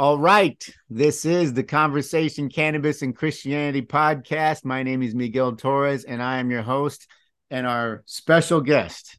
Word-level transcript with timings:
All 0.00 0.16
right. 0.16 0.64
This 0.88 1.24
is 1.24 1.54
the 1.54 1.64
Conversation 1.64 2.48
Cannabis 2.48 3.02
and 3.02 3.16
Christianity 3.16 3.82
podcast. 3.82 4.64
My 4.64 4.84
name 4.84 5.02
is 5.02 5.12
Miguel 5.12 5.56
Torres 5.56 6.04
and 6.04 6.22
I 6.22 6.38
am 6.38 6.52
your 6.52 6.62
host. 6.62 7.08
And 7.50 7.66
our 7.66 8.04
special 8.06 8.60
guest 8.60 9.18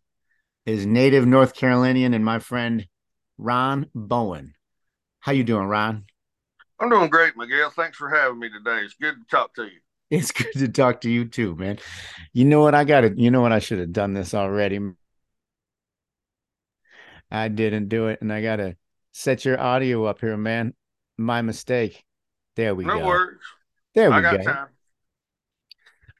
is 0.65 0.85
native 0.85 1.27
North 1.27 1.53
Carolinian 1.53 2.13
and 2.13 2.23
my 2.23 2.39
friend 2.39 2.87
Ron 3.37 3.87
Bowen. 3.93 4.53
How 5.19 5.33
you 5.33 5.43
doing, 5.43 5.65
Ron? 5.67 6.05
I'm 6.79 6.89
doing 6.89 7.09
great, 7.09 7.35
Miguel. 7.35 7.71
Thanks 7.71 7.97
for 7.97 8.07
having 8.07 8.39
me 8.39 8.47
today. 8.49 8.85
It's 8.85 8.93
good 8.93 9.15
to 9.15 9.25
talk 9.29 9.53
to 9.55 9.63
you. 9.63 9.79
It's 10.09 10.31
good 10.31 10.53
to 10.53 10.69
talk 10.69 11.01
to 11.01 11.09
you 11.09 11.25
too, 11.25 11.57
man. 11.57 11.79
You 12.31 12.45
know 12.45 12.61
what? 12.61 12.73
I 12.73 12.85
got 12.85 13.03
it. 13.03 13.17
You 13.17 13.31
know 13.31 13.41
what? 13.41 13.51
I 13.51 13.59
should 13.59 13.79
have 13.79 13.91
done 13.91 14.13
this 14.13 14.33
already. 14.33 14.79
I 17.29 17.49
didn't 17.49 17.89
do 17.89 18.07
it, 18.07 18.21
and 18.21 18.31
I 18.31 18.41
got 18.41 18.55
to 18.55 18.77
set 19.19 19.43
your 19.43 19.59
audio 19.59 20.05
up 20.05 20.21
here, 20.21 20.37
man. 20.37 20.73
My 21.17 21.41
mistake. 21.41 22.05
There 22.55 22.73
we 22.73 22.85
no 22.85 22.93
go. 22.93 22.99
No 22.99 23.07
worries. 23.07 23.37
There 23.93 24.09
we 24.09 24.15
I 24.15 24.21
got 24.21 24.37
go. 24.37 24.43
time. 24.43 24.67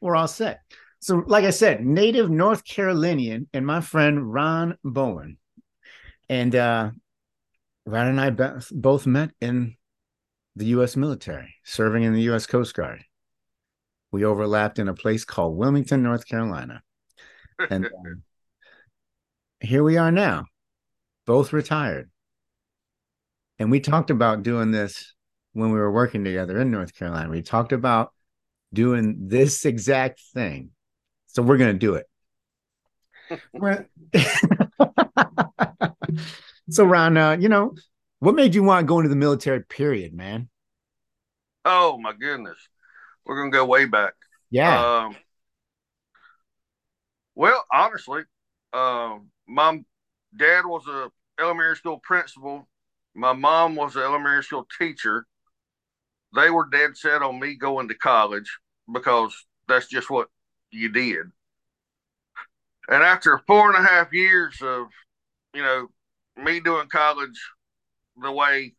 We're 0.02 0.18
all 0.18 0.28
set. 0.28 0.60
So, 1.00 1.24
like 1.26 1.46
I 1.46 1.52
said, 1.52 1.86
native 1.86 2.30
North 2.30 2.66
Carolinian 2.66 3.48
and 3.54 3.66
my 3.66 3.80
friend 3.80 4.34
Ron 4.34 4.78
Bowen. 4.84 5.38
And 6.28 6.54
uh 6.56 6.92
Ron 7.86 8.08
and 8.08 8.22
I 8.22 8.30
be- 8.32 8.66
both 8.72 9.08
met 9.08 9.32
in 9.40 9.76
the 10.58 10.66
U.S. 10.66 10.98
military, 10.98 11.56
serving 11.64 12.04
in 12.04 12.14
the 12.14 12.24
U.S. 12.24 12.46
Coast 12.46 12.76
Guard. 12.76 13.06
We 14.12 14.26
overlapped 14.26 14.78
in 14.78 14.90
a 14.90 14.94
place 14.94 15.24
called 15.24 15.56
Wilmington, 15.56 16.04
North 16.04 16.28
Carolina. 16.28 16.82
And 17.70 17.86
um, 18.06 18.24
here 19.62 19.84
we 19.84 19.96
are 19.96 20.12
now, 20.12 20.46
both 21.26 21.54
retired. 21.54 22.10
And 23.60 23.70
we 23.70 23.82
talked 23.82 24.10
about 24.10 24.44
doing 24.44 24.72
this 24.72 25.14
when 25.54 25.72
we 25.72 25.78
were 25.78 25.92
working 25.92 26.24
together 26.24 26.60
in 26.60 26.72
North 26.72 26.96
Carolina. 26.96 27.30
We 27.30 27.42
talked 27.42 27.74
about 27.74 28.14
doing 28.74 29.28
this 29.28 29.66
exact 29.66 30.22
thing. 30.34 30.72
So 31.28 31.44
we're 31.44 31.58
going 31.58 31.74
to 31.74 31.80
do 31.80 31.96
it. 31.96 32.06
so, 36.70 36.86
Ron, 36.86 37.18
uh, 37.18 37.38
you 37.40 37.50
know, 37.50 37.76
what 38.20 38.36
made 38.36 38.56
you 38.56 38.64
want 38.64 38.86
to 38.86 38.88
go 38.88 39.00
into 39.00 39.10
the 39.10 39.16
military, 39.16 39.64
period, 39.64 40.14
man? 40.14 40.50
Oh, 41.66 41.98
my 42.00 42.14
goodness. 42.14 42.58
We're 43.26 43.36
going 43.36 43.52
to 43.52 43.58
go 43.58 43.66
way 43.66 43.86
back. 43.86 44.14
Yeah. 44.50 45.04
Um, 45.06 45.16
well, 47.36 47.64
honestly, 47.72 48.24
um, 48.74 49.28
my 49.48 49.84
dad 50.36 50.66
was 50.66 50.88
a 50.88 51.12
elementary 51.40 51.76
school 51.76 52.00
principal. 52.00 52.68
My 53.16 53.34
mom 53.34 53.76
was 53.76 53.96
an 53.96 54.04
elementary 54.04 54.44
school 54.44 54.68
teacher. 54.78 55.26
They 56.36 56.50
were 56.50 56.70
dead 56.70 56.96
set 56.96 57.22
on 57.22 57.40
me 57.40 57.56
going 57.56 57.88
to 57.90 57.96
college 57.96 58.60
because 58.92 59.34
that's 59.68 59.88
just 59.88 60.10
what 60.10 60.28
you 60.72 60.90
did. 60.90 61.28
And 62.88 63.04
after 63.04 63.42
four 63.48 63.74
and 63.74 63.84
a 63.84 63.88
half 63.88 64.14
years 64.14 64.58
of, 64.62 64.88
you 65.54 65.62
know, 65.62 65.88
me 66.38 66.60
doing 66.60 66.88
college 66.90 67.40
the 68.22 68.32
way 68.32 68.74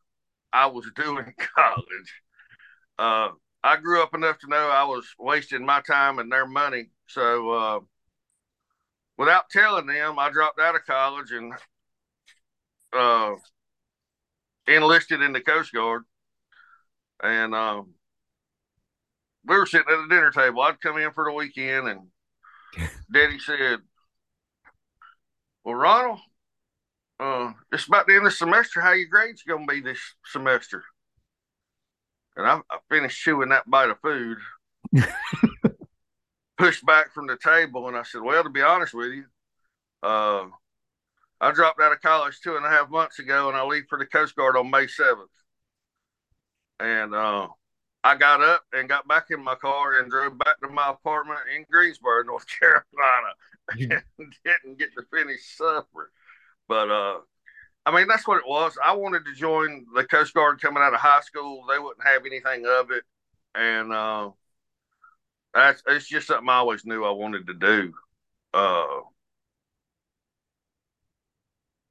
I 0.53 0.67
was 0.67 0.91
doing 0.97 1.33
college, 1.57 2.15
uh, 2.99 3.29
I 3.63 3.77
grew 3.77 4.03
up 4.03 4.15
enough 4.15 4.39
to 4.41 4.49
know 4.49 4.69
I 4.69 4.85
was 4.85 5.07
wasting 5.19 5.65
my 5.65 5.81
time 5.83 6.19
and 6.19 6.31
their 6.31 6.47
money. 6.47 6.91
So, 7.07 7.51
uh, 7.51 7.81
without 9.19 9.51
telling 9.51 9.87
them, 9.87 10.19
I 10.19 10.31
dropped 10.31 10.61
out 10.61 10.77
of 10.77 10.87
college 10.87 11.31
and 11.31 11.53
uh, 12.93 13.35
enlisted 14.75 15.23
in 15.23 15.33
the 15.33 15.41
Coast 15.41 15.73
Guard. 15.73 16.05
And 17.23 17.55
um, 17.55 17.95
we 19.45 19.57
were 19.57 19.67
sitting 19.67 19.91
at 19.91 20.03
the 20.03 20.15
dinner 20.15 20.31
table. 20.31 20.63
I'd 20.63 20.81
come 20.81 20.99
in 20.99 21.13
for 21.13 21.25
the 21.25 21.33
weekend, 21.33 21.89
and 21.89 22.01
Daddy 23.13 23.39
said, 23.39 23.81
"Well, 25.65 25.75
Ronald, 25.75 26.21
uh, 27.19 27.53
it's 27.73 27.87
about 27.87 28.07
the 28.07 28.15
end 28.15 28.27
of 28.27 28.33
the 28.33 28.37
semester. 28.37 28.81
How 28.81 28.93
your 28.93 29.09
grades 29.09 29.43
going 29.43 29.67
to 29.67 29.73
be 29.73 29.81
this 29.81 30.01
semester?" 30.27 30.85
And 32.37 32.47
I, 32.47 32.61
I 32.71 32.79
finished 32.89 33.21
chewing 33.23 33.51
that 33.51 33.69
bite 33.69 33.91
of 33.91 34.01
food, 34.01 34.39
pushed 36.59 36.87
back 36.87 37.13
from 37.13 37.27
the 37.27 37.37
table, 37.37 37.89
and 37.89 37.97
I 37.97 38.03
said, 38.03 38.23
"Well, 38.23 38.43
to 38.43 38.51
be 38.51 38.63
honest 38.63 38.95
with 38.95 39.13
you, 39.13 39.25
uh, 40.03 40.47
I 41.41 41.53
dropped 41.53 41.81
out 41.81 41.93
of 41.93 42.03
college 42.03 42.41
two 42.41 42.57
and 42.57 42.67
a 42.67 42.69
half 42.69 42.91
months 42.91 43.19
ago, 43.19 43.49
and 43.49 43.57
I 43.57 43.65
leave 43.65 43.85
for 43.89 43.99
the 43.99 44.07
Coast 44.07 44.37
Guard 44.37 44.57
on 44.57 44.71
May 44.71 44.87
seventh. 44.87 45.31
And 46.79 47.15
uh, 47.15 47.49
I 48.05 48.17
got 48.17 48.43
up 48.43 48.63
and 48.73 48.89
got 48.89 49.09
back 49.09 49.27
in 49.31 49.43
my 49.43 49.55
car 49.55 50.01
and 50.01 50.11
drove 50.11 50.39
back 50.39 50.61
to 50.63 50.69
my 50.69 50.91
apartment 50.91 51.41
in 51.55 51.65
Greensboro, 51.71 52.23
North 52.27 52.47
Carolina, 52.47 53.35
and 54.19 54.35
didn't 54.45 54.79
get 54.79 54.95
to 54.95 55.03
finish 55.13 55.57
supper. 55.57 56.11
But 56.69 56.91
uh, 56.91 57.19
I 57.87 57.95
mean, 57.97 58.07
that's 58.07 58.27
what 58.29 58.39
it 58.39 58.49
was. 58.49 58.77
I 58.85 58.95
wanted 58.95 59.25
to 59.25 59.35
join 59.35 59.87
the 59.95 60.05
Coast 60.05 60.35
Guard 60.35 60.61
coming 60.61 60.83
out 60.83 60.95
of 60.95 61.01
high 61.01 61.21
school. 61.21 61.65
They 61.69 61.79
wouldn't 61.79 62.07
have 62.07 62.27
anything 62.27 62.67
of 62.67 62.91
it, 62.91 63.05
and 63.55 63.93
uh, 63.93 64.31
that's 65.55 65.83
it's 65.87 66.07
just 66.07 66.27
something 66.27 66.49
I 66.49 66.57
always 66.57 66.85
knew 66.85 67.05
I 67.05 67.11
wanted 67.11 67.47
to 67.47 67.55
do. 67.55 67.93
Uh, 68.53 69.01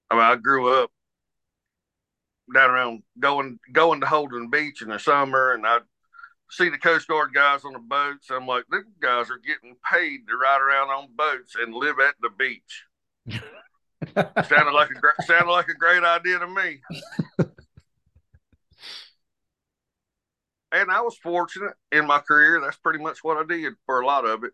I 0.10 0.16
mean, 0.16 0.24
I 0.24 0.36
grew 0.36 0.82
up 0.82 0.92
down 2.54 2.72
around 2.72 3.04
going 3.20 3.60
going 3.72 4.02
to 4.02 4.08
Holden 4.08 4.50
Beach 4.50 4.82
in 4.82 4.90
the 4.90 5.00
summer, 5.00 5.54
and 5.54 5.66
I'd 5.66 5.82
see 6.50 6.70
the 6.70 6.78
Coast 6.78 7.08
Guard 7.08 7.34
guys 7.34 7.64
on 7.64 7.74
the 7.74 7.80
boats. 7.80 8.30
I'm 8.30 8.48
like, 8.48 8.66
these 8.72 8.84
guys 9.00 9.30
are 9.30 9.38
getting 9.38 9.76
paid 9.92 10.28
to 10.28 10.36
ride 10.36 10.62
around 10.62 10.90
on 10.90 11.10
boats 11.16 11.56
and 11.60 11.74
live 11.74 11.98
at 12.00 12.16
the 12.22 12.30
beach. 12.30 12.86
sounded 14.16 14.74
like 14.74 14.90
a 14.92 15.24
sounded 15.24 15.52
like 15.52 15.68
a 15.68 15.74
great 15.76 16.04
idea 16.04 16.40
to 16.40 16.48
me. 16.48 16.80
and 20.72 20.92
I 20.92 21.02
was 21.02 21.18
fortunate 21.18 21.74
in 21.92 22.08
my 22.08 22.20
career. 22.20 22.60
That's 22.62 22.78
pretty 22.78 23.00
much 23.00 23.24
what 23.24 23.38
I 23.38 23.44
did 23.44 23.74
for 23.86 24.02
a 24.02 24.06
lot 24.06 24.26
of 24.26 24.44
it. 24.44 24.54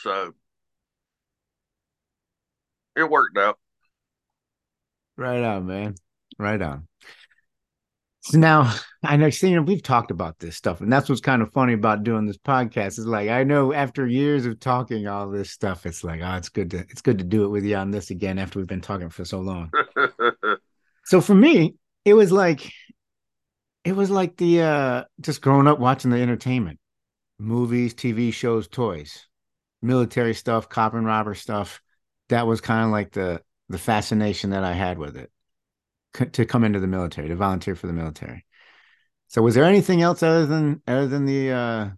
So 0.00 0.34
it 2.96 3.08
worked 3.08 3.38
out. 3.38 3.58
Right 5.22 5.44
on, 5.44 5.66
man. 5.66 5.94
Right 6.36 6.60
on. 6.60 6.88
So 8.22 8.38
now 8.38 8.74
I 9.04 9.16
know, 9.16 9.26
you 9.26 9.54
know, 9.54 9.62
we've 9.62 9.82
talked 9.82 10.10
about 10.10 10.40
this 10.40 10.56
stuff, 10.56 10.80
and 10.80 10.92
that's 10.92 11.08
what's 11.08 11.20
kind 11.20 11.42
of 11.42 11.52
funny 11.52 11.74
about 11.74 12.02
doing 12.02 12.26
this 12.26 12.38
podcast. 12.38 12.98
Is 12.98 13.06
like 13.06 13.28
I 13.28 13.44
know 13.44 13.72
after 13.72 14.04
years 14.04 14.46
of 14.46 14.58
talking 14.58 15.06
all 15.06 15.30
this 15.30 15.52
stuff, 15.52 15.86
it's 15.86 16.02
like, 16.02 16.20
oh, 16.24 16.34
it's 16.34 16.48
good 16.48 16.72
to 16.72 16.78
it's 16.78 17.02
good 17.02 17.18
to 17.18 17.24
do 17.24 17.44
it 17.44 17.48
with 17.50 17.64
you 17.64 17.76
on 17.76 17.92
this 17.92 18.10
again 18.10 18.40
after 18.40 18.58
we've 18.58 18.66
been 18.66 18.80
talking 18.80 19.10
for 19.10 19.24
so 19.24 19.38
long. 19.38 19.70
so 21.04 21.20
for 21.20 21.36
me, 21.36 21.76
it 22.04 22.14
was 22.14 22.32
like 22.32 22.72
it 23.84 23.94
was 23.94 24.10
like 24.10 24.36
the 24.38 24.62
uh 24.62 25.04
just 25.20 25.40
growing 25.40 25.68
up 25.68 25.78
watching 25.78 26.10
the 26.10 26.20
entertainment, 26.20 26.80
movies, 27.38 27.94
TV 27.94 28.32
shows, 28.32 28.66
toys, 28.66 29.28
military 29.82 30.34
stuff, 30.34 30.68
cop 30.68 30.94
and 30.94 31.06
robber 31.06 31.36
stuff. 31.36 31.80
That 32.28 32.48
was 32.48 32.60
kind 32.60 32.84
of 32.84 32.90
like 32.90 33.12
the 33.12 33.40
the 33.72 33.78
fascination 33.78 34.50
that 34.50 34.64
I 34.64 34.74
had 34.74 34.98
with 34.98 35.16
it 35.16 35.32
to 36.32 36.44
come 36.44 36.62
into 36.62 36.78
the 36.78 36.86
military, 36.86 37.28
to 37.28 37.36
volunteer 37.36 37.74
for 37.74 37.86
the 37.86 37.92
military. 37.92 38.44
So 39.28 39.40
was 39.40 39.54
there 39.54 39.64
anything 39.64 40.02
else 40.02 40.22
other 40.22 40.44
than 40.44 40.82
other 40.86 41.08
than 41.08 41.24
the 41.24 41.50
uh 41.50 41.88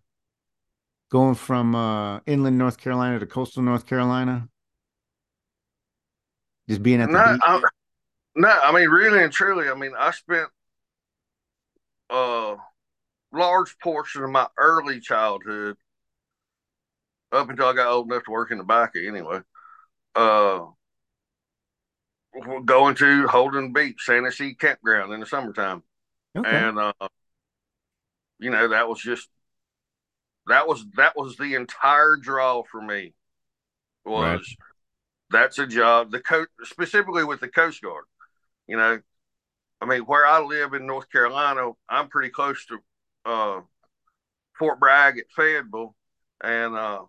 going 1.10 1.34
from 1.34 1.74
uh 1.74 2.20
inland 2.26 2.56
North 2.56 2.78
Carolina 2.78 3.18
to 3.18 3.26
coastal 3.26 3.62
North 3.62 3.86
Carolina? 3.86 4.48
Just 6.68 6.82
being 6.82 7.00
at 7.00 7.10
the 7.10 7.12
no, 7.12 7.32
beach? 7.32 7.40
I, 7.44 7.62
no, 8.36 8.48
I 8.48 8.72
mean 8.72 8.88
really 8.88 9.22
and 9.22 9.32
truly, 9.32 9.68
I 9.68 9.74
mean 9.74 9.92
I 9.98 10.12
spent 10.12 10.48
a 12.08 12.54
large 13.32 13.76
portion 13.80 14.22
of 14.22 14.30
my 14.30 14.46
early 14.56 15.00
childhood 15.00 15.76
up 17.32 17.50
until 17.50 17.66
I 17.66 17.72
got 17.72 17.88
old 17.88 18.06
enough 18.06 18.24
to 18.24 18.30
work 18.30 18.52
in 18.52 18.58
the 18.58 18.64
back 18.64 18.92
anyway. 18.96 19.40
Uh 20.14 20.66
going 22.64 22.94
to 22.96 23.26
Holden 23.26 23.72
Beach, 23.72 24.00
Santa 24.04 24.32
Sea 24.32 24.54
campground 24.54 25.12
in 25.12 25.20
the 25.20 25.26
summertime. 25.26 25.82
Okay. 26.36 26.48
And 26.48 26.78
uh, 26.78 26.92
you 28.38 28.50
know, 28.50 28.68
that 28.68 28.88
was 28.88 29.00
just 29.00 29.28
that 30.46 30.66
was 30.66 30.84
that 30.96 31.16
was 31.16 31.36
the 31.36 31.54
entire 31.54 32.16
draw 32.16 32.62
for 32.70 32.80
me. 32.80 33.14
Was 34.04 34.22
right. 34.24 34.42
that's 35.30 35.58
a 35.58 35.66
job 35.66 36.10
the 36.10 36.20
coast 36.20 36.50
specifically 36.64 37.24
with 37.24 37.40
the 37.40 37.48
Coast 37.48 37.82
Guard. 37.82 38.04
You 38.66 38.76
know, 38.76 39.00
I 39.80 39.86
mean, 39.86 40.02
where 40.02 40.26
I 40.26 40.40
live 40.42 40.74
in 40.74 40.86
North 40.86 41.10
Carolina, 41.10 41.70
I'm 41.88 42.08
pretty 42.08 42.30
close 42.30 42.66
to 42.66 42.78
uh, 43.24 43.60
Fort 44.58 44.80
Bragg 44.80 45.18
at 45.18 45.30
Fayetteville, 45.34 45.94
and 46.42 46.74
uh, 46.74 47.02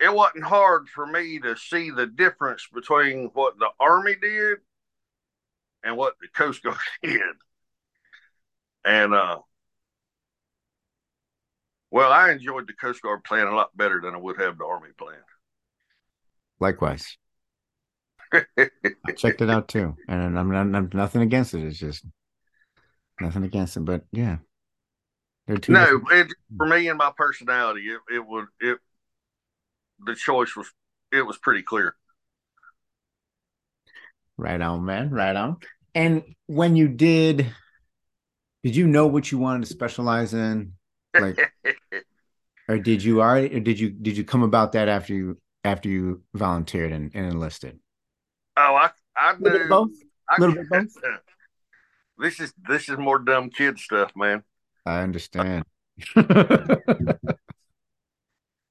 it 0.00 0.14
wasn't 0.14 0.44
hard 0.44 0.88
for 0.88 1.06
me 1.06 1.38
to 1.40 1.56
see 1.56 1.90
the 1.90 2.06
difference 2.06 2.66
between 2.72 3.30
what 3.34 3.58
the 3.58 3.68
Army 3.78 4.16
did 4.20 4.58
and 5.84 5.96
what 5.96 6.14
the 6.20 6.28
Coast 6.28 6.62
Guard 6.62 6.78
did. 7.02 7.20
And 8.84 9.12
uh, 9.12 9.38
well, 11.90 12.12
I 12.12 12.32
enjoyed 12.32 12.66
the 12.66 12.72
Coast 12.72 13.02
Guard 13.02 13.24
plan 13.24 13.46
a 13.46 13.54
lot 13.54 13.76
better 13.76 14.00
than 14.00 14.14
I 14.14 14.18
would 14.18 14.40
have 14.40 14.56
the 14.56 14.64
Army 14.64 14.90
plan. 14.96 15.18
Likewise. 16.58 17.16
I 18.32 19.12
checked 19.16 19.42
it 19.42 19.50
out 19.50 19.68
too, 19.68 19.96
and 20.08 20.38
I'm, 20.38 20.52
I'm, 20.52 20.74
I'm, 20.74 20.90
nothing 20.94 21.22
against 21.22 21.52
it. 21.52 21.64
It's 21.64 21.78
just 21.78 22.06
nothing 23.20 23.42
against 23.42 23.76
it, 23.76 23.80
but 23.80 24.04
yeah, 24.12 24.36
they're. 25.48 25.58
No, 25.68 26.00
it, 26.12 26.28
for 26.56 26.66
me 26.66 26.88
and 26.88 26.96
my 26.96 27.10
personality, 27.16 27.88
it, 27.90 28.00
it 28.14 28.24
would 28.24 28.46
it. 28.60 28.78
The 30.04 30.14
choice 30.14 30.56
was 30.56 30.70
it 31.12 31.22
was 31.22 31.38
pretty 31.38 31.62
clear. 31.62 31.94
Right 34.36 34.60
on, 34.60 34.84
man. 34.84 35.10
Right 35.10 35.36
on. 35.36 35.58
And 35.94 36.22
when 36.46 36.76
you 36.76 36.88
did, 36.88 37.46
did 38.62 38.76
you 38.76 38.86
know 38.86 39.06
what 39.06 39.30
you 39.30 39.38
wanted 39.38 39.62
to 39.62 39.66
specialize 39.66 40.32
in? 40.32 40.72
Like, 41.18 41.38
or 42.68 42.78
did 42.78 43.02
you 43.02 43.20
already? 43.20 43.54
Or 43.54 43.60
did 43.60 43.78
you 43.78 43.90
did 43.90 44.16
you 44.16 44.24
come 44.24 44.42
about 44.42 44.72
that 44.72 44.88
after 44.88 45.12
you 45.12 45.38
after 45.64 45.88
you 45.88 46.22
volunteered 46.34 46.92
and, 46.92 47.10
and 47.14 47.26
enlisted? 47.26 47.78
Oh, 48.56 48.74
I 48.74 48.90
I 49.16 49.34
knew 49.38 49.68
both. 49.68 49.90
A 50.30 50.40
little 50.40 50.54
bit 50.56 50.68
both. 50.70 50.86
This 52.18 52.38
is 52.38 52.52
this 52.68 52.90
is 52.90 52.98
more 52.98 53.18
dumb 53.18 53.48
kid 53.48 53.78
stuff, 53.78 54.12
man. 54.14 54.42
I 54.84 55.00
understand. 55.00 55.64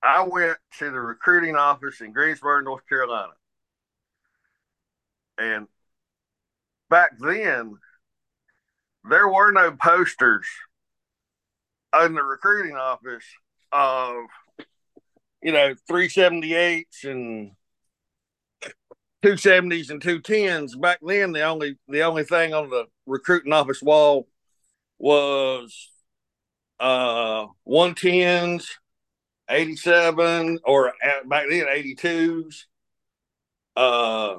I 0.01 0.24
went 0.24 0.57
to 0.80 0.86
the 0.92 1.00
recruiting 1.00 1.56
office 1.56 2.01
in 2.01 2.13
Greensboro, 2.13 2.62
North 2.62 2.88
Carolina. 2.88 3.34
And 5.38 5.68
back 6.90 7.12
then, 7.19 7.78
there 9.10 9.28
were 9.28 9.51
no 9.51 9.72
posters 9.72 10.46
in 12.04 12.13
the 12.13 12.24
recruiting 12.24 12.75
office 12.75 13.25
of, 13.72 14.16
you 15.42 15.51
know, 15.51 15.75
378s 15.90 17.04
and 17.04 17.52
270s 19.24 19.90
and 19.90 20.02
210s. 20.02 20.80
Back 20.80 21.00
then, 21.02 21.31
the 21.31 21.44
only 21.44 21.78
the 21.88 22.02
only 22.02 22.24
thing 22.24 22.54
on 22.54 22.69
the 22.69 22.86
recruiting 23.06 23.54
office 23.54 23.81
wall 23.81 24.28
was 24.98 25.90
uh 26.80 27.48
110s 27.68 28.66
87 29.50 30.60
or 30.63 30.94
back 31.25 31.46
then 31.50 31.66
82s 31.66 32.66
uh 33.75 34.36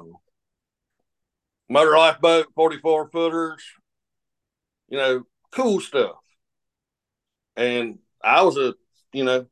motor 1.69 1.97
lifeboat 1.97 2.47
44 2.55 3.09
footers 3.09 3.63
you 4.89 4.97
know 4.97 5.23
cool 5.51 5.79
stuff. 5.79 6.15
And 7.55 7.99
i 8.23 8.41
was 8.43 8.57
a 8.57 8.75
you 9.13 9.23
know 9.23 9.47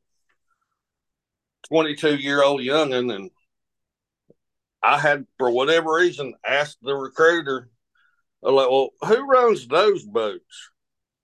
22 1.68 2.16
year 2.16 2.44
old 2.44 2.62
youngin 2.62 3.14
and 3.14 3.32
i 4.82 4.98
had 4.98 5.26
for 5.38 5.50
whatever 5.50 5.94
reason 5.94 6.34
asked 6.46 6.78
the 6.82 6.96
recruiter 6.96 7.70
I'm 8.44 8.56
like 8.56 8.70
well 8.70 8.92
who 9.02 9.26
runs 9.26 9.68
those 9.68 10.06
boats? 10.06 10.72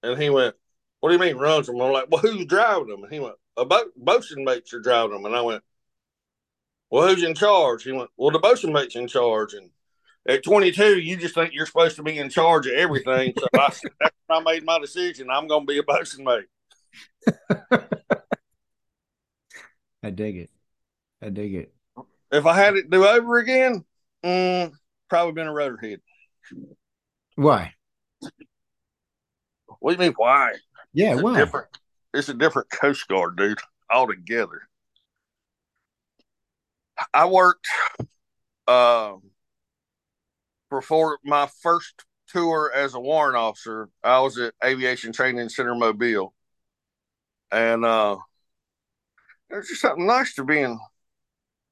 And 0.03 0.21
he 0.21 0.29
went 0.29 0.55
what 0.99 1.09
do 1.09 1.13
you 1.15 1.19
mean 1.19 1.37
runs 1.37 1.67
them 1.67 1.79
i'm 1.79 1.91
like 1.91 2.07
well 2.09 2.21
who's 2.21 2.45
driving 2.45 2.87
them 2.87 3.03
and 3.03 3.13
he 3.13 3.19
went 3.19 3.35
a 3.57 3.65
boat 3.65 3.91
boatswain 3.95 4.43
mates 4.43 4.73
are 4.73 4.79
driving 4.79 5.11
them. 5.11 5.25
And 5.25 5.35
I 5.35 5.41
went, 5.41 5.63
well, 6.89 7.07
who's 7.07 7.23
in 7.23 7.35
charge? 7.35 7.83
He 7.83 7.91
went, 7.91 8.09
well, 8.17 8.31
the 8.31 8.39
boatswain 8.39 8.73
mate's 8.73 8.95
in 8.95 9.07
charge. 9.07 9.53
And 9.53 9.69
at 10.27 10.43
22, 10.43 10.99
you 10.99 11.17
just 11.17 11.35
think 11.35 11.53
you're 11.53 11.65
supposed 11.65 11.95
to 11.97 12.03
be 12.03 12.17
in 12.17 12.29
charge 12.29 12.67
of 12.67 12.73
everything. 12.73 13.33
So 13.37 13.47
I, 13.55 13.73
I 14.29 14.39
made 14.41 14.65
my 14.65 14.79
decision. 14.79 15.29
I'm 15.29 15.47
going 15.47 15.65
to 15.65 15.71
be 15.71 15.77
a 15.79 15.83
boatswain 15.83 16.25
mate. 16.25 16.45
I 20.03 20.09
dig 20.11 20.37
it. 20.37 20.49
I 21.21 21.29
dig 21.29 21.55
it. 21.55 21.73
If 22.31 22.45
I 22.45 22.53
had 22.53 22.75
it 22.75 22.89
do 22.89 23.05
over 23.05 23.37
again, 23.37 23.83
mm, 24.23 24.71
probably 25.09 25.33
been 25.33 25.47
a 25.47 25.53
rotor 25.53 25.77
head. 25.77 26.01
Why? 27.35 27.73
What 29.79 29.91
do 29.97 30.03
you 30.03 30.09
mean? 30.09 30.13
Why? 30.17 30.53
Yeah, 30.93 31.13
it's 31.13 31.21
why? 31.21 31.37
Different 31.37 31.67
it's 32.15 32.29
a 32.29 32.33
different 32.33 32.69
Coast 32.69 33.07
Guard, 33.07 33.37
dude, 33.37 33.59
altogether. 33.91 34.61
I 37.13 37.25
worked 37.25 37.67
uh, 38.67 39.15
before 40.69 41.19
my 41.23 41.47
first 41.61 42.05
tour 42.27 42.71
as 42.73 42.93
a 42.93 42.99
warrant 42.99 43.35
officer. 43.35 43.89
I 44.03 44.19
was 44.19 44.37
at 44.37 44.53
Aviation 44.63 45.11
Training 45.11 45.49
Center 45.49 45.75
Mobile, 45.75 46.33
and 47.51 47.83
uh, 47.83 48.17
there's 49.49 49.67
just 49.67 49.81
something 49.81 50.05
nice 50.05 50.35
to 50.35 50.45
being 50.45 50.79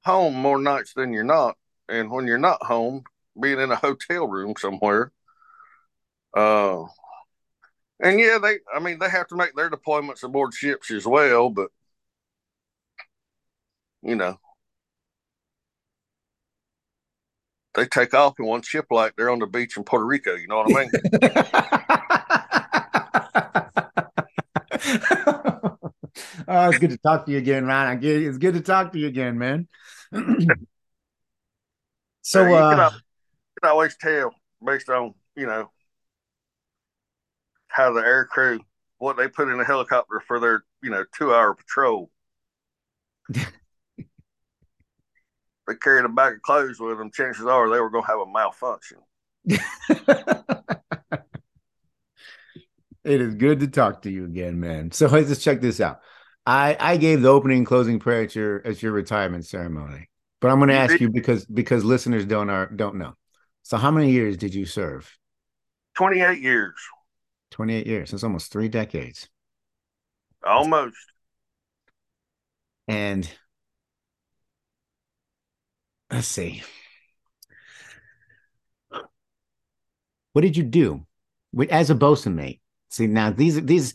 home 0.04 0.34
more 0.36 0.60
nights 0.60 0.94
than 0.94 1.14
you're 1.14 1.24
not, 1.24 1.56
and 1.88 2.12
when 2.12 2.28
you're 2.28 2.38
not 2.38 2.62
home, 2.64 3.04
being 3.40 3.60
in 3.60 3.72
a 3.72 3.78
hotel 3.78 4.28
room 4.28 4.54
somewhere. 4.60 5.12
Uh, 6.36 6.84
and 8.04 8.20
yeah, 8.20 8.38
they 8.38 8.60
I 8.74 8.80
mean 8.80 9.00
they 9.00 9.10
have 9.10 9.28
to 9.30 9.36
make 9.36 9.56
their 9.56 9.70
deployments 9.70 10.24
aboard 10.24 10.54
ships 10.54 10.92
as 10.92 11.08
well, 11.08 11.50
but 11.50 11.70
you 14.04 14.16
know. 14.16 14.38
They 17.76 17.88
take 17.88 18.14
off 18.14 18.40
in 18.40 18.46
one 18.46 18.62
ship 18.62 18.86
like 18.92 19.16
they're 19.16 19.32
on 19.32 19.40
the 19.40 19.48
beach 19.48 19.78
in 19.78 19.84
Puerto 19.84 20.06
Rico, 20.06 20.36
you 20.36 20.48
know 20.48 20.58
what 20.58 20.76
I 20.76 20.80
mean? 20.80 20.92
oh, 26.48 26.70
it's 26.70 26.78
good 26.78 26.92
to 26.92 26.98
talk 26.98 27.26
to 27.26 27.32
you 27.32 27.40
again, 27.40 27.66
Ryan. 27.66 28.00
It's 28.04 28.38
good 28.38 28.54
to 28.54 28.62
talk 28.62 28.92
to 28.92 29.00
you 29.00 29.08
again, 29.08 29.40
man. 29.40 29.68
so, 32.22 32.46
you, 32.46 32.54
uh, 32.54 32.70
can 32.70 32.80
always, 32.80 32.94
you 32.94 33.62
can 33.62 33.72
always 33.72 33.98
tell 34.00 34.36
based 34.64 34.90
on 34.90 35.16
you 35.36 35.48
know 35.48 35.72
how 37.74 37.92
the 37.92 38.02
air 38.02 38.26
crew 38.26 38.60
what 39.00 39.18
they 39.18 39.28
put 39.28 39.50
in 39.50 39.60
a 39.60 39.66
helicopter 39.66 40.22
for 40.26 40.40
their 40.40 40.64
you 40.82 40.90
know 40.90 41.04
two 41.18 41.34
hour 41.34 41.54
patrol. 41.54 42.10
they 43.30 43.46
carried 45.82 46.06
a 46.06 46.10
bag 46.10 46.36
of 46.36 46.42
clothes 46.42 46.80
with 46.80 46.98
them. 46.98 47.12
Chances 47.12 47.46
are 47.46 47.70
they 47.70 47.80
were 47.80 47.90
going 47.90 48.04
to 48.04 48.10
have 48.10 48.20
a 48.20 48.32
malfunction. 48.32 49.00
it 53.04 53.22
is 53.22 53.36
good 53.36 53.60
to 53.60 53.68
talk 53.68 54.04
to 54.04 54.10
you 54.10 54.26
again, 54.26 54.60
man. 54.60 54.92
So 54.92 55.08
let's 55.08 55.44
check 55.44 55.60
this 55.60 55.82
out. 55.82 56.00
I 56.46 56.78
I 56.80 56.98
gave 56.98 57.22
the 57.22 57.30
opening 57.30 57.60
and 57.60 57.68
closing 57.68 58.00
prayer 58.00 58.24
at 58.24 58.36
your 58.36 58.66
at 58.66 58.82
your 58.82 58.92
retirement 58.94 59.46
ceremony, 59.46 60.10
but 60.40 60.50
I'm 60.50 60.60
going 60.60 60.70
to 60.70 60.76
ask 60.76 61.00
you 61.02 61.10
because 61.10 61.46
because 61.46 61.84
listeners 61.84 62.26
don't 62.26 62.50
are 62.50 62.68
don't 62.68 62.96
know. 62.96 63.16
So 63.64 63.78
how 63.78 63.92
many 63.92 64.12
years 64.12 64.38
did 64.38 64.54
you 64.54 64.66
serve? 64.66 65.12
Twenty 65.96 66.22
eight 66.22 66.42
years. 66.42 66.76
28 67.54 67.88
years. 67.88 68.12
That's 68.12 68.24
almost 68.24 68.52
three 68.52 68.68
decades. 68.68 69.30
Almost. 70.46 70.98
And 72.88 73.30
let's 76.12 76.28
see. 76.28 76.64
What 80.34 80.42
did 80.42 80.58
you 80.58 80.64
do 80.64 81.06
as 81.70 81.90
a 81.90 81.96
bosun 81.96 82.36
mate? 82.36 82.60
See, 82.90 83.08
now 83.08 83.30
these 83.30 83.64
these 83.64 83.94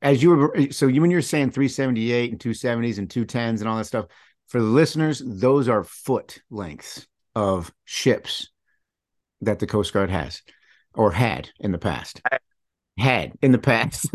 as 0.00 0.22
you 0.22 0.30
were 0.30 0.70
so 0.70 0.86
you 0.86 1.00
when 1.00 1.10
you're 1.10 1.20
saying 1.20 1.50
378 1.50 2.30
and 2.30 2.40
270s 2.40 2.98
and 2.98 3.08
210s 3.08 3.60
and 3.60 3.68
all 3.68 3.76
that 3.76 3.84
stuff, 3.84 4.06
for 4.46 4.60
the 4.60 4.66
listeners, 4.66 5.20
those 5.24 5.68
are 5.68 5.84
foot 5.84 6.40
lengths 6.48 7.06
of 7.34 7.72
ships 7.84 8.50
that 9.40 9.58
the 9.58 9.66
Coast 9.66 9.92
Guard 9.92 10.10
has 10.10 10.42
or 10.94 11.10
had 11.10 11.50
in 11.58 11.72
the 11.72 11.78
past 11.78 12.22
had 12.98 13.32
in 13.42 13.52
the 13.52 13.58
past. 13.58 14.06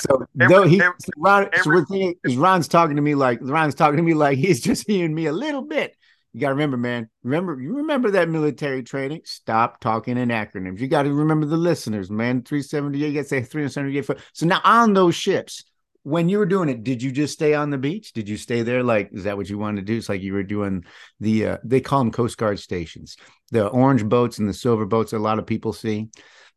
so 0.00 0.26
every, 0.40 0.54
though 0.54 0.62
he 0.64 0.80
every, 0.80 0.94
Ron, 1.16 1.48
every, 1.52 1.80
so 1.80 1.84
thinking, 1.84 2.40
Ron's 2.40 2.68
talking 2.68 2.96
to 2.96 3.02
me 3.02 3.14
like 3.14 3.38
Ron's 3.42 3.74
talking 3.74 3.96
to 3.96 4.02
me 4.02 4.14
like 4.14 4.38
he's 4.38 4.60
just 4.64 4.86
hearing 4.86 5.14
me 5.14 5.26
a 5.26 5.32
little 5.32 5.62
bit. 5.62 5.96
You 6.32 6.40
got 6.40 6.48
to 6.48 6.54
remember, 6.54 6.78
man. 6.78 7.10
Remember, 7.22 7.60
you 7.60 7.76
remember 7.76 8.12
that 8.12 8.30
military 8.30 8.82
training. 8.82 9.20
Stop 9.24 9.80
talking 9.80 10.16
in 10.16 10.30
acronyms. 10.30 10.80
You 10.80 10.88
got 10.88 11.02
to 11.02 11.12
remember 11.12 11.44
the 11.44 11.58
listeners, 11.58 12.10
man. 12.10 12.42
378, 12.42 13.06
you 13.06 13.12
got 13.12 13.22
to 13.22 13.28
say 13.28 13.42
378 13.42 14.06
foot. 14.06 14.20
So 14.32 14.46
now 14.46 14.62
on 14.64 14.94
those 14.94 15.14
ships, 15.14 15.64
when 16.04 16.30
you 16.30 16.38
were 16.38 16.46
doing 16.46 16.70
it, 16.70 16.84
did 16.84 17.02
you 17.02 17.12
just 17.12 17.34
stay 17.34 17.52
on 17.52 17.68
the 17.68 17.76
beach? 17.76 18.14
Did 18.14 18.30
you 18.30 18.38
stay 18.38 18.62
there? 18.62 18.82
Like, 18.82 19.10
is 19.12 19.24
that 19.24 19.36
what 19.36 19.50
you 19.50 19.58
wanted 19.58 19.82
to 19.82 19.92
do? 19.92 19.98
It's 19.98 20.08
like 20.08 20.22
you 20.22 20.32
were 20.32 20.42
doing 20.42 20.84
the, 21.20 21.46
uh, 21.46 21.58
they 21.64 21.82
call 21.82 21.98
them 21.98 22.10
Coast 22.10 22.38
Guard 22.38 22.58
stations, 22.58 23.18
the 23.50 23.68
orange 23.68 24.04
boats 24.06 24.38
and 24.38 24.48
the 24.48 24.54
silver 24.54 24.86
boats. 24.86 25.12
A 25.12 25.18
lot 25.18 25.38
of 25.38 25.46
people 25.46 25.74
see 25.74 26.08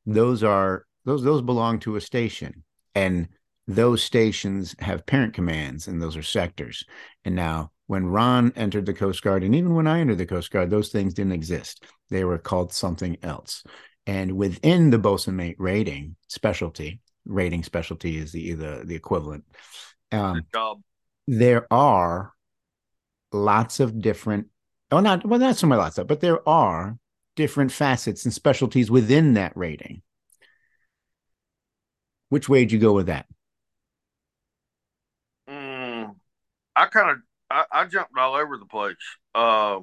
those 0.06 0.44
are 0.44 0.86
those 1.06 1.24
those 1.24 1.42
belong 1.42 1.80
to 1.80 1.96
a 1.96 2.02
station. 2.02 2.64
And 2.94 3.28
those 3.68 4.04
stations 4.04 4.76
have 4.80 5.06
parent 5.06 5.34
commands 5.34 5.88
and 5.88 6.02
those 6.02 6.16
are 6.16 6.24
sectors. 6.24 6.86
And 7.24 7.36
now 7.36 7.72
when 7.88 8.06
ron 8.06 8.52
entered 8.56 8.86
the 8.86 8.94
coast 8.94 9.22
guard 9.22 9.44
and 9.44 9.54
even 9.54 9.76
when 9.76 9.86
i 9.86 10.00
entered 10.00 10.18
the 10.18 10.26
coast 10.26 10.50
guard 10.50 10.70
those 10.70 10.90
things 10.90 11.14
didn't 11.14 11.34
exist. 11.34 11.84
They 12.10 12.24
were 12.24 12.38
called 12.38 12.74
something 12.74 13.18
else. 13.24 13.64
And 14.08 14.34
within 14.34 14.92
the 14.92 15.00
Bosun 15.00 15.36
mate 15.36 15.56
rating 15.58 16.16
specialty, 16.28 17.00
rating 17.26 17.64
specialty 17.64 18.18
is 18.18 18.32
the 18.32 18.54
the, 18.54 18.84
the 18.86 18.96
equivalent. 18.96 19.46
Um, 20.12 20.44
there 21.28 21.66
are 21.72 22.32
lots 23.32 23.80
of 23.80 24.00
different, 24.00 24.48
well, 24.92 25.02
not 25.02 25.26
well, 25.26 25.40
not 25.40 25.58
so 25.58 25.68
much 25.68 25.78
lots 25.78 25.98
of, 25.98 26.08
but 26.08 26.22
there 26.22 26.48
are 26.48 26.98
different 27.36 27.72
facets 27.72 28.26
and 28.26 28.34
specialties 28.34 28.90
within 28.90 29.34
that 29.34 29.56
rating. 29.56 30.02
Which 32.30 32.50
way 32.50 32.62
did 32.62 32.72
you 32.72 32.80
go 32.80 32.94
with 32.94 33.08
that? 33.08 33.28
Mm, 35.50 36.16
I 36.76 36.86
kind 36.88 37.12
of 37.12 37.18
I, 37.50 37.66
I, 37.72 37.86
jumped 37.86 38.18
all 38.18 38.34
over 38.34 38.58
the 38.58 38.66
place. 38.66 38.96
Uh, 39.36 39.80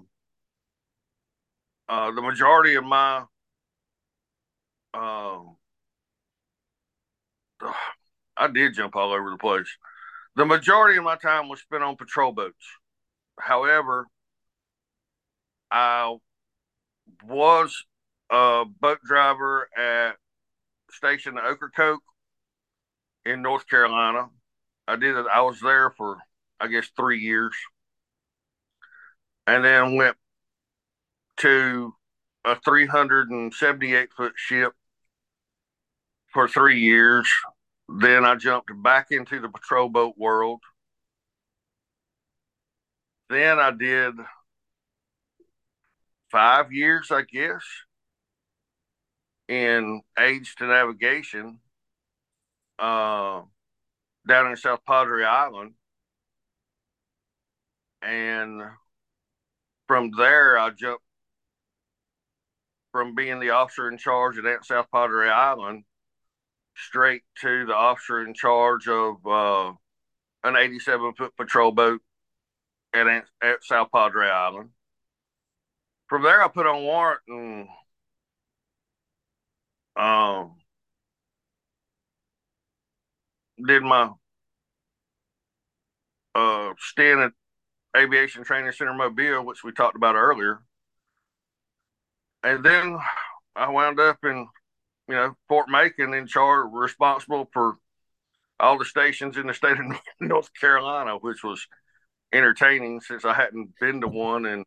uh, 1.89 2.11
the 2.11 2.23
majority 2.23 2.75
of 2.75 2.85
my 2.85 3.25
uh, 4.95 5.39
I 8.37 8.49
did 8.49 8.75
jump 8.75 8.97
all 8.97 9.13
over 9.13 9.31
the 9.31 9.39
place. 9.39 9.69
The 10.35 10.47
majority 10.47 10.99
of 10.99 11.05
my 11.05 11.17
time 11.17 11.49
was 11.49 11.61
spent 11.61 11.83
on 11.83 11.97
patrol 11.97 12.33
boats. 12.33 12.67
However, 13.39 14.07
I 15.71 16.17
was 17.25 17.85
a 18.31 18.65
boat 18.81 19.01
driver 19.05 19.69
at 19.77 20.13
station 20.91 21.39
Ocracoke 21.39 22.03
in 23.25 23.43
North 23.43 23.69
Carolina. 23.69 24.29
I 24.89 24.97
did 24.97 25.17
it. 25.17 25.27
I 25.33 25.43
was 25.43 25.61
there 25.61 25.91
for 25.91 26.19
I 26.61 26.69
guess 26.69 26.89
three 26.97 27.21
years, 27.21 27.55
and 29.47 29.65
then 29.65 29.97
went 29.97 30.17
to 31.39 31.95
a 32.45 32.57
378 32.57 34.13
foot 34.13 34.33
ship 34.37 34.73
for 36.33 36.49
three 36.49 36.81
years. 36.81 37.29
Then 37.89 38.25
I 38.25 38.37
jumped 38.37 38.71
back 38.83 39.09
into 39.11 39.41
the 39.41 39.49
patrol 39.49 39.89
boat 39.89 40.15
world. 40.17 40.61
Then 43.29 43.59
I 43.59 43.71
did 43.71 44.15
five 46.33 46.73
years, 46.73 47.11
I 47.13 47.23
guess, 47.23 47.63
in 49.49 50.01
aids 50.19 50.55
to 50.57 50.67
navigation 50.67 51.61
uh, 52.79 53.43
down 54.27 54.51
in 54.51 54.57
South 54.57 54.81
Padre 54.87 55.25
Island. 55.25 55.75
And 58.03 58.63
from 59.87 60.11
there, 60.17 60.59
I 60.59 60.71
jumped 60.71 61.05
from 62.91 63.15
being 63.15 63.39
the 63.39 63.51
officer 63.51 63.89
in 63.89 63.99
charge 63.99 64.39
at 64.39 64.65
South 64.65 64.87
Padre 64.93 65.29
Island 65.29 65.85
straight 66.75 67.23
to 67.41 67.67
the 67.67 67.75
officer 67.75 68.25
in 68.25 68.35
charge 68.35 68.89
of 68.89 69.27
uh, 69.27 69.73
an 70.45 70.57
87 70.57 71.13
foot 71.15 71.37
patrol 71.37 71.73
boat 71.73 72.01
at, 72.95 73.07
at 73.07 73.63
South 73.63 73.89
Padre 73.95 74.29
Island. 74.29 74.71
From 76.13 76.25
there, 76.25 76.45
I 76.45 76.49
put 76.49 76.67
on 76.67 76.83
warrant 76.83 77.23
and 77.27 77.69
um, 79.97 80.57
did 83.67 83.83
my 83.83 84.11
uh, 86.35 86.73
stint 86.79 87.21
at 87.21 87.33
Aviation 87.97 88.45
Training 88.45 88.73
Center 88.73 88.93
Mobile, 88.93 89.43
which 89.47 89.65
we 89.65 89.73
talked 89.73 89.97
about 89.97 90.15
earlier. 90.15 90.59
And 92.43 92.63
then 92.63 92.99
I 93.57 93.71
wound 93.71 93.99
up 93.99 94.19
in 94.23 94.47
you 95.09 95.15
know, 95.15 95.35
Fort 95.49 95.71
Macon 95.71 96.13
in 96.13 96.27
charge, 96.27 96.69
responsible 96.75 97.49
for 97.55 97.79
all 98.61 98.77
the 98.77 98.85
stations 98.85 99.39
in 99.39 99.47
the 99.47 99.55
state 99.55 99.79
of 99.81 99.99
North 100.21 100.51
Carolina, 100.61 101.17
which 101.17 101.43
was 101.43 101.67
entertaining 102.35 103.01
since 103.01 103.25
I 103.25 103.33
hadn't 103.33 103.71
been 103.81 104.03
to 104.03 104.09
one 104.09 104.45
in 104.45 104.67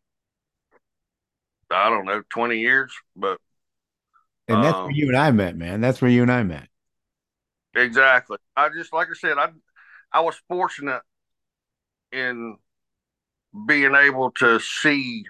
I 1.70 1.90
don't 1.90 2.04
know 2.04 2.22
twenty 2.30 2.58
years. 2.58 2.92
But 3.14 3.38
and 4.48 4.62
that's 4.62 4.76
um, 4.76 4.84
where 4.84 4.92
you 4.92 5.08
and 5.08 5.16
I 5.16 5.30
met, 5.30 5.56
man. 5.56 5.80
That's 5.80 6.00
where 6.00 6.10
you 6.10 6.22
and 6.22 6.32
I 6.32 6.42
met. 6.42 6.68
Exactly. 7.74 8.38
I 8.56 8.68
just 8.70 8.92
like 8.92 9.08
I 9.08 9.14
said, 9.14 9.38
I 9.38 9.48
I 10.12 10.20
was 10.20 10.40
fortunate 10.48 11.02
in 12.12 12.56
being 13.66 13.94
able 13.94 14.30
to 14.32 14.58
see 14.60 15.24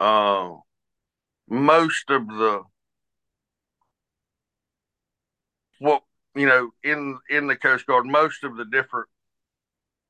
uh, 0.00 0.50
most 1.48 2.10
of 2.10 2.26
the 2.26 2.62
what 5.78 6.02
you 6.34 6.46
know 6.46 6.70
in 6.82 7.18
in 7.28 7.46
the 7.46 7.56
Coast 7.56 7.86
Guard, 7.86 8.06
most 8.06 8.44
of 8.44 8.56
the 8.56 8.64
different 8.64 9.08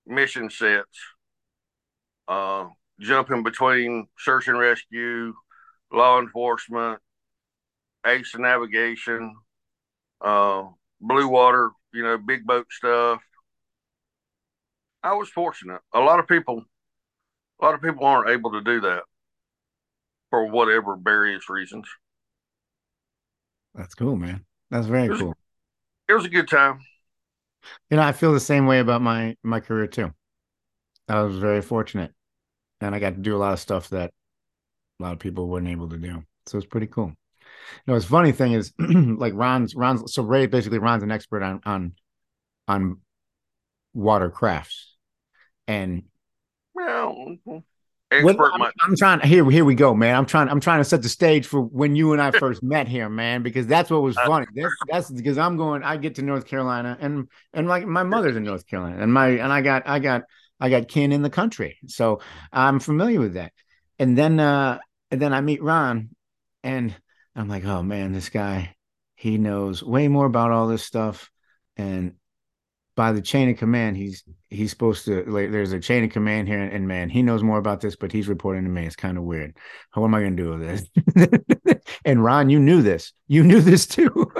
mission 0.06 0.50
sets, 0.50 0.98
uh, 2.28 2.66
jumping 3.02 3.42
between 3.42 4.06
search 4.18 4.48
and 4.48 4.58
rescue, 4.58 5.34
law 5.92 6.20
enforcement, 6.20 7.00
aids 8.06 8.32
to 8.32 8.40
navigation, 8.40 9.36
uh, 10.20 10.64
blue 11.00 11.28
water, 11.28 11.70
you 11.92 12.02
know, 12.02 12.18
big 12.18 12.46
boat 12.46 12.66
stuff. 12.70 13.20
I 15.02 15.14
was 15.14 15.28
fortunate. 15.28 15.80
A 15.92 16.00
lot 16.00 16.20
of 16.20 16.28
people, 16.28 16.64
a 17.60 17.64
lot 17.64 17.74
of 17.74 17.82
people 17.82 18.04
aren't 18.04 18.30
able 18.30 18.52
to 18.52 18.60
do 18.60 18.80
that 18.82 19.02
for 20.30 20.46
whatever 20.46 20.96
various 20.96 21.48
reasons. 21.50 21.88
That's 23.74 23.94
cool, 23.94 24.16
man. 24.16 24.44
That's 24.70 24.86
very 24.86 25.08
cool 25.08 25.34
it 26.08 26.14
was 26.14 26.24
a 26.24 26.28
good 26.28 26.48
time. 26.48 26.80
You 27.90 27.96
know, 27.96 28.02
I 28.02 28.12
feel 28.12 28.32
the 28.32 28.40
same 28.40 28.66
way 28.66 28.80
about 28.80 29.02
my 29.02 29.36
my 29.42 29.60
career 29.60 29.86
too. 29.86 30.12
I 31.08 31.22
was 31.22 31.38
very 31.38 31.62
fortunate, 31.62 32.12
and 32.82 32.94
I 32.94 32.98
got 32.98 33.14
to 33.14 33.20
do 33.20 33.36
a 33.36 33.38
lot 33.38 33.52
of 33.52 33.60
stuff 33.60 33.88
that 33.90 34.12
a 34.98 35.02
lot 35.02 35.12
of 35.12 35.18
people 35.18 35.48
weren't 35.48 35.68
able 35.68 35.88
to 35.88 35.96
do. 35.96 36.24
So 36.46 36.58
it's 36.58 36.66
pretty 36.66 36.88
cool. 36.88 37.06
You 37.06 37.82
know, 37.86 37.94
what's 37.94 38.06
funny 38.06 38.32
thing 38.32 38.52
is, 38.52 38.72
like 38.78 39.34
Ron's 39.34 39.74
Ron's 39.74 40.12
so 40.12 40.22
Ray 40.22 40.46
basically 40.46 40.78
Ron's 40.78 41.02
an 41.02 41.10
expert 41.10 41.42
on 41.42 41.60
on 41.64 41.92
on 42.68 43.00
watercrafts, 43.96 44.94
and 45.66 46.04
well, 46.74 47.36
Expert 48.12 48.52
I'm, 48.54 48.62
I'm, 48.62 48.96
trying 48.96 49.20
here 49.20 49.48
here 49.50 49.64
we 49.64 49.74
go 49.74 49.94
man 49.94 50.14
i'm 50.14 50.26
trying 50.26 50.48
i'm 50.48 50.60
trying 50.60 50.80
to 50.80 50.84
set 50.84 51.00
the 51.02 51.08
stage 51.08 51.46
for 51.46 51.62
when 51.62 51.96
you 51.96 52.12
and 52.12 52.20
i 52.20 52.30
first 52.30 52.62
met 52.62 52.86
here 52.86 53.08
man 53.08 53.42
because 53.42 53.66
that's 53.66 53.90
what 53.90 54.02
was 54.02 54.16
uh, 54.18 54.26
funny 54.26 54.46
that's 54.54 54.74
that's 54.88 55.10
because 55.10 55.38
i'm 55.38 55.56
going 55.56 55.82
i 55.82 55.96
get 55.96 56.16
to 56.16 56.22
north 56.22 56.46
carolina 56.46 56.98
and 57.00 57.28
and 57.54 57.68
like 57.68 57.86
my 57.86 58.02
mother's 58.02 58.36
in 58.36 58.44
north 58.44 58.66
carolina 58.66 59.02
and 59.02 59.12
my 59.12 59.28
and 59.28 59.50
i 59.50 59.62
got 59.62 59.88
i 59.88 59.98
got 59.98 60.22
i 60.62 60.70
got 60.70 60.88
kin 60.88 61.12
in 61.12 61.22
the 61.22 61.30
country 61.30 61.76
so 61.86 62.20
i'm 62.52 62.80
familiar 62.80 63.20
with 63.20 63.34
that 63.34 63.52
and 63.98 64.16
then 64.16 64.40
uh 64.40 64.78
and 65.10 65.20
then 65.20 65.34
i 65.34 65.40
meet 65.40 65.62
ron 65.62 66.08
and 66.62 66.94
i'm 67.36 67.48
like 67.48 67.64
oh 67.64 67.82
man 67.82 68.12
this 68.12 68.28
guy 68.28 68.74
he 69.14 69.38
knows 69.38 69.82
way 69.82 70.08
more 70.08 70.26
about 70.26 70.50
all 70.50 70.66
this 70.66 70.84
stuff 70.84 71.30
and 71.76 72.14
by 72.94 73.12
the 73.12 73.22
chain 73.22 73.48
of 73.48 73.56
command, 73.56 73.96
he's 73.96 74.24
he's 74.50 74.70
supposed 74.70 75.04
to 75.06 75.24
like 75.24 75.50
there's 75.50 75.72
a 75.72 75.80
chain 75.80 76.04
of 76.04 76.10
command 76.10 76.48
here, 76.48 76.60
and, 76.60 76.86
man, 76.86 77.08
he 77.08 77.22
knows 77.22 77.42
more 77.42 77.58
about 77.58 77.80
this, 77.80 77.96
but 77.96 78.12
he's 78.12 78.28
reporting 78.28 78.64
to 78.64 78.70
me. 78.70 78.86
It's 78.86 78.96
kind 78.96 79.16
of 79.16 79.24
weird. 79.24 79.56
What 79.94 80.04
am 80.04 80.14
I 80.14 80.22
gonna 80.22 80.36
do 80.36 80.50
with 80.50 80.60
this? 80.60 81.80
and 82.04 82.22
Ron, 82.22 82.50
you 82.50 82.60
knew 82.60 82.82
this. 82.82 83.12
You 83.28 83.44
knew 83.44 83.60
this 83.60 83.86
too. 83.86 84.30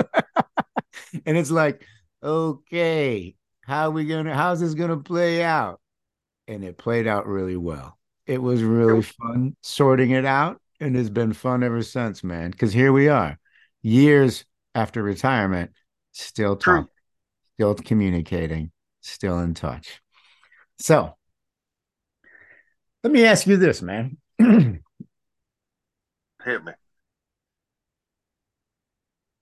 and 1.26 1.36
it's 1.36 1.50
like, 1.50 1.86
okay, 2.22 3.34
how 3.62 3.88
are 3.88 3.90
we 3.90 4.04
gonna 4.04 4.34
how's 4.34 4.60
this 4.60 4.74
gonna 4.74 4.98
play 4.98 5.42
out? 5.42 5.80
And 6.52 6.64
it 6.64 6.76
played 6.76 7.06
out 7.06 7.26
really 7.26 7.56
well. 7.56 7.98
It 8.26 8.40
was 8.40 8.62
really 8.62 9.02
fun 9.02 9.56
sorting 9.62 10.10
it 10.10 10.24
out, 10.24 10.60
and 10.80 10.96
it's 10.96 11.10
been 11.10 11.32
fun 11.32 11.62
ever 11.62 11.82
since, 11.82 12.22
man. 12.22 12.50
Because 12.50 12.72
here 12.72 12.92
we 12.92 13.08
are, 13.08 13.38
years 13.80 14.44
after 14.74 15.02
retirement, 15.02 15.72
still 16.12 16.56
talking 16.56 16.88
still 17.62 17.74
communicating, 17.74 18.72
still 19.00 19.38
in 19.38 19.54
touch. 19.54 20.00
So 20.78 21.14
let 23.04 23.12
me 23.12 23.24
ask 23.24 23.46
you 23.46 23.56
this, 23.56 23.82
man. 23.82 24.16
Hit 24.38 24.82
me. 26.44 26.72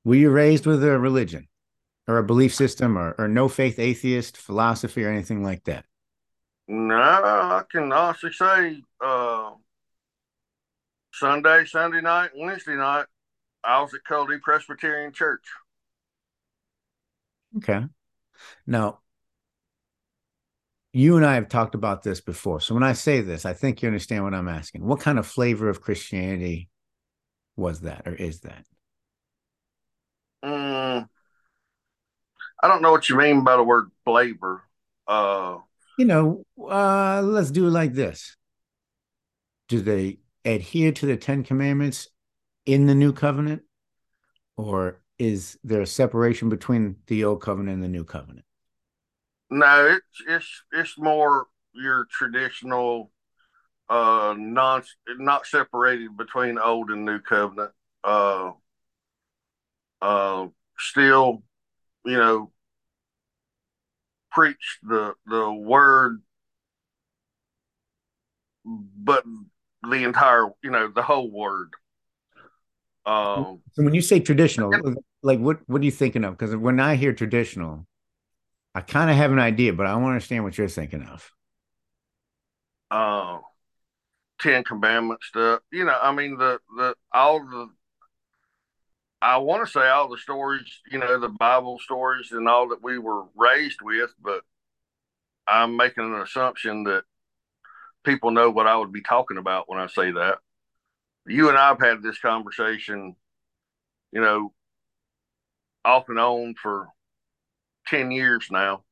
Were 0.04 0.14
you 0.14 0.30
raised 0.30 0.66
with 0.66 0.84
a 0.84 0.98
religion 0.98 1.48
or 2.06 2.18
a 2.18 2.24
belief 2.24 2.54
system 2.54 2.98
or, 2.98 3.14
or 3.18 3.28
no 3.28 3.48
faith 3.48 3.78
atheist 3.78 4.36
philosophy 4.36 5.04
or 5.04 5.10
anything 5.10 5.42
like 5.42 5.64
that? 5.64 5.84
No, 6.72 6.94
I 6.94 7.64
can 7.68 7.90
honestly 7.90 8.30
say 8.30 8.80
uh, 9.04 9.50
Sunday, 11.12 11.64
Sunday 11.64 12.00
night, 12.00 12.30
Wednesday 12.36 12.76
night, 12.76 13.06
I 13.64 13.82
was 13.82 13.92
at 13.92 14.04
Cody 14.06 14.38
Presbyterian 14.40 15.12
Church. 15.12 15.42
Okay. 17.56 17.86
Now, 18.68 19.00
you 20.92 21.16
and 21.16 21.26
I 21.26 21.34
have 21.34 21.48
talked 21.48 21.74
about 21.74 22.04
this 22.04 22.20
before. 22.20 22.60
So 22.60 22.74
when 22.74 22.84
I 22.84 22.92
say 22.92 23.20
this, 23.20 23.44
I 23.44 23.52
think 23.52 23.82
you 23.82 23.88
understand 23.88 24.22
what 24.22 24.34
I'm 24.34 24.46
asking. 24.46 24.86
What 24.86 25.00
kind 25.00 25.18
of 25.18 25.26
flavor 25.26 25.68
of 25.68 25.80
Christianity 25.80 26.68
was 27.56 27.80
that 27.80 28.06
or 28.06 28.14
is 28.14 28.42
that? 28.42 28.64
Mm, 30.44 31.08
I 32.62 32.68
don't 32.68 32.80
know 32.80 32.92
what 32.92 33.08
you 33.08 33.16
mean 33.16 33.42
by 33.42 33.56
the 33.56 33.64
word 33.64 33.90
flavor. 34.04 34.62
Uh, 35.08 35.58
you 36.00 36.06
know, 36.06 36.46
uh, 36.66 37.20
let's 37.22 37.50
do 37.50 37.66
it 37.66 37.72
like 37.72 37.92
this. 37.92 38.34
Do 39.68 39.82
they 39.82 40.20
adhere 40.46 40.92
to 40.92 41.04
the 41.04 41.18
Ten 41.18 41.44
Commandments 41.44 42.08
in 42.64 42.86
the 42.86 42.94
new 42.94 43.12
covenant? 43.12 43.64
Or 44.56 45.02
is 45.18 45.58
there 45.62 45.82
a 45.82 45.86
separation 45.86 46.48
between 46.48 46.96
the 47.06 47.24
old 47.24 47.42
covenant 47.42 47.74
and 47.74 47.82
the 47.82 47.88
new 47.88 48.04
covenant? 48.04 48.46
No, 49.50 49.98
it's 49.98 50.22
it's 50.26 50.62
it's 50.72 50.98
more 50.98 51.48
your 51.74 52.06
traditional 52.10 53.10
uh 53.90 54.34
non 54.38 54.82
not 55.18 55.44
separated 55.44 56.16
between 56.16 56.58
old 56.58 56.90
and 56.90 57.04
new 57.04 57.18
covenant. 57.18 57.72
Uh 58.02 58.52
uh 60.00 60.46
still, 60.78 61.42
you 62.06 62.16
know, 62.16 62.52
preach 64.30 64.78
the 64.82 65.14
the 65.26 65.50
word 65.52 66.22
but 68.64 69.24
the 69.82 70.04
entire 70.04 70.48
you 70.62 70.70
know 70.70 70.88
the 70.88 71.02
whole 71.02 71.30
word. 71.30 71.70
Um 73.06 73.62
so 73.72 73.82
when 73.82 73.94
you 73.94 74.02
say 74.02 74.20
traditional 74.20 74.70
like 75.22 75.38
what 75.38 75.60
what 75.66 75.80
are 75.80 75.84
you 75.84 75.90
thinking 75.90 76.24
of? 76.24 76.36
Because 76.36 76.54
when 76.54 76.78
i 76.80 76.96
hear 76.96 77.12
traditional 77.12 77.86
i 78.74 78.80
kind 78.80 79.10
of 79.10 79.16
have 79.16 79.32
an 79.32 79.38
idea 79.38 79.72
but 79.72 79.86
i 79.86 79.94
want 79.94 80.04
to 80.04 80.08
understand 80.10 80.44
what 80.44 80.56
you're 80.58 80.68
thinking 80.68 81.02
of. 81.02 81.30
Uh 82.90 83.38
ten 84.40 84.64
commandments 84.64 85.26
stuff 85.26 85.60
you 85.70 85.84
know 85.84 85.96
i 86.02 86.12
mean 86.12 86.36
the 86.38 86.58
the 86.76 86.94
all 87.12 87.40
the 87.40 87.68
I 89.22 89.36
want 89.38 89.64
to 89.66 89.70
say 89.70 89.86
all 89.88 90.08
the 90.08 90.16
stories, 90.18 90.80
you 90.90 90.98
know, 90.98 91.18
the 91.20 91.28
Bible 91.28 91.78
stories 91.78 92.32
and 92.32 92.48
all 92.48 92.68
that 92.70 92.82
we 92.82 92.98
were 92.98 93.24
raised 93.36 93.82
with, 93.82 94.10
but 94.22 94.42
I'm 95.46 95.76
making 95.76 96.04
an 96.04 96.20
assumption 96.20 96.84
that 96.84 97.04
people 98.04 98.30
know 98.30 98.50
what 98.50 98.66
I 98.66 98.76
would 98.76 98.92
be 98.92 99.02
talking 99.02 99.36
about 99.36 99.68
when 99.68 99.78
I 99.78 99.86
say 99.86 100.10
that. 100.12 100.38
You 101.26 101.48
and 101.50 101.58
I've 101.58 101.80
had 101.80 102.02
this 102.02 102.18
conversation, 102.18 103.16
you 104.12 104.20
know, 104.20 104.52
off 105.84 106.08
and 106.08 106.18
on 106.18 106.54
for 106.60 106.88
10 107.86 108.10
years 108.10 108.48
now. 108.50 108.84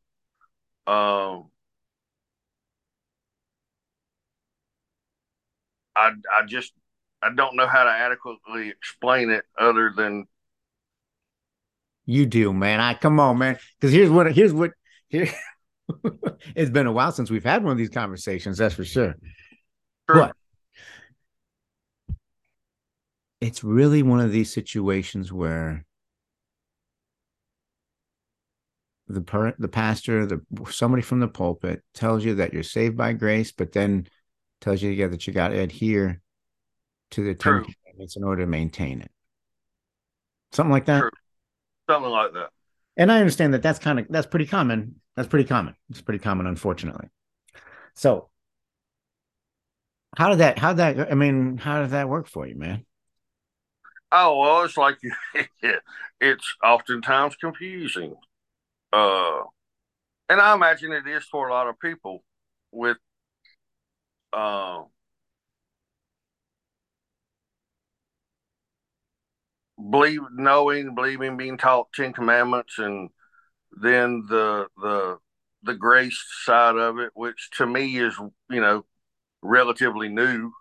Um, 0.87 1.51
I, 5.97 6.13
I 6.33 6.47
just 6.47 6.73
I 7.23 7.31
don't 7.35 7.57
know 7.57 7.67
how 7.67 7.85
to 7.85 7.91
adequately 7.91 8.69
explain 8.69 9.31
it 9.31 9.45
other 9.59 9.93
than 9.97 10.27
you 12.07 12.25
do, 12.25 12.53
man. 12.55 12.81
I 12.81 12.95
come 12.95 13.21
on, 13.21 13.39
man. 13.39 13.59
Because 13.79 13.93
here's 13.93 14.11
what 14.11 14.33
here's 14.33 14.53
what 14.53 14.73
here. 15.09 15.29
it's 16.55 16.71
been 16.71 16.87
a 16.87 16.93
while 16.93 17.13
since 17.13 17.31
we've 17.31 17.45
had 17.45 17.63
one 17.63 17.73
of 17.73 17.79
these 17.79 17.91
conversations. 17.91 18.59
That's 18.59 18.75
for 18.75 18.85
sure. 18.85 19.15
True. 20.09 20.21
But 20.23 20.37
it's 23.41 23.63
really 23.63 24.03
one 24.03 24.21
of 24.21 24.33
these 24.33 24.53
situations 24.53 25.33
where 25.33 25.85
the 29.09 29.21
per, 29.21 29.55
the 29.59 29.69
pastor, 29.69 30.27
the 30.27 30.41
somebody 30.71 31.03
from 31.03 31.21
the 31.21 31.29
pulpit 31.29 31.83
tells 31.95 32.25
you 32.25 32.37
that 32.37 32.53
you're 32.53 32.63
saved 32.63 32.97
by 32.97 33.13
grace, 33.13 33.53
but 33.53 33.73
then 33.73 34.07
tells 34.61 34.83
you 34.83 34.91
yeah, 34.91 35.09
that 35.09 35.27
you 35.27 35.33
got 35.33 35.49
to 35.49 35.59
adhere 35.59 36.21
to 37.13 37.25
the 37.25 37.35
Ten 37.35 37.65
Commandments 37.65 38.17
in 38.17 38.25
order 38.25 38.43
to 38.43 38.49
maintain 38.49 39.01
it. 39.01 39.11
Something 40.53 40.73
like 40.73 40.87
that. 40.87 41.01
True. 41.01 41.11
Something 41.89 42.11
like 42.11 42.33
that. 42.33 42.51
And 42.97 43.13
I 43.13 43.19
understand 43.19 43.55
that 43.55 43.63
that's 43.63 43.79
kind 43.79 43.99
of 44.01 44.07
that's 44.09 44.27
pretty 44.27 44.47
common. 44.47 45.01
That's 45.15 45.29
pretty 45.29 45.49
common. 45.49 45.75
It's 45.91 46.01
pretty 46.01 46.19
common, 46.19 46.47
unfortunately. 46.47 47.09
So, 47.95 48.29
how 50.17 50.31
did 50.31 50.39
that? 50.39 50.59
How 50.59 50.73
did 50.73 50.79
that? 50.99 51.13
I 51.13 51.15
mean, 51.15 51.59
how 51.59 51.83
did 51.83 51.91
that 51.91 52.09
work 52.09 52.29
for 52.29 52.47
you, 52.47 52.57
man? 52.57 52.85
Oh 54.11 54.39
well, 54.39 54.65
it's 54.65 54.77
like 54.77 54.99
it's 56.21 56.57
oftentimes 56.65 57.37
confusing, 57.37 58.17
uh, 58.93 59.43
and 60.29 60.41
I 60.41 60.55
imagine 60.55 60.93
it 60.93 61.07
is 61.07 61.25
for 61.25 61.49
a 61.49 61.53
lot 61.53 61.69
of 61.69 61.79
people 61.79 62.25
with 62.73 62.97
uh, 64.33 64.83
believe 69.79 70.21
knowing, 70.33 70.95
believing, 70.95 71.37
being 71.37 71.59
taught 71.59 71.93
Ten 71.93 72.13
Commandments, 72.13 72.79
and 72.79 73.11
then 73.73 74.25
the 74.29 74.69
the 74.77 75.19
the 75.63 75.75
grace 75.75 76.23
side 76.45 76.77
of 76.77 76.99
it, 76.99 77.11
which 77.15 77.51
to 77.57 77.67
me 77.67 77.99
is 77.99 78.17
you 78.51 78.61
know 78.61 78.85
relatively 79.43 80.09
new. 80.09 80.53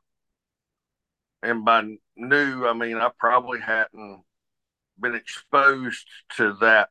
And 1.44 1.64
by 1.64 1.84
new, 2.16 2.68
I 2.68 2.74
mean 2.74 2.98
I 2.98 3.10
probably 3.18 3.60
hadn't 3.60 4.24
been 5.00 5.16
exposed 5.16 6.06
to 6.38 6.54
that 6.62 6.90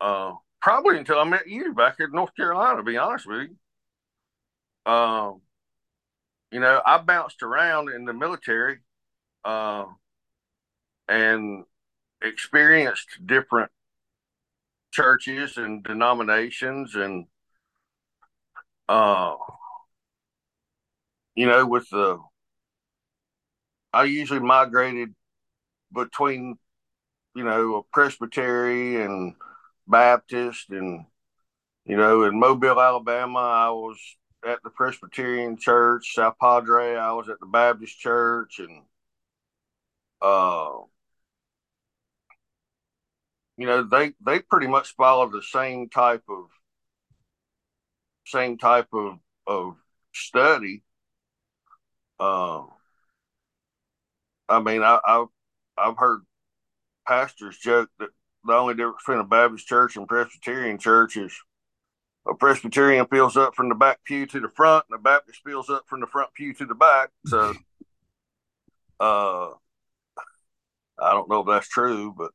uh, 0.00 0.32
probably 0.60 0.98
until 0.98 1.18
I 1.18 1.24
met 1.24 1.46
you 1.48 1.74
back 1.74 1.96
in 2.00 2.10
North 2.12 2.34
Carolina. 2.34 2.78
To 2.78 2.82
be 2.82 2.96
honest 2.96 3.26
with 3.26 3.48
you, 4.86 4.92
um, 4.92 5.42
you 6.50 6.60
know 6.60 6.80
I 6.84 6.98
bounced 6.98 7.42
around 7.42 7.90
in 7.90 8.04
the 8.04 8.12
military. 8.12 8.78
Uh, 9.44 9.84
and 11.10 11.64
experienced 12.22 13.08
different 13.26 13.70
churches 14.92 15.56
and 15.56 15.82
denominations 15.84 16.94
and 16.94 17.26
uh 18.88 19.34
you 21.34 21.46
know 21.46 21.66
with 21.66 21.88
the 21.90 22.18
I 23.92 24.04
usually 24.04 24.40
migrated 24.40 25.14
between 25.92 26.58
you 27.34 27.44
know 27.44 27.76
a 27.76 27.82
Presbytery 27.92 29.02
and 29.02 29.34
Baptist 29.86 30.70
and 30.70 31.06
you 31.84 31.96
know 31.96 32.24
in 32.24 32.38
Mobile 32.38 32.80
Alabama 32.80 33.38
I 33.38 33.70
was 33.70 33.98
at 34.46 34.62
the 34.62 34.70
Presbyterian 34.70 35.56
church 35.56 36.14
South 36.14 36.34
Padre 36.40 36.94
I 36.96 37.12
was 37.12 37.28
at 37.28 37.40
the 37.40 37.46
Baptist 37.46 37.98
church 37.98 38.60
and 38.60 38.82
uh 40.22 40.70
you 43.60 43.66
know 43.66 43.82
they 43.82 44.14
they 44.24 44.38
pretty 44.38 44.66
much 44.66 44.94
follow 44.96 45.28
the 45.28 45.42
same 45.42 45.90
type 45.90 46.22
of 46.30 46.46
same 48.26 48.56
type 48.56 48.88
of 48.94 49.18
of 49.46 49.76
study. 50.14 50.82
Uh, 52.18 52.62
i 54.48 54.60
mean 54.60 54.82
I, 54.82 54.98
i've 55.06 55.28
i've 55.78 55.96
heard 55.96 56.20
pastors 57.06 57.56
joke 57.56 57.88
that 57.98 58.10
the 58.44 58.52
only 58.52 58.74
difference 58.74 58.98
between 59.06 59.20
a 59.20 59.24
baptist 59.24 59.66
church 59.66 59.96
and 59.96 60.06
presbyterian 60.06 60.76
church 60.76 61.16
is 61.16 61.32
a 62.28 62.34
presbyterian 62.34 63.06
fills 63.06 63.38
up 63.38 63.54
from 63.54 63.70
the 63.70 63.74
back 63.74 64.00
pew 64.04 64.26
to 64.26 64.40
the 64.40 64.50
front 64.50 64.84
and 64.90 64.98
a 64.98 65.02
baptist 65.02 65.40
fills 65.46 65.70
up 65.70 65.84
from 65.86 66.00
the 66.00 66.06
front 66.06 66.34
pew 66.34 66.52
to 66.52 66.66
the 66.66 66.74
back. 66.74 67.08
So 67.26 67.54
uh 69.00 69.48
i 70.98 71.12
don't 71.12 71.30
know 71.30 71.40
if 71.40 71.46
that's 71.46 71.68
true 71.68 72.14
but 72.14 72.32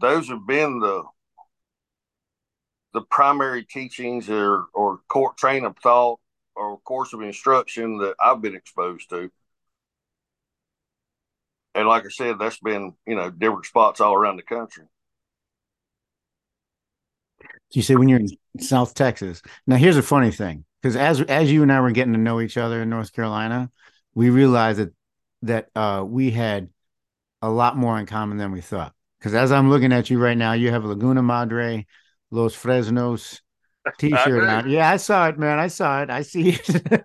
those 0.00 0.28
have 0.28 0.46
been 0.46 0.80
the 0.80 1.04
the 2.94 3.02
primary 3.02 3.64
teachings 3.64 4.30
or 4.30 4.66
or 4.74 5.00
court 5.08 5.36
train 5.36 5.64
of 5.64 5.76
thought 5.78 6.20
or 6.56 6.78
course 6.80 7.12
of 7.12 7.22
instruction 7.22 7.98
that 7.98 8.14
I've 8.20 8.42
been 8.42 8.56
exposed 8.56 9.10
to. 9.10 9.30
And 11.74 11.86
like 11.86 12.04
I 12.04 12.08
said, 12.08 12.38
that's 12.38 12.58
been, 12.58 12.94
you 13.06 13.14
know, 13.14 13.30
different 13.30 13.66
spots 13.66 14.00
all 14.00 14.14
around 14.14 14.36
the 14.36 14.42
country. 14.42 14.84
You 17.72 17.82
say 17.82 17.94
when 17.94 18.08
you're 18.08 18.20
in 18.20 18.28
South 18.60 18.94
Texas. 18.94 19.42
Now 19.66 19.76
here's 19.76 19.96
a 19.96 20.02
funny 20.02 20.32
thing. 20.32 20.64
Because 20.80 20.96
as 20.96 21.20
as 21.22 21.50
you 21.50 21.62
and 21.62 21.72
I 21.72 21.80
were 21.80 21.90
getting 21.90 22.12
to 22.12 22.18
know 22.18 22.40
each 22.40 22.56
other 22.56 22.82
in 22.82 22.90
North 22.90 23.12
Carolina, 23.12 23.70
we 24.14 24.30
realized 24.30 24.78
that 24.78 24.94
that 25.42 25.68
uh, 25.74 26.04
we 26.06 26.30
had 26.30 26.68
a 27.42 27.50
lot 27.50 27.76
more 27.76 27.98
in 27.98 28.06
common 28.06 28.38
than 28.38 28.52
we 28.52 28.60
thought. 28.60 28.94
Because 29.18 29.34
as 29.34 29.52
I'm 29.52 29.70
looking 29.70 29.92
at 29.92 30.10
you 30.10 30.18
right 30.18 30.36
now, 30.36 30.52
you 30.52 30.70
have 30.70 30.84
Laguna 30.84 31.22
Madre, 31.22 31.86
Los 32.30 32.54
Fresnos 32.54 33.40
t-shirt 33.98 34.48
on. 34.48 34.70
Yeah, 34.70 34.90
I 34.90 34.96
saw 34.96 35.28
it, 35.28 35.38
man. 35.38 35.58
I 35.58 35.68
saw 35.68 36.02
it. 36.02 36.10
I 36.10 36.22
see 36.22 36.50
it. 36.50 37.00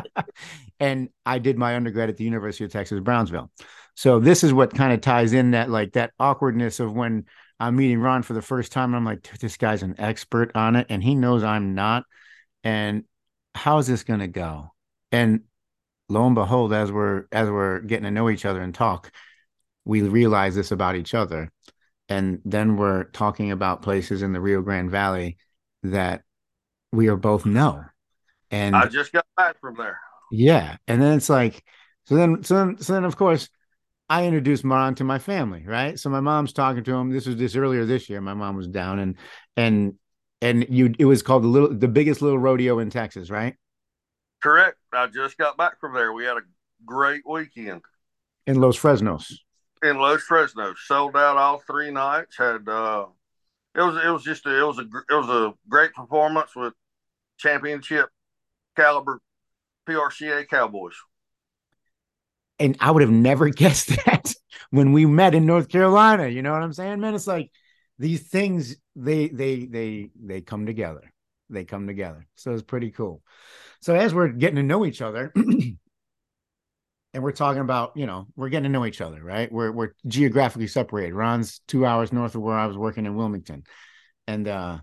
and 0.80 1.08
I 1.24 1.38
did 1.38 1.58
my 1.58 1.76
undergrad 1.76 2.08
at 2.08 2.16
the 2.16 2.24
University 2.24 2.64
of 2.64 2.72
Texas, 2.72 3.00
Brownsville. 3.00 3.50
So 3.94 4.18
this 4.18 4.42
is 4.42 4.52
what 4.52 4.74
kind 4.74 4.92
of 4.92 5.00
ties 5.00 5.32
in 5.32 5.52
that 5.52 5.70
like 5.70 5.92
that 5.92 6.12
awkwardness 6.18 6.80
of 6.80 6.94
when 6.94 7.26
I'm 7.60 7.76
meeting 7.76 8.00
Ron 8.00 8.22
for 8.22 8.32
the 8.32 8.42
first 8.42 8.72
time. 8.72 8.94
I'm 8.94 9.04
like, 9.04 9.28
this 9.38 9.56
guy's 9.56 9.82
an 9.82 9.94
expert 9.98 10.52
on 10.54 10.76
it, 10.76 10.86
and 10.88 11.02
he 11.02 11.14
knows 11.14 11.44
I'm 11.44 11.74
not. 11.74 12.04
And 12.64 13.04
how 13.54 13.78
is 13.78 13.86
this 13.86 14.02
going 14.02 14.20
to 14.20 14.28
go? 14.28 14.72
And 15.12 15.42
lo 16.08 16.26
and 16.26 16.34
behold, 16.34 16.72
as 16.72 16.90
we're 16.90 17.26
as 17.30 17.48
we're 17.48 17.80
getting 17.80 18.04
to 18.04 18.10
know 18.10 18.30
each 18.30 18.44
other 18.44 18.60
and 18.62 18.74
talk, 18.74 19.12
we 19.84 20.02
realize 20.02 20.54
this 20.54 20.70
about 20.70 20.96
each 20.96 21.14
other. 21.14 21.50
And 22.08 22.40
then 22.44 22.76
we're 22.76 23.04
talking 23.04 23.52
about 23.52 23.82
places 23.82 24.22
in 24.22 24.32
the 24.32 24.40
Rio 24.40 24.60
Grande 24.60 24.90
Valley 24.90 25.38
that 25.82 26.22
we 26.92 27.08
are 27.08 27.16
both 27.16 27.46
know. 27.46 27.84
And 28.50 28.76
I 28.76 28.86
just 28.86 29.12
got 29.12 29.24
back 29.36 29.58
from 29.60 29.76
there. 29.76 29.98
Yeah. 30.30 30.76
And 30.86 31.00
then 31.00 31.16
it's 31.16 31.30
like, 31.30 31.64
so 32.04 32.16
then, 32.16 32.42
so 32.42 32.56
then, 32.56 32.78
so 32.78 32.92
then 32.92 33.04
of 33.04 33.16
course, 33.16 33.48
I 34.08 34.26
introduced 34.26 34.64
Maran 34.64 34.94
to 34.96 35.04
my 35.04 35.18
family, 35.18 35.64
right? 35.66 35.98
So 35.98 36.10
my 36.10 36.20
mom's 36.20 36.52
talking 36.52 36.84
to 36.84 36.94
him. 36.94 37.10
This 37.10 37.26
was 37.26 37.36
this 37.36 37.56
earlier 37.56 37.86
this 37.86 38.10
year. 38.10 38.20
My 38.20 38.34
mom 38.34 38.56
was 38.56 38.68
down 38.68 38.98
and, 38.98 39.16
and, 39.56 39.94
and 40.42 40.66
you, 40.68 40.92
it 40.98 41.06
was 41.06 41.22
called 41.22 41.44
the 41.44 41.48
little, 41.48 41.74
the 41.74 41.88
biggest 41.88 42.20
little 42.20 42.38
rodeo 42.38 42.78
in 42.78 42.90
Texas, 42.90 43.30
right? 43.30 43.54
Correct. 44.42 44.76
I 44.92 45.06
just 45.06 45.38
got 45.38 45.56
back 45.56 45.80
from 45.80 45.94
there. 45.94 46.12
We 46.12 46.24
had 46.24 46.36
a 46.36 46.42
great 46.84 47.22
weekend 47.26 47.82
in 48.46 48.60
Los 48.60 48.76
Fresnos. 48.76 49.32
In 49.82 49.98
Los 49.98 50.22
Fresnos, 50.24 50.76
sold 50.86 51.16
out 51.16 51.36
all 51.36 51.58
three 51.66 51.90
nights. 51.90 52.36
Had 52.38 52.68
uh, 52.68 53.06
it 53.74 53.80
was 53.80 53.96
it 54.04 54.10
was 54.10 54.22
just 54.22 54.46
a, 54.46 54.60
it 54.60 54.66
was 54.66 54.78
a 54.78 54.82
it 54.82 55.14
was 55.14 55.28
a 55.28 55.54
great 55.68 55.92
performance 55.92 56.54
with 56.54 56.74
championship 57.38 58.08
caliber 58.76 59.20
PRCA 59.88 60.48
Cowboys. 60.48 60.94
And 62.58 62.76
I 62.80 62.90
would 62.90 63.02
have 63.02 63.10
never 63.10 63.48
guessed 63.50 63.88
that 64.06 64.34
when 64.70 64.92
we 64.92 65.06
met 65.06 65.34
in 65.34 65.46
North 65.46 65.68
Carolina. 65.68 66.28
You 66.28 66.42
know 66.42 66.52
what 66.52 66.62
I'm 66.62 66.72
saying, 66.72 67.00
man? 67.00 67.14
It's 67.14 67.26
like 67.26 67.50
these 67.98 68.22
things 68.28 68.76
they 68.94 69.28
they 69.28 69.66
they 69.66 70.10
they 70.20 70.40
come 70.40 70.66
together. 70.66 71.12
They 71.50 71.64
come 71.64 71.86
together. 71.86 72.26
So 72.36 72.52
it's 72.52 72.62
pretty 72.62 72.90
cool. 72.90 73.22
So 73.80 73.94
as 73.94 74.14
we're 74.14 74.28
getting 74.28 74.56
to 74.56 74.62
know 74.62 74.86
each 74.86 75.02
other, 75.02 75.32
and 77.14 77.22
we're 77.22 77.32
talking 77.32 77.60
about, 77.60 77.92
you 77.96 78.06
know, 78.06 78.26
we're 78.36 78.48
getting 78.48 78.64
to 78.64 78.68
know 78.70 78.86
each 78.86 79.00
other, 79.00 79.22
right? 79.22 79.50
We're 79.50 79.72
we're 79.72 79.92
geographically 80.06 80.66
separated. 80.66 81.14
Ron's 81.14 81.60
two 81.68 81.84
hours 81.84 82.12
north 82.12 82.34
of 82.34 82.42
where 82.42 82.56
I 82.56 82.66
was 82.66 82.76
working 82.76 83.06
in 83.06 83.16
Wilmington, 83.16 83.64
and 84.26 84.48
uh, 84.48 84.78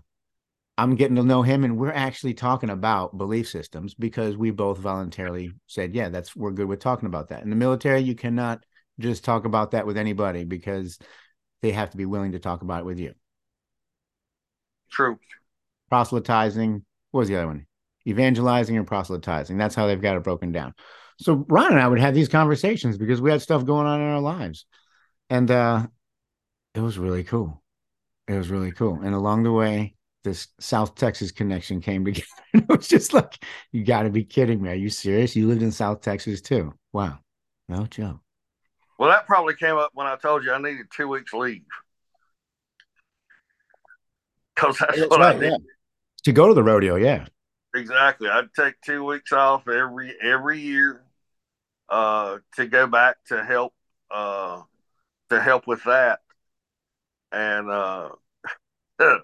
I'm 0.78 0.94
getting 0.94 1.16
to 1.16 1.22
know 1.22 1.42
him, 1.42 1.64
and 1.64 1.76
we're 1.76 1.92
actually 1.92 2.34
talking 2.34 2.70
about 2.70 3.18
belief 3.18 3.48
systems 3.48 3.94
because 3.94 4.36
we 4.36 4.50
both 4.50 4.78
voluntarily 4.78 5.52
said, 5.66 5.94
yeah, 5.94 6.08
that's 6.08 6.34
we're 6.34 6.52
good 6.52 6.68
with 6.68 6.80
talking 6.80 7.06
about 7.06 7.28
that. 7.28 7.42
In 7.42 7.50
the 7.50 7.56
military, 7.56 8.00
you 8.00 8.14
cannot 8.14 8.64
just 8.98 9.24
talk 9.24 9.44
about 9.44 9.72
that 9.72 9.86
with 9.86 9.96
anybody 9.96 10.44
because 10.44 10.98
they 11.62 11.72
have 11.72 11.90
to 11.90 11.96
be 11.96 12.06
willing 12.06 12.32
to 12.32 12.38
talk 12.38 12.62
about 12.62 12.80
it 12.80 12.86
with 12.86 12.98
you. 12.98 13.12
True. 14.90 15.18
Proselytizing. 15.88 16.84
What 17.10 17.18
was 17.18 17.28
the 17.28 17.36
other 17.36 17.46
one? 17.46 17.66
Evangelizing 18.06 18.76
and 18.76 18.86
proselytizing. 18.86 19.58
That's 19.58 19.74
how 19.74 19.86
they've 19.86 20.00
got 20.00 20.16
it 20.16 20.22
broken 20.22 20.52
down. 20.52 20.74
So 21.20 21.44
Ron 21.48 21.72
and 21.72 21.80
I 21.80 21.86
would 21.86 22.00
have 22.00 22.14
these 22.14 22.28
conversations 22.28 22.96
because 22.96 23.20
we 23.20 23.30
had 23.30 23.42
stuff 23.42 23.64
going 23.64 23.86
on 23.86 24.00
in 24.00 24.06
our 24.06 24.20
lives. 24.20 24.64
And 25.28 25.50
uh 25.50 25.86
it 26.74 26.80
was 26.80 26.98
really 26.98 27.24
cool. 27.24 27.62
It 28.28 28.34
was 28.34 28.48
really 28.48 28.72
cool. 28.72 29.00
And 29.02 29.14
along 29.14 29.42
the 29.42 29.52
way, 29.52 29.96
this 30.22 30.48
South 30.60 30.94
Texas 30.94 31.32
connection 31.32 31.80
came 31.80 32.04
together. 32.06 32.26
it 32.54 32.68
was 32.68 32.88
just 32.88 33.12
like, 33.12 33.44
you 33.72 33.84
got 33.84 34.02
to 34.02 34.10
be 34.10 34.24
kidding 34.24 34.62
me. 34.62 34.70
Are 34.70 34.74
you 34.74 34.90
serious? 34.90 35.34
You 35.34 35.48
lived 35.48 35.62
in 35.62 35.72
South 35.72 36.00
Texas 36.00 36.40
too. 36.40 36.72
Wow. 36.92 37.18
No 37.68 37.86
joke. 37.86 38.20
Well, 38.98 39.10
that 39.10 39.26
probably 39.26 39.54
came 39.54 39.76
up 39.76 39.90
when 39.94 40.06
I 40.06 40.16
told 40.16 40.44
you 40.44 40.52
I 40.52 40.58
needed 40.58 40.86
two 40.94 41.08
weeks 41.08 41.32
leave. 41.32 41.62
Because 44.54 44.78
that's, 44.78 44.98
that's, 44.98 45.10
what 45.10 45.20
right, 45.20 45.36
I 45.36 45.38
did. 45.38 45.50
Yeah. 45.50 45.56
To 46.24 46.32
go 46.32 46.48
to 46.48 46.54
the 46.54 46.62
rodeo, 46.62 46.96
yeah. 46.96 47.26
Exactly. 47.74 48.28
I'd 48.28 48.52
take 48.54 48.74
two 48.84 49.04
weeks 49.04 49.32
off 49.32 49.68
every 49.68 50.14
every 50.20 50.60
year 50.60 51.02
uh, 51.90 52.38
to 52.56 52.66
go 52.66 52.86
back 52.86 53.16
to 53.26 53.44
help 53.44 53.74
uh, 54.10 54.62
to 55.30 55.40
help 55.40 55.66
with 55.66 55.82
that. 55.84 56.20
And 57.32 57.70
uh, 57.70 58.10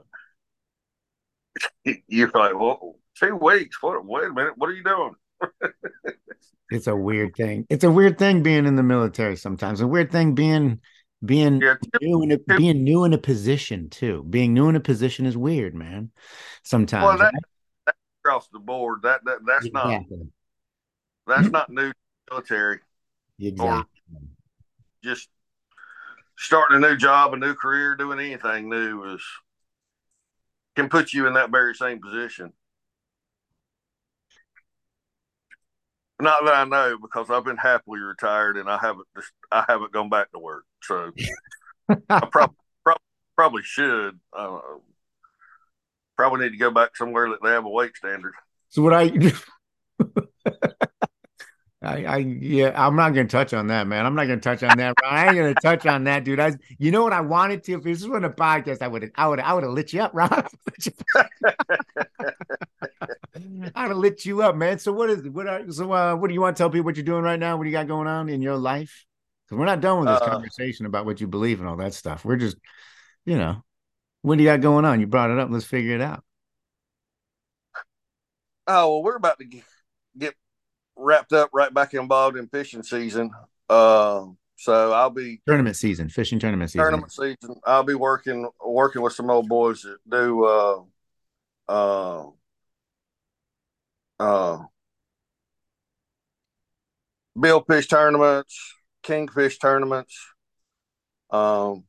you're 2.09 2.31
like, 2.35 2.59
well, 2.59 2.96
two 3.18 3.37
weeks. 3.37 3.83
What? 3.83 4.05
Wait 4.05 4.26
a 4.26 4.33
minute. 4.33 4.55
What 4.57 4.70
are 4.70 4.74
you 4.74 4.85
doing? 4.85 5.14
it's 6.70 6.87
a 6.87 6.96
weird 6.96 7.35
thing. 7.37 7.66
It's 7.68 7.85
a 7.85 7.90
weird 7.90 8.18
thing 8.18 8.42
being 8.42 8.66
in 8.66 8.76
the 8.76 8.83
military 8.83 9.37
sometimes. 9.37 9.81
A 9.81 9.87
weird 9.87 10.11
thing 10.11 10.35
being 10.35 10.81
being 11.24 11.61
yeah, 11.61 11.74
new 12.00 12.22
in 12.22 12.33
a, 12.33 12.38
being 12.38 12.85
new 12.85 13.05
in 13.05 13.12
a 13.12 13.18
position 13.18 13.88
too. 13.90 14.24
Being 14.29 14.55
new 14.55 14.68
in 14.68 14.76
a 14.76 14.81
position 14.81 15.26
is 15.26 15.37
weird, 15.37 15.74
man. 15.74 16.11
Sometimes. 16.62 17.05
Well, 17.05 17.18
that, 17.18 17.33
right? 17.33 17.94
across 18.24 18.48
the 18.52 18.59
board. 18.59 19.00
That, 19.02 19.24
that 19.24 19.38
that's 19.46 19.66
exactly. 19.66 20.16
not 21.26 21.37
that's 21.37 21.48
not 21.48 21.70
new 21.70 21.92
military. 22.31 22.81
Exactly. 23.39 23.69
Or 23.69 23.87
just 25.03 25.29
starting 26.39 26.77
a 26.77 26.81
new 26.81 26.97
job, 26.97 27.35
a 27.35 27.37
new 27.37 27.55
career, 27.55 27.97
doing 27.97 28.19
anything 28.19 28.69
new 28.69 29.15
is 29.15 29.23
can 30.75 30.89
put 30.89 31.12
you 31.12 31.27
in 31.27 31.35
that 31.35 31.51
very 31.51 31.75
same 31.75 32.01
position. 32.01 32.53
Not 36.21 36.45
that 36.45 36.55
I 36.55 36.65
know, 36.65 36.97
because 37.01 37.31
I've 37.31 37.45
been 37.45 37.59
happily 37.59 38.01
retired 38.01 38.57
and 38.57 38.71
I 38.71 38.79
haven't 38.79 39.07
just 39.15 39.33
I 39.53 39.65
haven't 39.69 39.93
gone 39.93 40.09
back 40.09 40.33
to 40.33 40.39
work. 40.39 40.65
So 40.83 41.12
I 42.09 42.27
probably 42.31 42.57
prob- 42.83 43.01
probably 43.37 43.62
should. 43.62 44.19
Uh, 44.37 44.59
probably 46.17 46.45
need 46.45 46.53
to 46.53 46.57
go 46.57 46.71
back 46.71 46.97
somewhere 46.97 47.29
that 47.29 47.43
they 47.43 47.51
have 47.51 47.67
a 47.67 47.71
weight 47.71 47.95
standard. 47.97 48.33
So 48.71 48.83
what 48.83 48.95
I 48.95 49.09
I, 51.87 52.05
I 52.05 52.16
yeah, 52.18 52.72
I'm 52.75 52.96
not 52.96 53.11
gonna 53.11 53.29
touch 53.29 53.55
on 53.55 53.68
that, 53.68 53.87
man. 53.87 54.05
I'm 54.05 54.14
not 54.14 54.25
gonna 54.25 54.40
touch 54.40 54.62
on 54.62 54.77
that. 54.79 54.94
I 55.05 55.27
ain't 55.27 55.37
gonna 55.37 55.55
touch 55.55 55.87
on 55.87 56.05
that, 56.05 56.25
dude. 56.25 56.40
I, 56.40 56.53
you 56.79 56.90
know 56.90 57.05
what 57.05 57.12
I 57.12 57.20
wanted 57.20 57.62
to. 57.64 57.75
If 57.75 57.85
this 57.85 58.03
was 58.03 58.12
on 58.12 58.25
a 58.25 58.31
podcast, 58.31 58.83
I 58.83 58.88
would 58.88 59.03
have, 59.03 59.12
I 59.14 59.29
would, 59.29 59.38
I 59.38 59.55
would 59.55 59.62
have 59.62 59.72
lit 59.72 59.92
you 59.92 60.03
up, 60.03 60.11
Ron. 60.12 60.46
I'd 63.75 63.88
have 63.88 63.96
lit 63.96 64.25
you 64.25 64.42
up, 64.42 64.57
man. 64.57 64.79
So 64.81 64.92
what 64.92 65.11
is 65.11 65.29
what? 65.29 65.46
Are, 65.46 65.70
so 65.70 65.92
uh, 65.92 66.16
what 66.16 66.29
do 66.29 66.35
you 66.35 66.40
want 66.40 66.57
to 66.57 66.61
tell 66.61 66.70
people 66.70 66.87
what 66.87 66.96
you're 66.96 67.05
doing 67.05 67.22
right 67.22 67.38
now? 67.38 67.57
What 67.57 67.64
do 67.64 67.70
you 67.70 67.77
got 67.77 67.87
going 67.87 68.09
on 68.09 68.29
in 68.29 68.42
your 68.42 68.57
life? 68.57 69.07
Because 69.44 69.59
we're 69.59 69.66
not 69.66 69.81
done 69.81 70.01
with 70.01 70.09
this 70.09 70.22
uh, 70.22 70.31
conversation 70.31 70.87
about 70.87 71.07
what 71.07 71.20
you 71.20 71.29
believe 71.29 71.61
and 71.61 71.68
all 71.68 71.77
that 71.77 71.94
stuff. 71.94 72.25
We're 72.25 72.37
just, 72.37 72.57
you 73.25 73.37
know, 73.37 73.62
what 74.22 74.38
do 74.38 74.42
you 74.42 74.51
got 74.51 74.61
going 74.61 74.85
on? 74.85 74.99
You 74.99 75.07
brought 75.07 75.31
it 75.31 75.38
up. 75.38 75.51
Let's 75.51 75.64
figure 75.64 75.94
it 75.94 76.01
out. 76.01 76.25
Oh 78.66 78.90
well, 78.90 79.03
we're 79.05 79.16
about 79.16 79.38
to 79.38 79.44
get 80.18 80.35
wrapped 80.97 81.33
up 81.33 81.51
right 81.53 81.73
back 81.73 81.95
involved 81.95 82.37
in 82.37 82.49
fishing 82.49 82.83
season. 82.83 83.31
Uh, 83.69 84.27
so 84.57 84.93
I'll 84.93 85.11
be 85.11 85.41
tournament 85.47 85.77
season, 85.77 86.09
fishing 86.09 86.39
tournament 86.39 86.71
season. 86.71 86.85
Tournament 86.85 87.13
season. 87.13 87.61
I'll 87.65 87.83
be 87.83 87.95
working 87.95 88.49
working 88.65 89.03
with 89.03 89.13
some 89.13 89.31
old 89.31 89.49
boys 89.49 89.83
that 89.83 89.99
do 90.09 90.45
uh 90.45 90.83
uh 91.69 92.27
uh 94.19 94.59
billfish 97.37 97.89
tournaments, 97.89 98.75
kingfish 99.03 99.59
tournaments. 99.59 100.17
Um, 101.31 101.85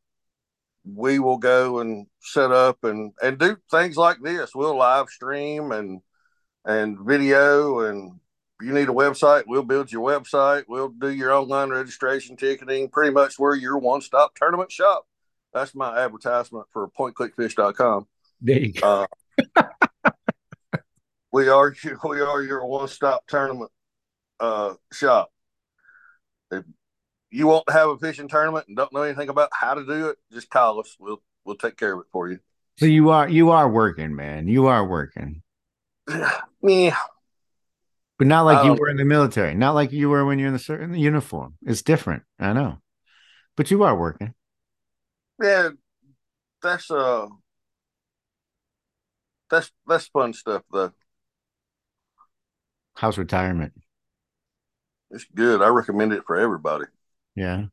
we 0.84 1.20
will 1.20 1.38
go 1.38 1.80
and 1.80 2.08
set 2.22 2.52
up 2.52 2.84
and 2.84 3.14
and 3.22 3.38
do 3.38 3.58
things 3.72 3.96
like 3.96 4.18
this. 4.22 4.52
We'll 4.54 4.78
live 4.78 5.08
stream 5.08 5.72
and 5.72 6.02
and 6.66 6.98
video 7.00 7.80
and 7.80 8.20
you 8.62 8.74
need 8.74 8.90
a 8.90 8.94
website, 8.94 9.44
we'll 9.46 9.64
build 9.64 9.92
your 9.92 10.08
website. 10.08 10.64
We'll 10.68 10.90
do 10.90 11.10
your 11.10 11.32
online 11.32 11.70
registration, 11.70 12.36
ticketing, 12.36 12.90
pretty 12.90 13.12
much 13.12 13.38
where 13.38 13.56
your 13.56 13.78
one 13.78 14.02
stop 14.02 14.36
tournament 14.36 14.72
shop. 14.72 15.06
That's 15.54 15.76
my 15.76 15.98
advertisement 15.98 16.66
for 16.72 16.90
pointclickfish.com. 16.90 18.08
There 18.42 18.60
you 18.60 18.74
go. 18.74 19.08
Uh, 19.56 19.64
we 21.32 21.48
are 21.50 21.74
we 22.04 22.22
are 22.22 22.42
your 22.42 22.66
one 22.66 22.88
stop 22.88 23.26
tournament 23.28 23.72
uh, 24.40 24.74
shop. 24.92 25.32
If 26.52 26.64
you 27.30 27.48
want 27.48 27.66
to 27.68 27.74
have 27.74 27.90
a 27.90 27.98
fishing 27.98 28.28
tournament 28.28 28.66
and 28.68 28.78
don't 28.78 28.94
know 28.94 29.04
anything 29.04 29.30
about 29.30 29.50
how 29.52 29.74
to 29.74 29.86
do 29.86 30.10
it, 30.10 30.18
just 30.32 30.50
call 30.50 30.80
us. 30.80 30.96
We'll 31.00 31.22
we'll 31.46 31.56
take 31.56 31.78
care 31.78 31.94
of 31.94 32.00
it 32.00 32.08
for 32.12 32.30
you. 32.30 32.40
So 32.78 32.86
you 32.86 33.10
are 33.10 33.30
you 33.30 33.52
are 33.52 33.70
working, 33.70 34.16
man. 34.16 34.48
You 34.48 34.68
are 34.68 34.86
working. 34.88 35.42
Yeah. 36.64 36.98
But 38.18 38.28
not 38.28 38.46
like 38.46 38.66
you 38.66 38.74
were 38.74 38.90
in 38.90 38.98
the 38.98 39.06
military, 39.06 39.54
not 39.54 39.76
like 39.76 39.92
you 39.92 40.10
were 40.10 40.26
when 40.26 40.40
you're 40.40 40.48
in 40.48 40.54
the 40.54 40.60
certain 40.60 40.94
uniform. 40.96 41.56
It's 41.64 41.84
different. 41.84 42.24
I 42.40 42.54
know. 42.54 42.80
But 43.56 43.70
you 43.70 43.84
are 43.84 43.96
working. 43.98 44.34
Yeah, 45.42 45.70
that's 46.64 46.90
uh 46.90 47.28
that's 49.50 49.72
that's 49.86 50.08
fun 50.08 50.34
stuff 50.34 50.64
though. 50.72 50.92
How's 52.96 53.20
retirement? 53.20 53.74
It's 55.12 55.26
good. 55.36 55.62
I 55.62 55.68
recommend 55.68 56.14
it 56.14 56.24
for 56.26 56.38
everybody. 56.38 56.86
Yeah. 57.36 57.66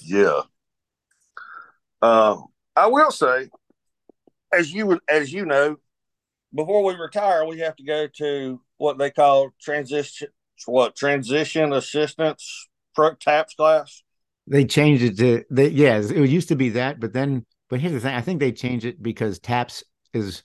yeah. 0.00 0.40
Uh, 2.00 2.38
I 2.74 2.86
will 2.86 3.10
say, 3.10 3.50
as 4.50 4.72
you 4.72 4.86
would, 4.86 5.00
as 5.06 5.30
you 5.30 5.44
know, 5.44 5.76
before 6.54 6.84
we 6.84 6.94
retire, 6.94 7.44
we 7.44 7.60
have 7.60 7.76
to 7.76 7.84
go 7.84 8.06
to 8.18 8.60
what 8.76 8.98
they 8.98 9.10
call 9.10 9.50
transition 9.60 10.28
what 10.66 10.94
transition 10.94 11.72
assistance 11.72 12.68
pro 12.94 13.14
taps 13.14 13.54
class. 13.54 14.02
They 14.46 14.64
changed 14.64 15.02
it 15.02 15.18
to 15.18 15.44
they 15.50 15.68
yeah, 15.68 15.98
it 15.98 16.28
used 16.28 16.48
to 16.48 16.56
be 16.56 16.70
that, 16.70 17.00
but 17.00 17.12
then 17.12 17.46
but 17.68 17.80
here's 17.80 17.94
the 17.94 18.00
thing, 18.00 18.14
I 18.14 18.20
think 18.20 18.40
they 18.40 18.52
changed 18.52 18.84
it 18.84 19.02
because 19.02 19.38
taps 19.38 19.82
is 20.12 20.42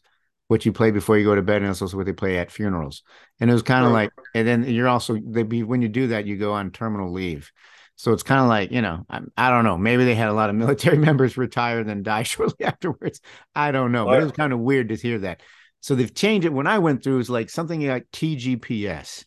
what 0.48 0.65
you 0.65 0.72
play 0.72 0.91
before 0.91 1.17
you 1.17 1.26
go 1.26 1.36
to 1.36 1.41
bed, 1.41 1.62
and 1.62 1.70
it's 1.70 1.82
also 1.82 1.98
what 1.98 2.06
they 2.06 2.13
play 2.13 2.38
at 2.38 2.52
funerals. 2.52 3.04
And 3.39 3.50
it 3.50 3.54
was 3.54 3.63
kind 3.63 3.86
of 3.86 3.91
right. 3.91 4.04
like, 4.04 4.12
and 4.34 4.48
then 4.48 4.63
you're 4.63 4.88
also 4.88 5.17
they 5.24 5.43
be 5.43 5.63
when 5.63 5.82
you 5.82 5.89
do 5.89 6.08
that, 6.08 6.26
you 6.26 6.38
go 6.38 6.54
on 6.54 6.72
terminal 6.72 7.12
leave. 7.12 7.52
So 7.98 8.13
it's 8.13 8.24
kind 8.24 8.41
of 8.41 8.48
like, 8.48 8.72
you 8.72 8.84
know, 8.84 9.06
I, 9.10 9.22
I, 9.36 9.50
don't 9.50 9.63
know. 9.63 9.76
Maybe 9.76 10.06
they 10.06 10.13
had 10.13 10.30
a 10.30 10.34
lot 10.34 10.52
of 10.52 10.56
military 10.56 10.98
members 11.00 11.36
retire 11.36 11.80
and 11.80 11.89
then 11.89 12.04
die 12.04 12.24
shortly 12.24 12.65
afterwards. 12.65 13.20
I 13.56 13.72
don't 13.72 13.91
know, 13.91 14.06
but 14.06 14.22
it 14.22 14.24
was 14.24 14.32
kind 14.34 14.54
of 14.54 14.60
weird 14.60 14.89
to 14.89 14.96
hear 14.96 15.20
that. 15.20 15.41
So 15.81 15.95
they've 15.95 16.13
changed 16.13 16.45
it. 16.45 16.53
When 16.53 16.67
I 16.67 16.79
went 16.79 17.03
through, 17.03 17.15
it 17.15 17.17
was 17.17 17.29
like 17.29 17.49
something 17.49 17.85
like 17.87 18.11
TGPS. 18.11 19.25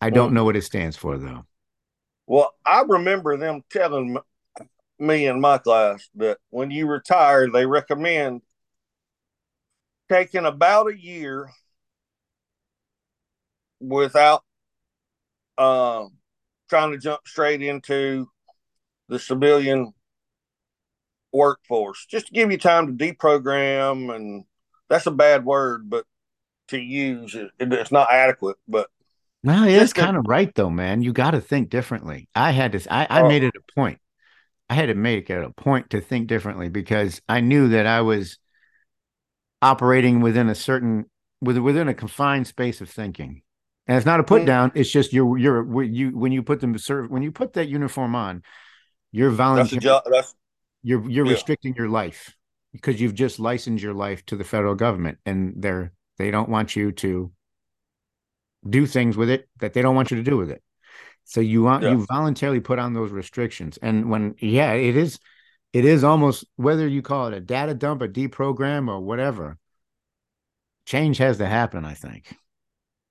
I 0.00 0.10
don't 0.10 0.32
know 0.32 0.44
what 0.44 0.56
it 0.56 0.62
stands 0.62 0.96
for 0.96 1.18
though. 1.18 1.44
Well, 2.26 2.54
I 2.64 2.82
remember 2.88 3.36
them 3.36 3.62
telling 3.70 4.16
me 4.98 5.26
in 5.26 5.40
my 5.40 5.58
class 5.58 6.08
that 6.14 6.38
when 6.50 6.70
you 6.70 6.86
retire, 6.86 7.50
they 7.50 7.66
recommend 7.66 8.42
taking 10.08 10.44
about 10.44 10.90
a 10.90 10.98
year 10.98 11.50
without 13.80 14.42
uh, 15.58 16.06
trying 16.68 16.92
to 16.92 16.98
jump 16.98 17.20
straight 17.26 17.62
into 17.62 18.28
the 19.08 19.18
civilian 19.18 19.92
workforce, 21.32 22.06
just 22.06 22.26
to 22.26 22.32
give 22.32 22.50
you 22.50 22.58
time 22.58 22.86
to 22.86 22.92
deprogram. 23.04 24.14
And 24.14 24.44
that's 24.90 25.06
a 25.06 25.12
bad 25.12 25.44
word, 25.44 25.88
but 25.88 26.04
to 26.68 26.78
use 26.78 27.34
it, 27.34 27.50
it's 27.58 27.92
not 27.92 28.12
adequate. 28.12 28.56
But 28.68 28.88
no, 29.42 29.64
it's 29.64 29.94
kind 29.94 30.16
of 30.16 30.26
right 30.26 30.54
though, 30.54 30.68
man. 30.68 31.02
You 31.02 31.12
got 31.12 31.30
to 31.30 31.40
think 31.40 31.70
differently. 31.70 32.28
I 32.34 32.50
had 32.50 32.72
to. 32.72 32.92
I, 32.92 33.06
I 33.08 33.22
oh. 33.22 33.28
made 33.28 33.44
it 33.44 33.54
a 33.56 33.72
point. 33.74 34.00
I 34.68 34.74
had 34.74 34.86
to 34.86 34.94
make 34.94 35.30
it 35.30 35.42
a 35.42 35.50
point 35.50 35.90
to 35.90 36.00
think 36.00 36.26
differently 36.28 36.68
because 36.68 37.22
I 37.28 37.40
knew 37.40 37.68
that 37.68 37.86
I 37.86 38.02
was 38.02 38.38
operating 39.62 40.20
within 40.20 40.48
a 40.48 40.54
certain 40.54 41.06
within 41.40 41.88
a 41.88 41.94
confined 41.94 42.46
space 42.46 42.80
of 42.80 42.90
thinking. 42.90 43.42
And 43.86 43.96
it's 43.96 44.06
not 44.06 44.20
a 44.20 44.24
put 44.24 44.44
down. 44.44 44.70
It's 44.74 44.90
just 44.90 45.12
you're 45.12 45.38
you're 45.38 45.82
you 45.82 46.10
when 46.10 46.32
you 46.32 46.42
put 46.42 46.60
them 46.60 46.76
serve 46.78 47.10
when 47.10 47.22
you 47.22 47.32
put 47.32 47.54
that 47.54 47.68
uniform 47.68 48.14
on, 48.14 48.42
you're 49.10 49.30
volunteering. 49.30 49.82
That's, 49.82 50.10
that's 50.10 50.34
you're 50.82 51.08
you're 51.08 51.26
yeah. 51.26 51.32
restricting 51.32 51.74
your 51.74 51.88
life 51.88 52.34
because 52.72 53.00
you've 53.00 53.14
just 53.14 53.40
licensed 53.40 53.82
your 53.82 53.94
life 53.94 54.24
to 54.26 54.36
the 54.36 54.44
federal 54.44 54.74
government, 54.74 55.18
and 55.26 55.54
they're 55.56 55.92
they 56.18 56.30
don't 56.30 56.48
want 56.48 56.76
you 56.76 56.92
to 56.92 57.32
do 58.68 58.86
things 58.86 59.16
with 59.16 59.30
it 59.30 59.48
that 59.58 59.72
they 59.72 59.82
don't 59.82 59.94
want 59.94 60.10
you 60.10 60.18
to 60.18 60.22
do 60.22 60.36
with 60.36 60.50
it. 60.50 60.62
So 61.24 61.40
you 61.40 61.62
want 61.62 61.82
yeah. 61.82 61.92
you 61.92 62.06
voluntarily 62.06 62.60
put 62.60 62.78
on 62.78 62.92
those 62.92 63.10
restrictions. 63.10 63.78
And 63.80 64.10
when 64.10 64.34
yeah, 64.38 64.72
it 64.72 64.96
is 64.96 65.18
it 65.72 65.84
is 65.84 66.02
almost 66.02 66.44
whether 66.56 66.86
you 66.86 67.02
call 67.02 67.28
it 67.28 67.34
a 67.34 67.40
data 67.40 67.74
dump, 67.74 68.02
a 68.02 68.08
deprogram, 68.08 68.88
or 68.88 69.00
whatever. 69.00 69.56
Change 70.86 71.18
has 71.18 71.38
to 71.38 71.46
happen, 71.46 71.84
I 71.84 71.94
think. 71.94 72.34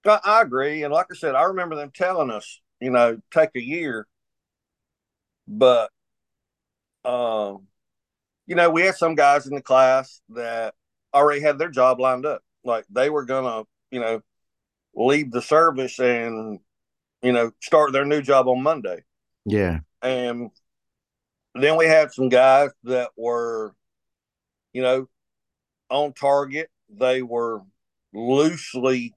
I, 0.05 0.19
I 0.23 0.41
agree. 0.41 0.83
And 0.83 0.93
like 0.93 1.07
I 1.11 1.15
said, 1.15 1.35
I 1.35 1.43
remember 1.43 1.75
them 1.75 1.91
telling 1.93 2.29
us, 2.29 2.61
you 2.81 2.89
know, 2.89 3.19
take 3.31 3.51
a 3.55 3.61
year. 3.61 4.05
But 5.47 5.89
um, 7.05 7.67
you 8.49 8.55
know, 8.55 8.67
we 8.71 8.81
had 8.81 8.95
some 8.95 9.13
guys 9.13 9.45
in 9.45 9.53
the 9.53 9.61
class 9.61 10.21
that 10.29 10.73
already 11.13 11.39
had 11.39 11.59
their 11.59 11.69
job 11.69 11.99
lined 11.99 12.25
up. 12.25 12.41
Like 12.63 12.83
they 12.89 13.11
were 13.11 13.23
gonna, 13.23 13.63
you 13.91 13.99
know, 13.99 14.21
leave 14.95 15.31
the 15.31 15.41
service 15.41 15.99
and 15.99 16.59
you 17.21 17.31
know 17.31 17.51
start 17.61 17.93
their 17.93 18.05
new 18.05 18.23
job 18.23 18.47
on 18.47 18.63
Monday. 18.63 19.03
Yeah. 19.45 19.81
And 20.01 20.49
then 21.53 21.77
we 21.77 21.85
had 21.85 22.11
some 22.11 22.27
guys 22.27 22.71
that 22.85 23.11
were, 23.15 23.75
you 24.73 24.81
know, 24.81 25.07
on 25.91 26.13
target. 26.13 26.71
They 26.89 27.21
were 27.21 27.61
loosely 28.13 29.13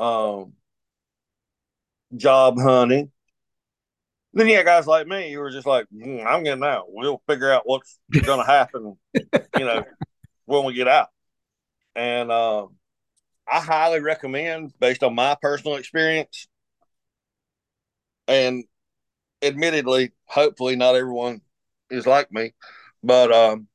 um, 0.00 0.54
job 2.16 2.58
hunting. 2.60 3.12
Then 4.32 4.48
you 4.48 4.62
guys 4.62 4.86
like 4.86 5.06
me 5.08 5.32
who 5.32 5.40
were 5.40 5.50
just 5.50 5.66
like, 5.66 5.86
mm, 5.92 6.24
I'm 6.24 6.44
getting 6.44 6.64
out. 6.64 6.86
We'll 6.88 7.20
figure 7.28 7.52
out 7.52 7.62
what's 7.64 7.98
going 8.10 8.38
to 8.38 8.46
happen, 8.46 8.96
you 9.58 9.64
know, 9.64 9.84
when 10.44 10.64
we 10.64 10.74
get 10.74 10.86
out. 10.86 11.08
And 11.96 12.30
um, 12.30 12.76
I 13.50 13.60
highly 13.60 14.00
recommend, 14.00 14.72
based 14.78 15.02
on 15.02 15.14
my 15.14 15.36
personal 15.42 15.76
experience, 15.76 16.46
and 18.28 18.64
admittedly, 19.42 20.12
hopefully, 20.26 20.76
not 20.76 20.94
everyone 20.94 21.40
is 21.90 22.06
like 22.06 22.30
me, 22.30 22.52
but 23.02 23.32
um, 23.32 23.66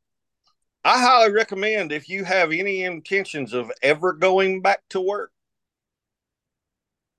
I 0.86 1.02
highly 1.02 1.34
recommend 1.34 1.92
if 1.92 2.08
you 2.08 2.24
have 2.24 2.54
any 2.54 2.84
intentions 2.84 3.54
of 3.54 3.70
ever 3.82 4.14
going 4.14 4.62
back 4.62 4.80
to 4.92 5.02
work, 5.02 5.32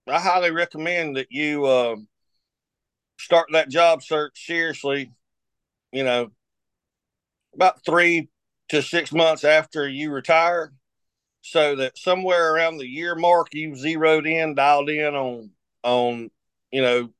I 0.09 0.20
highly 0.20 0.53
recommend 0.53 1.16
that 1.16 1.31
you 1.31 1.66
uh, 1.66 1.96
start 3.18 3.48
that 3.52 3.68
job 3.68 4.02
search 4.02 4.46
seriously. 4.46 5.12
You 5.92 6.05
know, 6.05 6.31
about 7.55 7.85
three 7.85 8.29
to 8.68 8.83
six 8.83 9.12
months 9.12 9.44
after 9.44 9.88
you 9.88 10.11
retire, 10.11 10.72
so 11.42 11.76
that 11.76 11.96
somewhere 11.96 12.52
around 12.55 12.79
the 12.79 12.87
year 12.87 13.14
mark 13.14 13.48
you've 13.52 13.79
zeroed 13.79 14.26
in, 14.26 14.55
dialed 14.55 14.90
in 14.90 15.14
on 15.14 15.50
on 15.83 16.31
you 16.70 16.83
know 16.83 17.11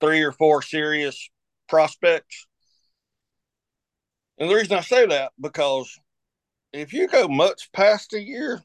three 0.00 0.22
or 0.22 0.32
four 0.32 0.62
serious 0.62 1.30
prospects. 1.68 2.46
And 4.38 4.50
the 4.50 4.54
reason 4.54 4.76
I 4.76 4.82
say 4.82 5.06
that 5.06 5.32
because 5.40 5.98
if 6.72 6.92
you 6.92 7.08
go 7.08 7.26
much 7.28 7.70
past 7.72 8.12
a 8.12 8.20
year 8.20 8.62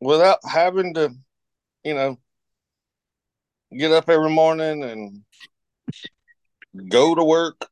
without 0.00 0.38
having 0.48 0.94
to, 0.94 1.14
you 1.84 1.94
know, 1.94 2.18
get 3.76 3.92
up 3.92 4.08
every 4.08 4.30
morning 4.30 4.82
and 4.82 5.22
go 6.88 7.14
to 7.14 7.24
work, 7.24 7.68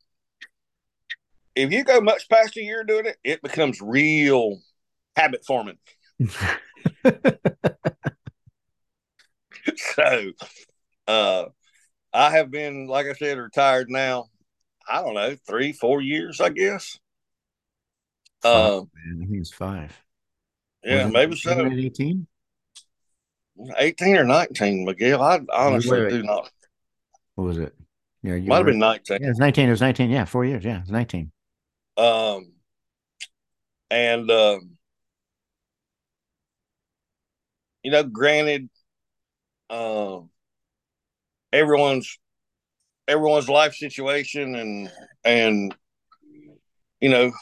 if 1.54 1.72
you 1.72 1.84
go 1.84 2.00
much 2.00 2.28
past 2.28 2.56
a 2.56 2.62
year 2.62 2.84
doing 2.84 3.06
it, 3.06 3.16
it 3.24 3.42
becomes 3.42 3.80
real 3.80 4.60
habit 5.16 5.44
forming. 5.44 5.78
so, 9.76 10.32
uh, 11.08 11.44
I 12.12 12.30
have 12.30 12.50
been, 12.50 12.86
like 12.86 13.06
I 13.06 13.12
said, 13.14 13.38
retired 13.38 13.90
now. 13.90 14.26
I 14.88 15.02
don't 15.02 15.14
know, 15.14 15.34
three, 15.46 15.72
four 15.72 16.00
years, 16.00 16.40
I 16.40 16.50
guess. 16.50 16.98
Uh, 18.44 18.82
man, 18.94 19.22
I 19.22 19.26
think 19.26 19.40
it's 19.40 19.52
five. 19.52 19.92
Yeah, 20.84 21.08
maybe 21.08 21.34
so. 21.34 21.66
18? 21.66 22.26
18 23.76 24.16
or 24.16 24.24
19, 24.24 24.84
Miguel. 24.84 25.22
I 25.22 25.40
honestly 25.52 25.90
wait, 25.90 26.04
wait. 26.04 26.10
do 26.10 26.22
not. 26.22 26.50
What 27.34 27.44
was 27.44 27.58
it? 27.58 27.74
Yeah, 28.22 28.36
might 28.38 28.56
have 28.56 28.66
been 28.66 28.78
19. 28.78 29.18
Yeah, 29.20 29.26
it 29.26 29.30
was 29.30 29.38
19. 29.38 29.68
It 29.68 29.70
was 29.70 29.80
19. 29.80 30.10
Yeah, 30.10 30.24
four 30.24 30.44
years. 30.44 30.64
Yeah, 30.64 30.78
it 30.78 30.80
was 30.80 30.90
19. 30.90 31.30
Um, 31.96 32.52
and, 33.90 34.30
um, 34.30 34.76
you 37.82 37.90
know, 37.90 38.02
granted, 38.02 38.68
um, 39.70 40.30
everyone's 41.52 42.18
everyone's 43.08 43.48
life 43.48 43.74
situation 43.74 44.54
and 44.56 44.90
and 45.24 45.74
you 47.00 47.08
know 47.08 47.32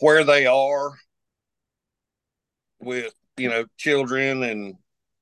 where 0.00 0.24
they 0.24 0.46
are 0.46 0.92
with 2.80 3.12
you 3.36 3.48
know 3.48 3.64
children 3.76 4.42
and 4.42 4.74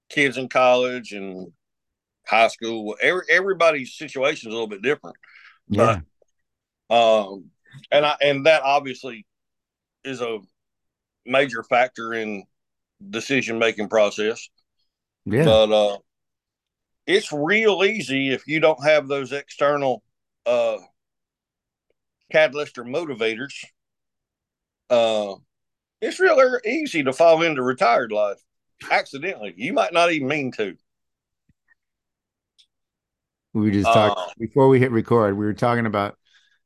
kids 0.08 0.36
in 0.36 0.48
college 0.48 1.12
and 1.12 1.52
high 2.26 2.48
school 2.48 2.96
every, 3.00 3.22
everybody's 3.30 3.94
situation 3.94 4.48
is 4.48 4.52
a 4.52 4.56
little 4.56 4.66
bit 4.66 4.82
different. 4.82 5.16
Yeah. 5.68 6.00
but 6.88 6.94
um 6.94 7.50
and 7.90 8.06
i 8.06 8.16
and 8.20 8.46
that 8.46 8.62
obviously 8.62 9.26
is 10.04 10.20
a 10.20 10.38
major 11.24 11.62
factor 11.62 12.14
in 12.14 12.44
decision 13.10 13.58
making 13.58 13.88
process. 13.88 14.48
Yeah. 15.24 15.44
But 15.44 15.72
uh 15.72 15.98
it's 17.06 17.32
real 17.32 17.84
easy 17.84 18.30
if 18.30 18.46
you 18.46 18.60
don't 18.60 18.84
have 18.84 19.08
those 19.08 19.32
external 19.32 20.02
uh 20.44 20.78
catalyst 22.30 22.78
or 22.78 22.84
motivators. 22.84 23.64
Uh 24.90 25.34
it's 26.00 26.20
real 26.20 26.58
easy 26.64 27.02
to 27.02 27.12
fall 27.12 27.42
into 27.42 27.62
retired 27.62 28.12
life 28.12 28.38
accidentally. 28.90 29.54
You 29.56 29.72
might 29.72 29.92
not 29.92 30.12
even 30.12 30.28
mean 30.28 30.52
to 30.52 30.76
we 33.60 33.70
just 33.70 33.86
talked 33.86 34.18
uh, 34.18 34.26
before 34.38 34.68
we 34.68 34.78
hit 34.78 34.90
record 34.90 35.36
we 35.36 35.46
were 35.46 35.54
talking 35.54 35.86
about 35.86 36.16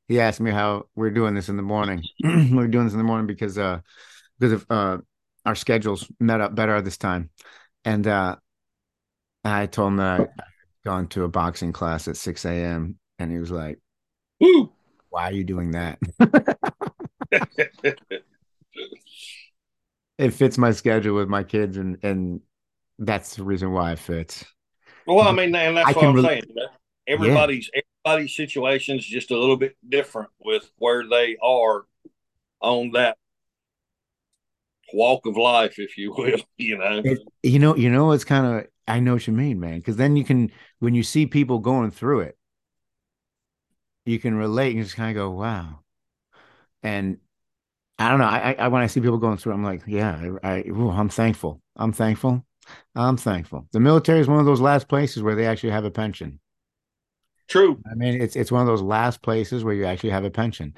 he 0.08 0.20
asked 0.20 0.40
me 0.40 0.50
how 0.50 0.84
we're 0.94 1.10
doing 1.10 1.34
this 1.34 1.48
in 1.48 1.56
the 1.56 1.62
morning 1.62 2.02
we're 2.24 2.68
doing 2.68 2.84
this 2.84 2.92
in 2.92 2.98
the 2.98 3.04
morning 3.04 3.26
because 3.26 3.56
uh 3.58 3.80
because 4.38 4.52
of 4.52 4.66
uh 4.70 4.98
our 5.46 5.54
schedules 5.54 6.10
met 6.18 6.40
up 6.40 6.54
better 6.54 6.80
this 6.82 6.98
time 6.98 7.30
and 7.84 8.06
uh 8.06 8.36
I 9.44 9.66
told 9.66 9.92
him 9.92 9.96
that 9.98 10.20
I'd 10.20 10.28
gone 10.84 11.08
to 11.08 11.24
a 11.24 11.28
boxing 11.28 11.72
class 11.72 12.08
at 12.08 12.16
6 12.16 12.44
a.m. 12.44 12.98
and 13.18 13.32
he 13.32 13.38
was 13.38 13.50
like, 13.50 13.78
Woo! 14.38 14.70
Why 15.08 15.30
are 15.30 15.32
you 15.32 15.44
doing 15.44 15.70
that? 15.72 15.98
it 20.18 20.30
fits 20.34 20.58
my 20.58 20.72
schedule 20.72 21.16
with 21.16 21.28
my 21.28 21.42
kids 21.42 21.76
and 21.76 21.98
and 22.02 22.40
that's 22.98 23.36
the 23.36 23.44
reason 23.44 23.72
why 23.72 23.92
it 23.92 23.98
fits. 23.98 24.44
Well, 25.06 25.26
I 25.26 25.32
mean, 25.32 25.54
and 25.54 25.76
that's 25.76 25.88
I 25.88 25.92
what 25.92 26.04
I'm 26.04 26.22
saying. 26.22 26.42
Everybody's 27.10 27.70
yeah. 27.74 27.82
everybody's 28.04 28.34
situation 28.34 28.98
is 28.98 29.04
just 29.04 29.30
a 29.30 29.38
little 29.38 29.56
bit 29.56 29.76
different 29.86 30.30
with 30.38 30.70
where 30.76 31.08
they 31.08 31.36
are 31.42 31.84
on 32.60 32.92
that 32.92 33.16
walk 34.92 35.26
of 35.26 35.36
life, 35.36 35.78
if 35.78 35.98
you 35.98 36.14
will. 36.16 36.40
You 36.58 36.78
know, 36.78 37.02
it, 37.04 37.18
you 37.42 37.58
know, 37.58 37.74
you 37.74 37.90
know, 37.90 38.12
it's 38.12 38.24
kind 38.24 38.46
of 38.46 38.66
I 38.86 39.00
know 39.00 39.14
what 39.14 39.26
you 39.26 39.32
mean, 39.32 39.60
man. 39.60 39.78
Because 39.78 39.96
then 39.96 40.16
you 40.16 40.24
can, 40.24 40.50
when 40.78 40.94
you 40.94 41.02
see 41.02 41.26
people 41.26 41.58
going 41.58 41.90
through 41.90 42.20
it, 42.20 42.36
you 44.04 44.18
can 44.18 44.34
relate 44.34 44.74
and 44.74 44.84
just 44.84 44.96
kind 44.96 45.10
of 45.10 45.20
go, 45.20 45.30
"Wow." 45.30 45.80
And 46.82 47.18
I 47.98 48.10
don't 48.10 48.18
know. 48.18 48.26
I, 48.26 48.56
I 48.58 48.68
when 48.68 48.82
I 48.82 48.86
see 48.86 49.00
people 49.00 49.18
going 49.18 49.36
through, 49.36 49.52
I'm 49.52 49.64
like, 49.64 49.82
yeah, 49.86 50.36
I, 50.42 50.48
I 50.48 50.58
ooh, 50.68 50.90
I'm 50.90 51.08
thankful. 51.08 51.60
I'm 51.76 51.92
thankful. 51.92 52.44
I'm 52.94 53.16
thankful. 53.16 53.66
The 53.72 53.80
military 53.80 54.20
is 54.20 54.28
one 54.28 54.38
of 54.38 54.46
those 54.46 54.60
last 54.60 54.88
places 54.88 55.22
where 55.22 55.34
they 55.34 55.46
actually 55.46 55.70
have 55.70 55.84
a 55.84 55.90
pension. 55.90 56.40
True. 57.50 57.82
I 57.90 57.94
mean, 57.96 58.22
it's 58.22 58.36
it's 58.36 58.52
one 58.52 58.60
of 58.60 58.68
those 58.68 58.80
last 58.80 59.22
places 59.22 59.64
where 59.64 59.74
you 59.74 59.84
actually 59.84 60.10
have 60.10 60.24
a 60.24 60.30
pension. 60.30 60.74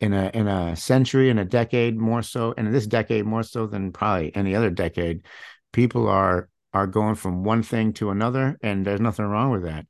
In 0.00 0.12
a 0.12 0.30
in 0.34 0.48
a 0.48 0.74
century, 0.74 1.30
in 1.30 1.38
a 1.38 1.44
decade 1.44 1.96
more 1.96 2.22
so, 2.22 2.54
and 2.56 2.66
in 2.66 2.72
this 2.72 2.86
decade 2.86 3.26
more 3.26 3.42
so 3.42 3.66
than 3.66 3.92
probably 3.92 4.34
any 4.34 4.54
other 4.54 4.70
decade, 4.70 5.24
people 5.72 6.08
are 6.08 6.48
are 6.72 6.86
going 6.86 7.14
from 7.14 7.44
one 7.44 7.62
thing 7.62 7.92
to 7.94 8.10
another, 8.10 8.58
and 8.62 8.86
there's 8.86 9.00
nothing 9.00 9.26
wrong 9.26 9.50
with 9.50 9.64
that. 9.64 9.86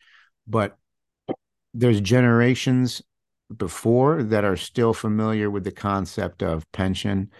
But 0.46 0.76
there's 1.72 2.00
generations 2.00 3.00
before 3.56 4.22
that 4.24 4.44
are 4.44 4.56
still 4.56 4.92
familiar 4.92 5.50
with 5.50 5.62
the 5.64 5.72
concept 5.72 6.42
of 6.42 6.70
pension, 6.72 7.30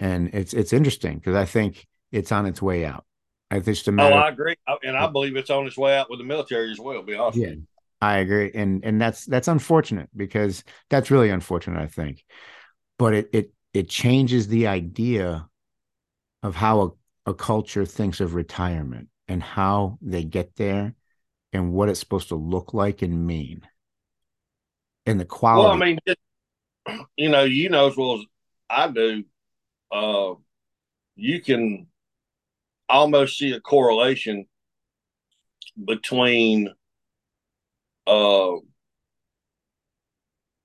and 0.00 0.34
it's 0.34 0.52
it's 0.52 0.72
interesting 0.72 1.14
because 1.18 1.36
I 1.36 1.44
think 1.44 1.86
it's 2.10 2.32
on 2.32 2.46
its 2.46 2.60
way 2.60 2.84
out. 2.84 3.04
I 3.52 3.60
just 3.60 3.86
a 3.86 3.90
oh, 3.90 3.94
matter. 3.94 4.14
Oh, 4.16 4.18
I 4.18 4.28
agree, 4.30 4.56
and 4.82 4.96
I 4.96 5.06
believe 5.06 5.36
it's 5.36 5.50
on 5.50 5.66
its 5.66 5.78
way 5.78 5.96
out 5.96 6.10
with 6.10 6.18
the 6.18 6.24
military 6.24 6.72
as 6.72 6.78
well. 6.78 7.02
be 7.02 7.14
honest. 7.14 7.38
Yeah, 7.38 7.54
I 8.02 8.18
agree, 8.18 8.50
and 8.52 8.84
and 8.84 9.00
that's 9.00 9.24
that's 9.26 9.46
unfortunate 9.46 10.08
because 10.16 10.64
that's 10.90 11.12
really 11.12 11.30
unfortunate. 11.30 11.80
I 11.80 11.86
think, 11.86 12.24
but 12.98 13.14
it 13.14 13.30
it 13.32 13.52
it 13.72 13.88
changes 13.88 14.48
the 14.48 14.66
idea 14.66 15.46
of 16.42 16.56
how 16.56 16.96
a, 17.26 17.30
a 17.30 17.34
culture 17.34 17.84
thinks 17.86 18.20
of 18.20 18.34
retirement 18.34 19.08
and 19.28 19.40
how 19.40 19.98
they 20.02 20.24
get 20.24 20.56
there 20.56 20.94
and 21.52 21.72
what 21.72 21.88
it's 21.88 22.00
supposed 22.00 22.30
to 22.30 22.34
look 22.34 22.74
like 22.74 23.02
and 23.02 23.24
mean 23.24 23.62
and 25.06 25.20
the 25.20 25.24
quality. 25.24 25.68
Well, 25.68 25.76
I 25.76 25.86
mean, 25.86 25.98
just, 26.04 27.06
you 27.16 27.28
know, 27.28 27.44
you 27.44 27.68
know 27.68 27.86
as 27.86 27.96
well 27.96 28.14
as 28.14 28.24
I 28.68 28.88
do. 28.88 29.24
Uh, 29.92 30.34
you 31.14 31.40
can 31.40 31.86
almost 32.88 33.38
see 33.38 33.52
a 33.52 33.60
correlation 33.60 34.46
between 35.84 36.68
uh, 38.06 38.52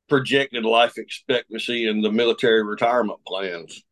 projected 0.09 0.65
life 0.65 0.97
expectancy 0.97 1.87
and 1.87 2.03
the 2.03 2.11
military 2.11 2.63
retirement 2.63 3.19
plans. 3.25 3.83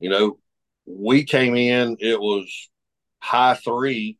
You 0.00 0.10
know, 0.10 0.38
we 0.86 1.24
came 1.24 1.56
in, 1.56 1.96
it 2.00 2.20
was 2.20 2.70
high 3.18 3.54
three. 3.54 4.18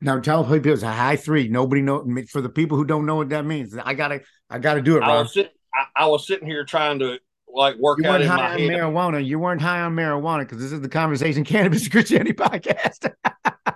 Now 0.00 0.20
tell 0.20 0.44
people 0.44 0.72
it's 0.72 0.82
a 0.82 0.92
high 0.92 1.16
three. 1.16 1.48
Nobody 1.48 1.80
know 1.80 2.04
for 2.30 2.40
the 2.40 2.50
people 2.50 2.76
who 2.76 2.84
don't 2.84 3.06
know 3.06 3.16
what 3.16 3.30
that 3.30 3.44
means. 3.44 3.76
I 3.76 3.94
gotta, 3.94 4.20
I 4.50 4.58
gotta 4.58 4.82
do 4.82 4.96
it. 4.96 5.02
I 5.02 5.22
was, 5.22 5.32
sit, 5.32 5.52
I, 5.74 6.04
I 6.04 6.06
was 6.06 6.26
sitting 6.26 6.46
here 6.46 6.64
trying 6.64 6.98
to 7.00 7.18
like 7.48 7.76
work 7.76 7.98
you 8.02 8.08
out 8.08 8.20
weren't 8.20 8.26
high 8.26 8.52
on 8.52 8.58
head. 8.58 8.70
marijuana. 8.70 9.24
You 9.24 9.38
weren't 9.38 9.62
high 9.62 9.80
on 9.80 9.94
marijuana 9.94 10.40
because 10.40 10.58
this 10.58 10.72
is 10.72 10.80
the 10.80 10.88
Conversation 10.88 11.44
Cannabis 11.44 11.88
Christianity 11.88 12.32
podcast. 12.34 13.12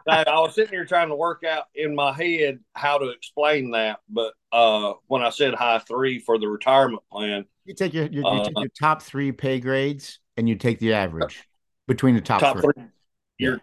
I 0.09 0.41
was 0.41 0.55
sitting 0.55 0.73
here 0.73 0.85
trying 0.85 1.09
to 1.09 1.17
work 1.17 1.45
out 1.45 1.65
in 1.75 1.95
my 1.95 2.13
head 2.13 2.61
how 2.75 2.99
to 2.99 3.11
explain 3.11 3.71
that, 3.73 4.01
but 4.09 4.33
uh, 4.53 4.95
when 5.07 5.23
I 5.23 5.31
said 5.31 5.55
high 5.55 5.79
three 5.81 6.19
for 6.19 6.39
the 6.39 6.49
retirement 6.49 7.03
plan, 7.11 7.45
you 7.65 7.75
take 7.75 7.93
your, 7.93 8.07
your, 8.07 8.25
you 8.25 8.45
take 8.45 8.57
uh, 8.57 8.61
your 8.61 8.71
top 8.81 9.03
three 9.03 9.33
pay 9.33 9.61
grades 9.61 10.21
and 10.37 10.49
you 10.49 10.55
take 10.55 10.79
the 10.79 10.95
average 10.95 11.47
between 11.87 12.15
the 12.15 12.21
top, 12.21 12.41
top 12.41 12.59
three. 12.59 12.73
three. 12.75 12.85
You're 13.39 13.61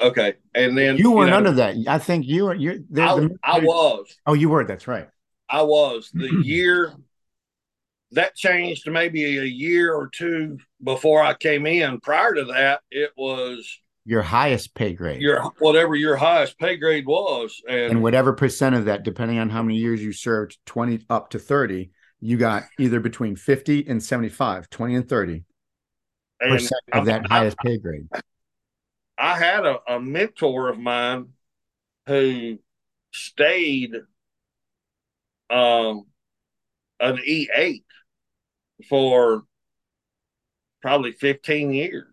okay, 0.00 0.34
and 0.54 0.76
then 0.76 0.96
you 0.96 1.10
weren't 1.10 1.26
you 1.26 1.30
know, 1.32 1.36
under 1.36 1.52
that. 1.52 1.76
I 1.86 1.98
think 1.98 2.26
you 2.26 2.46
were. 2.46 2.54
You're. 2.54 2.74
I, 2.74 3.20
the, 3.20 3.38
I 3.42 3.60
was. 3.60 4.16
Oh, 4.26 4.34
you 4.34 4.48
were. 4.48 4.64
That's 4.64 4.88
right. 4.88 5.08
I 5.48 5.62
was 5.62 6.10
the 6.14 6.30
year 6.42 6.94
that 8.12 8.34
changed 8.34 8.90
maybe 8.90 9.38
a 9.38 9.44
year 9.44 9.94
or 9.94 10.08
two 10.08 10.58
before 10.82 11.22
I 11.22 11.34
came 11.34 11.66
in. 11.66 12.00
Prior 12.00 12.34
to 12.34 12.44
that, 12.46 12.80
it 12.90 13.10
was 13.16 13.80
your 14.04 14.22
highest 14.22 14.74
pay 14.74 14.92
grade. 14.92 15.20
Your 15.20 15.52
whatever 15.58 15.94
your 15.94 16.16
highest 16.16 16.58
pay 16.58 16.76
grade 16.76 17.06
was, 17.06 17.60
and, 17.68 17.92
and 17.92 18.02
whatever 18.02 18.32
percent 18.32 18.74
of 18.74 18.86
that, 18.86 19.02
depending 19.02 19.38
on 19.38 19.50
how 19.50 19.62
many 19.62 19.78
years 19.78 20.02
you 20.02 20.12
served, 20.12 20.58
twenty 20.66 21.04
up 21.10 21.30
to 21.30 21.38
thirty, 21.38 21.90
you 22.20 22.36
got 22.36 22.64
either 22.78 23.00
between 23.00 23.36
fifty 23.36 23.86
and 23.86 24.02
75, 24.02 24.70
20 24.70 24.94
and 24.94 25.08
thirty 25.08 25.44
percent 26.40 26.82
of 26.92 27.06
that 27.06 27.26
I, 27.30 27.38
highest 27.38 27.58
pay 27.58 27.78
grade. 27.78 28.08
I 29.18 29.36
had 29.36 29.66
a, 29.66 29.78
a 29.86 30.00
mentor 30.00 30.70
of 30.70 30.78
mine 30.78 31.28
who 32.06 32.58
stayed 33.12 33.94
um, 35.50 36.06
an 37.00 37.18
E 37.24 37.48
eight 37.54 37.84
for 38.88 39.44
probably 40.80 41.12
15 41.12 41.72
years 41.72 42.06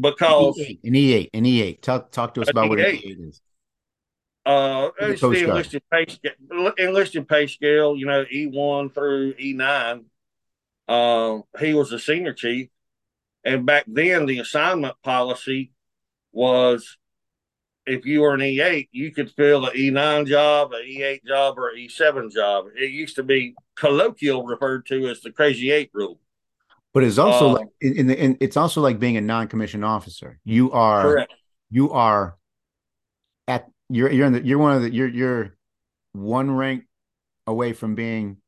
because 0.00 0.58
an 0.58 0.92
E8, 0.92 1.30
an 1.34 1.44
E8. 1.44 1.80
Talk 1.80 2.10
talk 2.10 2.34
to 2.34 2.42
us 2.42 2.48
about 2.48 2.66
E8. 2.66 2.68
what 2.68 2.80
an 2.80 2.96
E8 2.96 3.28
is. 3.28 3.40
Uh, 4.44 4.90
it's 5.00 5.20
the 5.20 5.44
enlisted 5.44 5.82
pay, 5.90 6.06
scale, 6.06 6.72
enlisted 6.78 7.28
pay 7.28 7.48
scale, 7.48 7.96
you 7.96 8.06
know, 8.06 8.24
E1 8.32 8.94
through 8.94 9.34
E9. 9.34 10.04
Uh, 10.86 11.38
he 11.58 11.74
was 11.74 11.90
a 11.92 11.98
senior 11.98 12.32
chief. 12.32 12.68
And 13.44 13.66
back 13.66 13.84
then, 13.88 14.26
the 14.26 14.38
assignment 14.38 14.94
policy 15.02 15.72
was 16.32 16.96
if 17.86 18.04
you 18.04 18.20
were 18.20 18.34
an 18.34 18.40
E8, 18.40 18.88
you 18.92 19.12
could 19.12 19.30
fill 19.30 19.66
an 19.66 19.76
E9 19.76 20.26
job, 20.26 20.72
an 20.72 20.82
E8 20.82 21.24
job, 21.24 21.58
or 21.58 21.70
an 21.70 21.76
E7 21.76 22.32
job. 22.32 22.66
It 22.76 22.90
used 22.90 23.16
to 23.16 23.22
be 23.22 23.54
colloquial 23.76 24.44
referred 24.44 24.86
to 24.86 25.08
as 25.08 25.20
the 25.20 25.30
Crazy 25.30 25.70
Eight 25.70 25.90
rule. 25.92 26.20
But 26.96 27.04
it's 27.04 27.18
also 27.18 27.50
uh, 27.50 27.52
like 27.52 27.68
in 27.82 28.06
the 28.06 28.18
in, 28.18 28.38
it's 28.40 28.56
also 28.56 28.80
like 28.80 28.98
being 28.98 29.18
a 29.18 29.20
non-commissioned 29.20 29.84
officer. 29.84 30.38
You 30.44 30.72
are 30.72 31.02
correct. 31.02 31.34
you 31.68 31.92
are 31.92 32.38
at 33.46 33.66
you're 33.90 34.10
you're 34.10 34.26
in 34.26 34.32
the 34.32 34.42
you're 34.42 34.56
one 34.56 34.76
of 34.76 34.80
the 34.80 34.90
you're 34.90 35.06
you're 35.06 35.54
one 36.14 36.50
rank 36.50 36.84
away 37.46 37.74
from 37.74 37.96
being 37.96 38.38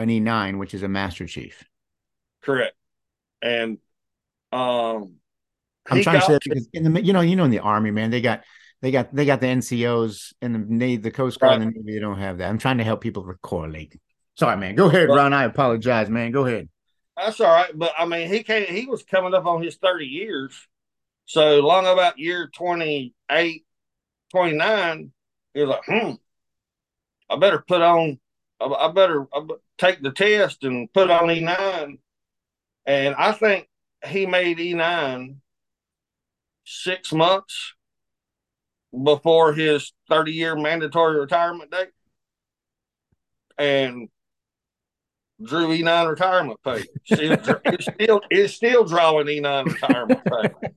an 0.00 0.08
E9, 0.08 0.58
which 0.58 0.74
is 0.74 0.82
a 0.82 0.88
master 0.88 1.28
chief. 1.28 1.62
Correct. 2.42 2.74
And 3.40 3.78
um 4.50 5.14
I'm 5.88 6.02
trying 6.02 6.18
to 6.18 6.26
say 6.26 6.38
because 6.42 6.68
in 6.72 6.92
the 6.92 7.04
you 7.04 7.12
know 7.12 7.20
you 7.20 7.36
know 7.36 7.44
in 7.44 7.52
the 7.52 7.60
army 7.60 7.92
man 7.92 8.10
they 8.10 8.20
got 8.20 8.42
they 8.80 8.90
got 8.90 9.14
they 9.14 9.26
got 9.26 9.40
the 9.40 9.46
NCOs 9.46 10.32
and 10.42 10.56
the 10.56 10.58
Navy, 10.58 10.96
the 10.96 11.12
Coast 11.12 11.38
Guard 11.38 11.52
right. 11.52 11.62
and 11.62 11.72
the 11.72 11.78
Navy. 11.78 11.92
They 11.92 12.00
don't 12.00 12.18
have 12.18 12.38
that. 12.38 12.48
I'm 12.48 12.58
trying 12.58 12.78
to 12.78 12.84
help 12.84 13.00
people 13.00 13.32
correlate. 13.42 13.96
Sorry, 14.34 14.56
man. 14.56 14.74
Go 14.74 14.88
ahead, 14.88 15.08
Ron. 15.08 15.32
I 15.32 15.44
apologize, 15.44 16.10
man. 16.10 16.32
Go 16.32 16.46
ahead. 16.46 16.68
That's 17.24 17.40
all 17.40 17.52
right. 17.52 17.70
But 17.74 17.92
I 17.98 18.04
mean, 18.06 18.28
he 18.28 18.42
came. 18.42 18.66
He 18.66 18.86
was 18.86 19.02
coming 19.02 19.34
up 19.34 19.46
on 19.46 19.62
his 19.62 19.76
30 19.76 20.06
years. 20.06 20.68
So 21.24 21.60
long 21.60 21.86
about 21.86 22.18
year 22.18 22.50
28, 22.52 23.64
29, 24.30 25.12
he 25.54 25.60
was 25.60 25.68
like, 25.68 25.84
hmm, 25.86 26.12
I 27.30 27.36
better 27.38 27.64
put 27.66 27.80
on. 27.80 28.18
I, 28.60 28.88
better 28.92 29.26
take 29.76 30.02
the 30.02 30.12
test 30.12 30.62
and 30.62 30.92
put 30.92 31.10
on 31.10 31.28
E9. 31.28 31.98
And 32.86 33.14
I 33.16 33.32
think 33.32 33.68
he 34.06 34.26
made 34.26 34.58
E9 34.58 35.36
six 36.64 37.12
months 37.12 37.74
before 39.02 39.52
his 39.52 39.92
30 40.08 40.32
year 40.32 40.54
mandatory 40.54 41.18
retirement 41.18 41.72
date 41.72 41.88
and 43.58 44.08
drew 45.42 45.68
E9 45.68 46.08
retirement 46.08 46.60
pay. 46.64 46.84
Still, 47.04 47.60
it's 47.64 47.86
still 47.86 48.20
it's 48.30 48.54
still 48.54 48.84
drawing 48.84 49.26
E9 49.26 49.66
retirement 49.66 50.20
pay. 50.24 50.70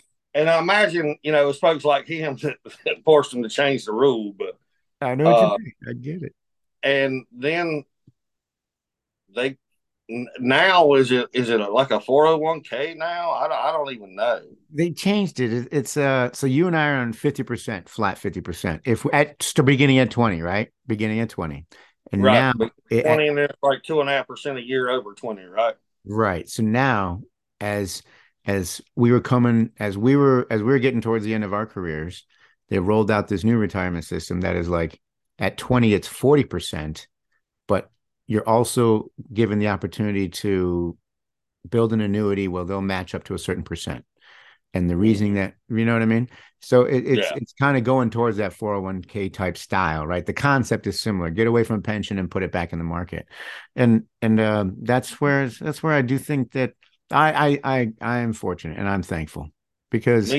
and 0.34 0.48
I 0.48 0.58
imagine, 0.58 1.16
you 1.22 1.32
know, 1.32 1.48
it's 1.48 1.58
folks 1.58 1.84
like 1.84 2.06
him 2.06 2.36
that, 2.42 2.56
that 2.84 3.04
forced 3.04 3.32
him 3.32 3.42
to 3.42 3.48
change 3.48 3.84
the 3.84 3.92
rule, 3.92 4.34
but 4.36 4.58
I 5.00 5.14
know 5.14 5.34
uh, 5.34 5.56
I 5.88 5.92
get 5.94 6.22
it. 6.22 6.34
And 6.82 7.24
then 7.32 7.84
they 9.34 9.58
now 10.38 10.94
is 10.94 11.12
it 11.12 11.28
is 11.32 11.50
it 11.50 11.58
like 11.58 11.90
a 11.90 12.00
401k 12.00 12.96
now? 12.96 13.30
I 13.30 13.48
don't, 13.48 13.58
I 13.58 13.72
don't 13.72 13.92
even 13.92 14.16
know. 14.16 14.40
They 14.72 14.90
changed 14.90 15.40
it. 15.40 15.68
It's 15.70 15.96
uh 15.96 16.30
so 16.32 16.46
you 16.46 16.66
and 16.66 16.76
i 16.76 16.88
are 16.88 16.96
on 16.96 17.12
50% 17.12 17.88
flat 17.88 18.16
50% 18.16 18.80
if 18.86 19.06
at 19.12 19.52
beginning 19.64 19.98
at 19.98 20.10
20 20.10 20.42
right? 20.42 20.68
Beginning 20.86 21.20
at 21.20 21.28
20 21.28 21.66
and 22.12 22.22
right. 22.22 22.32
now 22.32 22.52
20 22.52 22.72
it, 22.90 23.06
and 23.06 23.52
like 23.62 23.82
two 23.82 24.00
and 24.00 24.08
a 24.08 24.12
half 24.12 24.26
percent 24.26 24.58
a 24.58 24.62
year 24.62 24.88
over 24.88 25.14
20 25.14 25.42
right? 25.44 25.74
Right. 26.04 26.48
So 26.48 26.62
now 26.62 27.22
as 27.60 28.02
as 28.46 28.80
we 28.96 29.12
were 29.12 29.20
coming 29.20 29.70
as 29.78 29.98
we 29.98 30.16
were 30.16 30.46
as 30.50 30.62
we 30.62 30.68
were 30.68 30.78
getting 30.78 31.00
towards 31.00 31.24
the 31.24 31.34
end 31.34 31.44
of 31.44 31.52
our 31.52 31.66
careers 31.66 32.24
they 32.68 32.78
rolled 32.78 33.10
out 33.10 33.28
this 33.28 33.44
new 33.44 33.58
retirement 33.58 34.04
system 34.04 34.40
that 34.40 34.56
is 34.56 34.68
like 34.68 35.00
at 35.38 35.56
20 35.58 35.92
it's 35.92 36.08
40% 36.08 37.06
but 37.68 37.90
you're 38.26 38.48
also 38.48 39.10
given 39.32 39.58
the 39.58 39.68
opportunity 39.68 40.28
to 40.28 40.96
build 41.68 41.92
an 41.92 42.00
annuity. 42.00 42.48
Well, 42.48 42.64
they'll 42.64 42.80
match 42.80 43.14
up 43.14 43.24
to 43.24 43.34
a 43.34 43.38
certain 43.38 43.64
percent 43.64 44.04
and 44.74 44.88
the 44.88 44.96
reasoning 44.96 45.34
that 45.34 45.54
you 45.68 45.84
know 45.84 45.92
what 45.92 46.02
I 46.02 46.06
mean. 46.06 46.28
So 46.60 46.84
it, 46.84 47.06
it's 47.06 47.30
yeah. 47.30 47.36
it's 47.36 47.52
kind 47.54 47.76
of 47.76 47.84
going 47.84 48.10
towards 48.10 48.36
that 48.36 48.52
401k 48.52 49.32
type 49.32 49.56
style, 49.56 50.06
right? 50.06 50.24
The 50.24 50.32
concept 50.32 50.86
is 50.86 51.00
similar. 51.00 51.30
Get 51.30 51.46
away 51.46 51.64
from 51.64 51.82
pension 51.82 52.18
and 52.18 52.30
put 52.30 52.42
it 52.42 52.52
back 52.52 52.72
in 52.72 52.78
the 52.78 52.84
market, 52.84 53.26
and 53.74 54.04
and 54.20 54.38
uh, 54.38 54.66
that's 54.82 55.20
where 55.20 55.48
that's 55.48 55.82
where 55.82 55.94
I 55.94 56.02
do 56.02 56.18
think 56.18 56.52
that 56.52 56.74
I 57.10 57.32
I 57.32 57.60
I 57.64 57.92
I 58.00 58.18
am 58.18 58.32
fortunate 58.32 58.78
and 58.78 58.88
I'm 58.88 59.02
thankful 59.02 59.50
because 59.90 60.32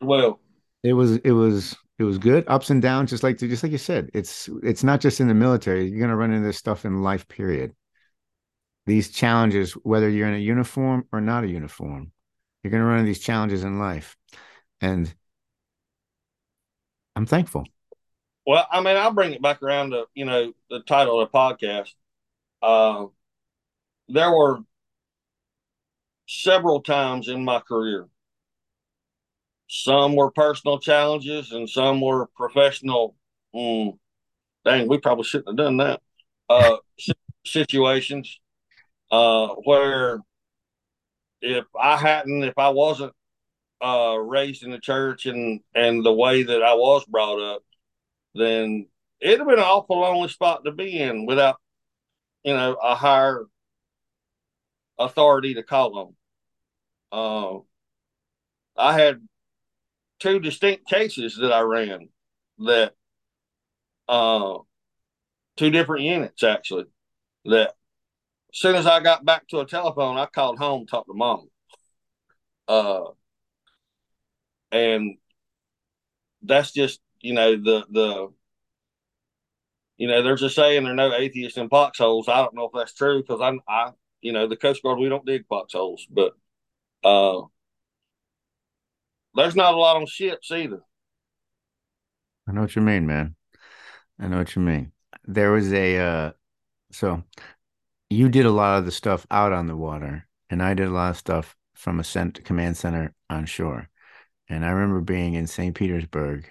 well 0.00 0.40
it 0.82 0.92
was 0.92 1.16
it 1.18 1.32
was 1.32 1.76
it 1.98 2.04
was 2.04 2.18
good 2.18 2.44
ups 2.46 2.70
and 2.70 2.80
downs 2.80 3.10
just 3.10 3.22
like 3.22 3.38
just 3.38 3.62
like 3.62 3.72
you 3.72 3.78
said 3.78 4.10
it's 4.14 4.48
it's 4.62 4.84
not 4.84 5.00
just 5.00 5.20
in 5.20 5.28
the 5.28 5.34
military 5.34 5.88
you're 5.88 5.98
going 5.98 6.10
to 6.10 6.16
run 6.16 6.32
into 6.32 6.46
this 6.46 6.58
stuff 6.58 6.84
in 6.84 7.02
life 7.02 7.26
period 7.28 7.74
these 8.86 9.10
challenges 9.10 9.72
whether 9.72 10.08
you're 10.08 10.28
in 10.28 10.34
a 10.34 10.38
uniform 10.38 11.04
or 11.12 11.20
not 11.20 11.44
a 11.44 11.48
uniform 11.48 12.12
you're 12.62 12.70
going 12.70 12.82
to 12.82 12.86
run 12.86 12.98
into 12.98 13.06
these 13.06 13.20
challenges 13.20 13.64
in 13.64 13.78
life 13.78 14.16
and 14.80 15.12
i'm 17.16 17.26
thankful 17.26 17.66
well 18.46 18.66
i 18.70 18.80
mean 18.80 18.96
i'll 18.96 19.12
bring 19.12 19.32
it 19.32 19.42
back 19.42 19.62
around 19.62 19.90
to 19.90 20.04
you 20.14 20.24
know 20.24 20.52
the 20.70 20.80
title 20.80 21.20
of 21.20 21.30
the 21.30 21.36
podcast 21.36 21.90
uh, 22.62 23.06
there 24.08 24.30
were 24.30 24.60
several 26.26 26.80
times 26.80 27.28
in 27.28 27.44
my 27.44 27.58
career 27.60 28.08
some 29.74 30.16
were 30.16 30.30
personal 30.30 30.78
challenges 30.78 31.50
and 31.50 31.66
some 31.68 32.02
were 32.02 32.26
professional. 32.36 33.16
Mm, 33.54 33.96
dang, 34.66 34.86
we 34.86 34.98
probably 34.98 35.24
shouldn't 35.24 35.48
have 35.48 35.56
done 35.56 35.78
that. 35.78 36.02
Uh, 36.50 36.76
situations 37.46 38.38
uh, 39.10 39.48
where 39.64 40.20
if 41.42 41.66
I 41.78 41.96
hadn't, 41.96 42.44
if 42.44 42.56
I 42.56 42.70
wasn't 42.70 43.12
uh, 43.84 44.16
raised 44.16 44.62
in 44.62 44.70
the 44.70 44.78
church 44.78 45.26
and 45.26 45.60
and 45.74 46.04
the 46.04 46.12
way 46.12 46.44
that 46.44 46.62
I 46.62 46.74
was 46.74 47.04
brought 47.04 47.40
up, 47.40 47.62
then 48.34 48.86
it'd 49.20 49.40
have 49.40 49.48
been 49.48 49.58
an 49.58 49.64
awful 49.64 50.00
lonely 50.00 50.28
spot 50.28 50.64
to 50.64 50.72
be 50.72 50.98
in 50.98 51.26
without, 51.26 51.56
you 52.44 52.54
know, 52.54 52.74
a 52.82 52.94
higher 52.94 53.44
authority 54.98 55.54
to 55.54 55.62
call 55.62 56.16
on. 57.12 57.64
Uh, 58.78 58.80
I 58.80 58.94
had 58.94 59.20
two 60.20 60.38
distinct 60.38 60.88
cases 60.88 61.36
that 61.40 61.52
I 61.52 61.60
ran 61.60 62.08
that 62.58 62.94
uh, 64.08 64.58
two 65.56 65.70
different 65.70 66.04
units 66.04 66.42
actually 66.44 66.84
that 67.44 67.74
as 68.52 68.58
soon 68.58 68.76
as 68.76 68.86
I 68.86 69.00
got 69.00 69.24
back 69.24 69.48
to 69.48 69.60
a 69.60 69.66
telephone, 69.66 70.18
I 70.18 70.26
called 70.26 70.58
home, 70.58 70.86
talked 70.86 71.08
to 71.08 71.14
mom. 71.14 71.48
Uh, 72.68 73.04
and 74.70 75.16
that's 76.42 76.72
just, 76.72 77.00
you 77.20 77.34
know, 77.34 77.56
the, 77.56 77.84
the, 77.90 78.32
you 79.96 80.08
know, 80.08 80.22
there's 80.22 80.42
a 80.42 80.50
saying 80.50 80.84
there 80.84 80.92
are 80.92 80.96
no 80.96 81.14
atheists 81.14 81.58
in 81.58 81.68
foxholes. 81.68 82.28
I 82.28 82.36
don't 82.36 82.54
know 82.54 82.64
if 82.64 82.72
that's 82.74 82.94
true 82.94 83.22
because 83.22 83.40
I'm, 83.40 83.60
I, 83.68 83.92
you 84.20 84.32
know, 84.32 84.46
the 84.46 84.56
Coast 84.56 84.82
Guard, 84.82 84.98
we 84.98 85.08
don't 85.08 85.26
dig 85.26 85.46
foxholes, 85.48 86.06
but, 86.10 86.32
uh, 87.04 87.42
there's 89.34 89.56
not 89.56 89.74
a 89.74 89.76
lot 89.76 89.96
on 89.96 90.06
ships 90.06 90.50
either. 90.50 90.80
I 92.46 92.52
know 92.52 92.62
what 92.62 92.76
you 92.76 92.82
mean, 92.82 93.06
man. 93.06 93.34
I 94.18 94.28
know 94.28 94.38
what 94.38 94.54
you 94.54 94.62
mean. 94.62 94.92
There 95.24 95.52
was 95.52 95.72
a 95.72 95.98
uh 95.98 96.32
so 96.90 97.22
you 98.12 98.28
did 98.28 98.46
a 98.46 98.50
lot 98.50 98.78
of 98.78 98.84
the 98.84 98.92
stuff 98.92 99.26
out 99.30 99.52
on 99.52 99.66
the 99.66 99.76
water, 99.76 100.26
and 100.50 100.62
I 100.62 100.74
did 100.74 100.88
a 100.88 100.92
lot 100.92 101.10
of 101.10 101.16
stuff 101.16 101.56
from 101.74 102.00
a 102.00 102.04
cent- 102.04 102.44
command 102.44 102.76
center 102.76 103.14
on 103.30 103.46
shore. 103.46 103.88
And 104.48 104.64
I 104.64 104.70
remember 104.70 105.00
being 105.00 105.34
in 105.34 105.46
St. 105.46 105.74
Petersburg, 105.74 106.50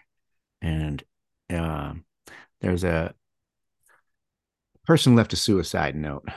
and 0.62 1.04
uh, 1.50 1.94
there's 2.62 2.84
a 2.84 3.14
person 4.86 5.16
left 5.16 5.34
a 5.34 5.38
suicide 5.38 5.96
note, 5.96 6.28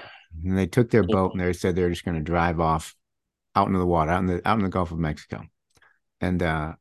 and 0.45 0.57
they 0.59 0.67
took 0.67 0.91
their 0.91 1.05
boat 1.05 1.33
and 1.33 1.41
they 1.41 1.53
said 1.53 1.75
they're 1.75 1.91
just 1.91 2.05
going 2.05 2.17
to 2.17 2.23
drive 2.23 2.61
off 2.61 2.95
out 3.57 3.69
into 3.69 3.79
the 3.79 3.87
water, 3.87 4.11
out 4.11 4.21
in 4.21 4.27
the 4.27 4.49
out 4.49 4.59
in 4.59 4.65
the 4.65 4.71
Gulf 4.71 4.91
of 4.91 4.99
Mexico 4.99 5.47
and 6.25 6.43
uh, 6.43 6.73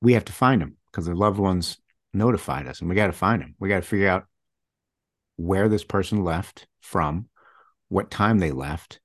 we 0.00 0.14
have 0.14 0.24
to 0.24 0.32
find 0.32 0.60
them 0.60 0.76
because 0.86 1.06
their 1.06 1.14
loved 1.14 1.38
ones 1.38 1.78
notified 2.12 2.66
us, 2.66 2.80
and 2.80 2.88
we 2.88 2.96
got 2.96 3.06
to 3.06 3.12
find 3.12 3.40
them. 3.40 3.54
We 3.58 3.68
got 3.68 3.76
to 3.76 3.88
figure 3.88 4.08
out 4.08 4.26
where 5.36 5.68
this 5.68 5.84
person 5.84 6.24
left 6.24 6.66
from, 6.80 7.28
what 7.88 8.10
time 8.10 8.38
they 8.38 8.50
left, 8.52 9.00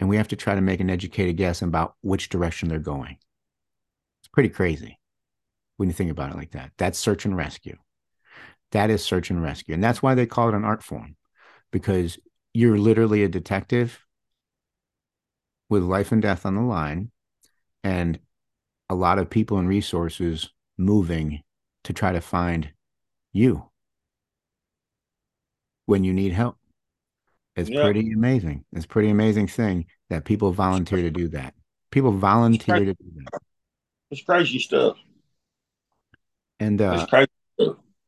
and 0.00 0.08
we 0.08 0.16
have 0.16 0.28
to 0.28 0.36
try 0.36 0.54
to 0.54 0.60
make 0.60 0.80
an 0.80 0.90
educated 0.90 1.36
guess 1.36 1.62
about 1.62 1.94
which 2.00 2.28
direction 2.28 2.68
they're 2.68 2.78
going. 2.78 3.16
It's 4.20 4.28
pretty 4.32 4.48
crazy 4.48 4.98
when 5.76 5.88
you 5.88 5.94
think 5.94 6.10
about 6.10 6.30
it 6.30 6.36
like 6.36 6.52
that. 6.52 6.72
That's 6.78 6.98
search 6.98 7.24
and 7.24 7.36
rescue. 7.36 7.76
That 8.72 8.90
is 8.90 9.04
search 9.04 9.30
and 9.30 9.42
rescue. 9.42 9.74
And 9.74 9.82
that's 9.82 10.02
why 10.02 10.14
they 10.14 10.26
call 10.26 10.48
it 10.48 10.54
an 10.54 10.64
art 10.64 10.82
form, 10.82 11.16
because 11.70 12.18
you're 12.52 12.78
literally 12.78 13.22
a 13.22 13.28
detective 13.28 14.04
with 15.68 15.82
life 15.82 16.12
and 16.12 16.22
death 16.22 16.44
on 16.44 16.54
the 16.54 16.62
line 16.62 17.10
and 17.82 18.18
a 18.88 18.94
lot 18.94 19.18
of 19.18 19.30
people 19.30 19.58
and 19.58 19.68
resources 19.68 20.50
moving 20.76 21.42
to 21.84 21.92
try 21.92 22.12
to 22.12 22.20
find 22.20 22.70
you 23.32 23.70
when 25.86 26.04
you 26.04 26.12
need 26.12 26.32
help. 26.32 26.56
It's 27.56 27.70
yeah. 27.70 27.82
pretty 27.82 28.12
amazing. 28.12 28.64
It's 28.72 28.86
pretty 28.86 29.10
amazing 29.10 29.46
thing 29.46 29.86
that 30.10 30.24
people 30.24 30.52
volunteer 30.52 31.02
to 31.02 31.10
do 31.10 31.28
that. 31.28 31.54
People 31.90 32.12
volunteer 32.12 32.80
to 32.80 32.94
do 32.94 33.10
that. 33.16 33.40
It's 34.10 34.22
crazy 34.22 34.58
stuff. 34.58 34.96
And 36.58 36.80
uh, 36.80 37.06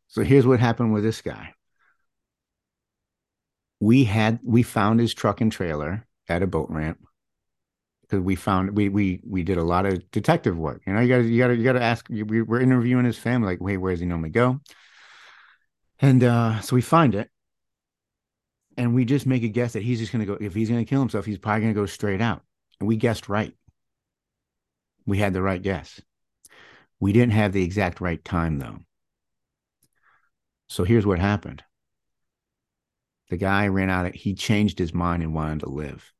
so 0.09 0.23
here's 0.23 0.47
what 0.47 0.61
happened 0.61 0.93
with 0.93 1.03
this 1.03 1.21
guy. 1.21 1.53
We 3.81 4.05
had 4.05 4.41
we 4.43 4.63
found 4.63 5.01
his 5.01 5.15
truck 5.15 5.41
and 5.41 5.53
trailer 5.53 6.07
at 6.29 6.43
a 6.43 6.47
boat 6.47 6.71
ramp 6.71 6.99
because 8.03 8.21
we 8.21 8.37
found 8.37 8.77
we 8.77 8.89
we 8.89 9.21
we 9.29 9.43
did 9.43 9.59
a 9.59 9.65
lot 9.65 9.87
of 9.87 10.11
detective 10.11 10.57
work. 10.57 10.83
You 10.87 10.95
know, 10.95 11.01
you 11.01 11.09
got 11.09 11.19
to 11.19 11.25
you 11.25 11.39
got 11.39 11.49
to 11.49 11.57
you 11.57 11.65
got 11.65 11.73
to 11.73 11.83
ask. 11.83 12.09
We 12.09 12.43
were 12.43 12.61
interviewing 12.61 13.05
his 13.05 13.19
family, 13.19 13.49
like, 13.49 13.61
wait, 13.61 13.77
where 13.77 13.93
does 13.93 14.01
he 14.01 14.07
normally 14.07 14.31
go? 14.31 14.61
And 16.01 16.23
uh, 16.23 16.61
so 16.61 16.77
we 16.77 16.83
find 16.83 17.15
it, 17.15 17.31
and 18.77 18.95
we 18.95 19.05
just 19.05 19.27
make 19.27 19.43
a 19.43 19.49
guess 19.49 19.73
that 19.73 19.83
he's 19.83 19.99
just 19.99 20.13
going 20.13 20.25
to 20.25 20.27
go. 20.27 20.39
If 20.41 20.55
he's 20.55 20.69
going 20.69 20.85
to 20.85 20.89
kill 20.89 21.01
himself, 21.01 21.25
he's 21.25 21.39
probably 21.39 21.63
going 21.63 21.75
to 21.75 21.81
go 21.81 21.87
straight 21.87 22.21
out. 22.21 22.43
And 22.81 22.89
we 22.89 22.97
guessed 22.97 23.29
right. 23.29 23.55
We 25.07 25.19
had 25.19 25.33
the 25.33 25.43
right 25.43 25.63
guess. 25.63 26.01
We 27.01 27.13
didn't 27.13 27.33
have 27.33 27.53
the 27.53 27.63
exact 27.63 28.01
right 28.01 28.23
time 28.25 28.59
though. 28.59 28.79
So 30.69 30.85
here's 30.85 31.07
what 31.07 31.19
happened. 31.19 31.63
The 33.31 33.37
guy 33.37 33.69
ran 33.69 33.91
out 33.91 34.07
of, 34.07 34.15
he 34.15 34.35
changed 34.35 34.79
his 34.79 34.95
mind 34.95 35.23
and 35.23 35.35
wanted 35.35 35.61
to 35.61 35.69
live 35.69 36.13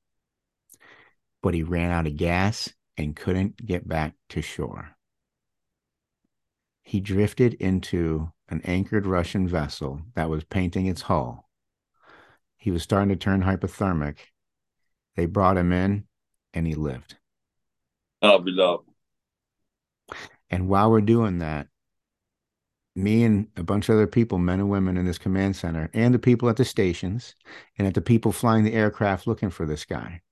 but 1.47 1.55
he 1.55 1.63
ran 1.63 1.93
out 1.93 2.09
of 2.09 2.17
gas 2.17 2.73
and 2.97 3.15
couldn't 3.15 3.65
get 3.65 3.87
back 3.87 4.15
to 4.29 4.43
shore. 4.43 4.97
He 6.83 6.99
drifted 6.99 7.55
into 7.55 8.33
an 8.49 8.63
anchored 8.65 9.07
Russian 9.07 9.47
vessel 9.47 10.03
that 10.17 10.29
was 10.29 10.43
painting 10.43 10.87
its 10.87 11.03
hull. 11.03 11.46
He 12.67 12.73
was 12.73 12.83
starting 12.83 13.11
to 13.11 13.15
turn 13.17 13.45
hypothermic. 13.45 14.17
They 15.15 15.27
brought 15.27 15.57
him 15.57 15.73
in 15.73 16.03
and 16.53 16.67
he 16.67 16.75
lived. 16.75 17.15
Oh, 18.23 18.41
beloved. 18.41 18.89
And 20.51 20.69
while 20.69 20.91
we're 20.91 21.01
doing 21.01 21.39
that, 21.39 21.69
me 22.97 23.23
and 23.23 23.47
a 23.57 23.63
bunch 23.63 23.89
of 23.89 23.95
other 23.95 24.09
people, 24.09 24.39
men 24.39 24.59
and 24.59 24.69
women 24.69 24.97
in 24.97 25.07
this 25.07 25.17
command 25.17 25.55
center, 25.55 25.89
and 25.95 26.13
the 26.13 26.19
people 26.19 26.49
at 26.49 26.57
the 26.57 26.65
stations, 26.65 27.37
and 27.79 27.87
at 27.87 27.95
the 27.95 28.01
people 28.01 28.33
flying 28.33 28.65
the 28.65 28.75
aircraft 28.75 29.29
looking 29.29 29.51
for 29.51 29.65
this 29.65 29.85
guy, 29.85 30.23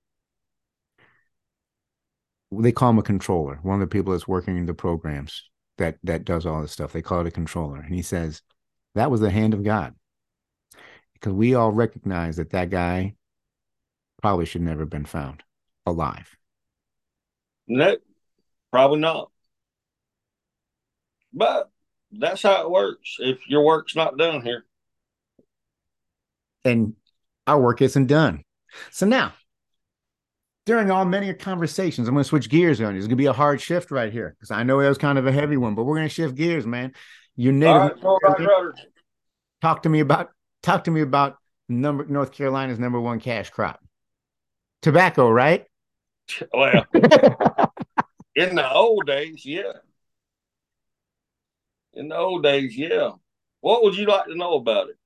they 2.51 2.73
call 2.73 2.89
him 2.89 2.99
a 2.99 3.01
controller. 3.01 3.59
One 3.63 3.81
of 3.81 3.89
the 3.89 3.93
people 3.93 4.11
that's 4.11 4.27
working 4.27 4.57
in 4.57 4.65
the 4.65 4.73
programs 4.73 5.41
that 5.77 5.99
that 6.03 6.25
does 6.25 6.45
all 6.45 6.61
this 6.61 6.73
stuff. 6.73 6.91
They 6.91 7.01
call 7.01 7.21
it 7.21 7.27
a 7.27 7.31
controller, 7.31 7.79
and 7.79 7.95
he 7.95 8.01
says 8.01 8.41
that 8.93 9.09
was 9.09 9.21
the 9.21 9.31
hand 9.31 9.53
of 9.53 9.63
God 9.63 9.95
because 11.25 11.35
we 11.35 11.55
all 11.55 11.71
recognize 11.71 12.35
that 12.35 12.51
that 12.51 12.69
guy 12.69 13.15
probably 14.21 14.45
should 14.45 14.61
never 14.61 14.81
have 14.81 14.91
been 14.91 15.05
found 15.05 15.41
alive. 15.87 16.37
No, 17.67 17.97
probably 18.71 18.99
not. 18.99 19.31
But 21.33 21.71
that's 22.11 22.43
how 22.43 22.61
it 22.61 22.69
works. 22.69 23.15
If 23.17 23.39
your 23.47 23.65
work's 23.65 23.95
not 23.95 24.19
done 24.19 24.43
here, 24.43 24.65
and 26.63 26.93
our 27.47 27.59
work 27.59 27.81
isn't 27.81 28.05
done. 28.05 28.43
So 28.91 29.07
now, 29.07 29.33
during 30.67 30.91
all 30.91 31.05
many 31.05 31.33
conversations, 31.33 32.07
I'm 32.07 32.13
going 32.13 32.23
to 32.23 32.29
switch 32.29 32.49
gears 32.49 32.79
on 32.81 32.93
you. 32.93 32.99
It's 32.99 33.07
going 33.07 33.17
to 33.17 33.21
be 33.21 33.25
a 33.25 33.33
hard 33.33 33.59
shift 33.59 33.89
right 33.89 34.13
here 34.13 34.35
because 34.37 34.51
I 34.51 34.61
know 34.61 34.79
it 34.79 34.89
was 34.89 34.99
kind 34.99 35.17
of 35.17 35.25
a 35.25 35.31
heavy 35.31 35.57
one, 35.57 35.73
but 35.73 35.85
we're 35.85 35.95
going 35.95 36.07
to 36.07 36.13
shift 36.13 36.35
gears, 36.35 36.67
man. 36.67 36.93
You 37.35 37.51
native. 37.51 37.99
Right, 38.03 38.73
talk 39.59 39.81
to 39.83 39.89
me 39.89 40.01
about 40.01 40.29
talk 40.65 40.85
to 40.85 40.91
me 40.91 41.01
about 41.01 41.37
number 41.69 42.05
North 42.05 42.31
Carolina's 42.31 42.79
number 42.79 42.99
one 42.99 43.19
cash 43.19 43.49
crop. 43.49 43.79
Tobacco, 44.81 45.29
right? 45.29 45.65
Well, 46.53 46.85
in 48.35 48.55
the 48.55 48.71
old 48.71 49.05
days, 49.05 49.45
yeah. 49.45 49.73
In 51.93 52.09
the 52.09 52.17
old 52.17 52.43
days, 52.43 52.75
yeah. 52.75 53.11
What 53.61 53.83
would 53.83 53.95
you 53.95 54.05
like 54.05 54.25
to 54.25 54.35
know 54.35 54.55
about 54.55 54.89
it? 54.89 54.97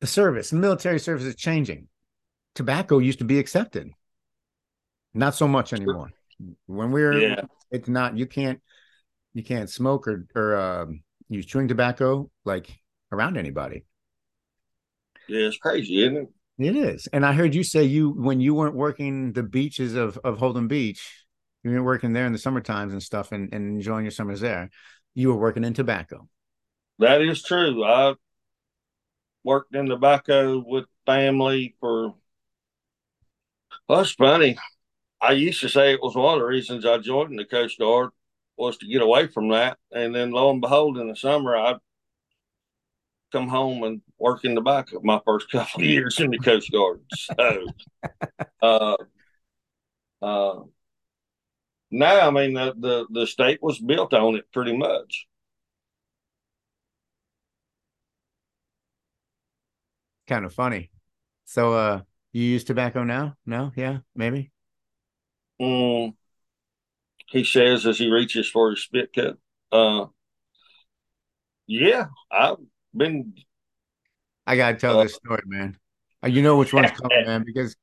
The 0.00 0.06
service, 0.06 0.50
the 0.50 0.56
military 0.56 0.98
service 0.98 1.24
is 1.24 1.36
changing. 1.36 1.88
Tobacco 2.54 2.98
used 2.98 3.20
to 3.20 3.24
be 3.24 3.38
accepted. 3.38 3.90
Not 5.12 5.34
so 5.34 5.46
much 5.46 5.72
anymore. 5.72 6.10
When 6.66 6.90
we're 6.90 7.18
yeah. 7.18 7.42
it's 7.70 7.88
not 7.88 8.16
you 8.16 8.26
can't 8.26 8.60
you 9.32 9.42
can't 9.42 9.70
smoke 9.70 10.08
or 10.08 10.26
or 10.34 10.56
um, 10.56 11.02
use 11.28 11.46
chewing 11.46 11.68
tobacco 11.68 12.30
like 12.44 12.68
around 13.14 13.36
anybody. 13.36 13.84
Yeah, 15.28 15.46
it's 15.46 15.56
crazy, 15.56 16.02
isn't 16.02 16.16
it? 16.16 16.28
It 16.58 16.76
is. 16.76 17.06
And 17.08 17.24
I 17.26 17.32
heard 17.32 17.54
you 17.54 17.64
say 17.64 17.84
you 17.84 18.10
when 18.10 18.40
you 18.40 18.54
weren't 18.54 18.76
working 18.76 19.32
the 19.32 19.42
beaches 19.42 19.94
of 19.94 20.18
of 20.18 20.38
Holden 20.38 20.68
Beach, 20.68 21.24
you 21.62 21.70
weren't 21.70 21.84
working 21.84 22.12
there 22.12 22.26
in 22.26 22.32
the 22.32 22.38
summer 22.38 22.60
times 22.60 22.92
and 22.92 23.02
stuff 23.02 23.32
and, 23.32 23.52
and 23.52 23.76
enjoying 23.76 24.04
your 24.04 24.12
summers 24.12 24.40
there, 24.40 24.70
you 25.14 25.28
were 25.28 25.38
working 25.38 25.64
in 25.64 25.74
tobacco. 25.74 26.28
That 26.98 27.22
is 27.22 27.42
true. 27.42 27.82
I 27.84 28.14
worked 29.42 29.74
in 29.74 29.86
tobacco 29.86 30.62
with 30.64 30.84
family 31.06 31.74
for 31.80 32.14
well, 33.88 34.00
it's 34.00 34.12
funny. 34.12 34.56
I 35.20 35.32
used 35.32 35.60
to 35.60 35.68
say 35.68 35.92
it 35.92 36.02
was 36.02 36.14
one 36.14 36.34
of 36.34 36.40
the 36.40 36.46
reasons 36.46 36.86
I 36.86 36.98
joined 36.98 37.38
the 37.38 37.44
Coast 37.44 37.78
Guard 37.78 38.10
was 38.56 38.76
to 38.78 38.86
get 38.86 39.02
away 39.02 39.26
from 39.26 39.48
that. 39.48 39.78
And 39.92 40.14
then 40.14 40.30
lo 40.30 40.50
and 40.50 40.60
behold, 40.60 40.98
in 40.98 41.08
the 41.08 41.16
summer, 41.16 41.56
I 41.56 41.76
come 43.34 43.48
home 43.48 43.82
and 43.82 44.00
work 44.18 44.44
in 44.44 44.54
the 44.54 44.60
back 44.60 44.92
of 44.92 45.02
my 45.02 45.20
first 45.26 45.50
couple 45.50 45.80
of 45.80 45.86
years 45.86 46.20
in 46.20 46.30
the 46.30 46.38
Coast 46.38 46.70
Guard. 46.70 47.00
So, 47.12 47.66
uh, 48.62 48.96
uh, 50.22 50.60
now, 51.90 52.28
I 52.28 52.30
mean, 52.30 52.54
the, 52.54 52.74
the, 52.78 53.06
the 53.10 53.26
state 53.26 53.60
was 53.60 53.80
built 53.80 54.14
on 54.14 54.36
it 54.36 54.44
pretty 54.52 54.76
much. 54.76 55.26
Kind 60.28 60.44
of 60.44 60.54
funny. 60.54 60.90
So, 61.44 61.74
uh, 61.74 62.02
you 62.32 62.44
use 62.44 62.62
tobacco 62.62 63.02
now? 63.02 63.36
No? 63.44 63.72
Yeah, 63.74 63.98
maybe. 64.14 64.52
Mm, 65.60 66.14
he 67.30 67.42
says 67.42 67.84
as 67.84 67.98
he 67.98 68.10
reaches 68.10 68.48
for 68.48 68.70
his 68.70 68.82
spit 68.84 69.12
cup. 69.12 69.38
Uh, 69.72 70.06
yeah, 71.66 72.06
I've 72.30 72.58
been. 72.96 73.34
I 74.46 74.56
gotta 74.56 74.76
tell 74.76 74.98
uh, 74.98 75.04
this 75.04 75.14
story, 75.14 75.42
man. 75.46 75.76
Uh, 76.22 76.28
you 76.28 76.42
know 76.42 76.56
which 76.56 76.72
one's 76.72 76.90
coming, 77.02 77.26
man, 77.26 77.44
because 77.44 77.76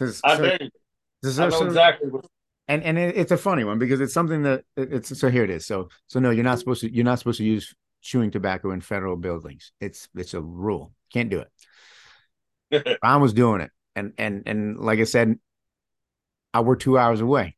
I 0.00 0.06
so. 0.06 0.10
So, 0.10 1.44
I 1.44 1.48
know 1.48 1.58
so, 1.58 1.66
exactly. 1.66 2.10
What... 2.10 2.26
And 2.68 2.82
and 2.82 2.98
it, 2.98 3.16
it's 3.16 3.32
a 3.32 3.36
funny 3.36 3.64
one 3.64 3.78
because 3.78 4.00
it's 4.00 4.14
something 4.14 4.42
that 4.42 4.64
it's 4.76 5.18
so 5.18 5.30
here 5.30 5.44
it 5.44 5.50
is. 5.50 5.66
So 5.66 5.88
so 6.06 6.20
no, 6.20 6.30
you're 6.30 6.44
not 6.44 6.58
supposed 6.58 6.82
to. 6.82 6.92
You're 6.92 7.04
not 7.04 7.18
supposed 7.18 7.38
to 7.38 7.44
use 7.44 7.74
chewing 8.02 8.30
tobacco 8.30 8.70
in 8.70 8.80
federal 8.80 9.16
buildings. 9.16 9.72
It's 9.80 10.08
it's 10.14 10.34
a 10.34 10.40
rule. 10.40 10.92
Can't 11.12 11.30
do 11.30 11.44
it. 12.70 12.98
I 13.02 13.16
was 13.16 13.32
doing 13.32 13.60
it, 13.60 13.70
and 13.94 14.12
and 14.18 14.42
and 14.46 14.78
like 14.78 14.98
I 14.98 15.04
said, 15.04 15.38
I 16.52 16.60
work 16.60 16.80
two 16.80 16.98
hours 16.98 17.20
away. 17.20 17.56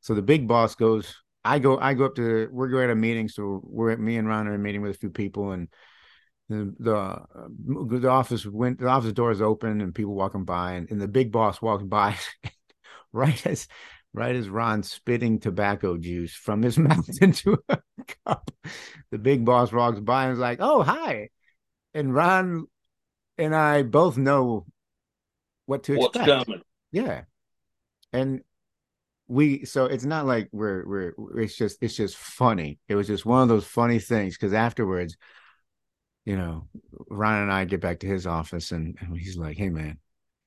So 0.00 0.14
the 0.14 0.22
big 0.22 0.46
boss 0.46 0.74
goes, 0.74 1.14
I 1.44 1.58
go, 1.58 1.78
I 1.78 1.94
go 1.94 2.06
up 2.06 2.14
to, 2.16 2.48
we're 2.50 2.68
going 2.68 2.88
to 2.88 2.92
a 2.92 2.96
meeting. 2.96 3.28
So 3.28 3.60
we're 3.64 3.90
at 3.90 4.00
me 4.00 4.16
and 4.16 4.26
Ron 4.26 4.48
are 4.48 4.58
meeting 4.58 4.80
with 4.80 4.96
a 4.96 4.98
few 4.98 5.10
people 5.10 5.52
and 5.52 5.68
the, 6.48 6.74
the, 6.78 6.96
uh, 6.96 7.48
the 7.66 8.08
office 8.08 8.44
went, 8.46 8.78
the 8.78 8.86
office 8.88 9.12
door 9.12 9.30
is 9.30 9.40
open 9.42 9.80
and 9.80 9.94
people 9.94 10.14
walking 10.14 10.44
by 10.44 10.72
and, 10.72 10.90
and 10.90 11.00
the 11.00 11.08
big 11.08 11.32
boss 11.32 11.62
walks 11.62 11.84
by 11.84 12.16
right 13.12 13.46
as, 13.46 13.66
right 14.12 14.34
as 14.36 14.48
Ron 14.48 14.82
spitting 14.82 15.40
tobacco 15.40 15.96
juice 15.96 16.34
from 16.34 16.62
his 16.62 16.78
mouth 16.78 17.08
into 17.20 17.58
a 17.68 17.78
cup. 18.26 18.50
The 19.10 19.18
big 19.18 19.44
boss 19.44 19.72
walks 19.72 20.00
by 20.00 20.24
and 20.24 20.34
is 20.34 20.38
like, 20.38 20.58
Oh, 20.60 20.82
hi. 20.82 21.30
And 21.94 22.14
Ron 22.14 22.66
and 23.38 23.54
I 23.54 23.82
both 23.82 24.16
know 24.16 24.66
what 25.66 25.84
to 25.84 25.96
What's 25.96 26.16
expect. 26.16 26.46
Coming. 26.46 26.62
Yeah. 26.92 27.22
And 28.12 28.42
we 29.26 29.64
so 29.64 29.86
it's 29.86 30.04
not 30.04 30.26
like 30.26 30.48
we're 30.52 30.86
we're 30.86 31.40
it's 31.42 31.56
just 31.56 31.78
it's 31.80 31.96
just 31.96 32.16
funny. 32.16 32.78
It 32.88 32.94
was 32.94 33.06
just 33.06 33.24
one 33.24 33.42
of 33.42 33.48
those 33.48 33.64
funny 33.64 33.98
things 33.98 34.36
because 34.36 34.52
afterwards, 34.52 35.16
you 36.24 36.36
know, 36.36 36.68
Ron 37.10 37.42
and 37.42 37.52
I 37.52 37.64
get 37.64 37.80
back 37.80 38.00
to 38.00 38.06
his 38.06 38.26
office 38.26 38.72
and, 38.72 38.96
and 39.00 39.16
he's 39.16 39.36
like, 39.36 39.56
Hey 39.56 39.68
man, 39.68 39.98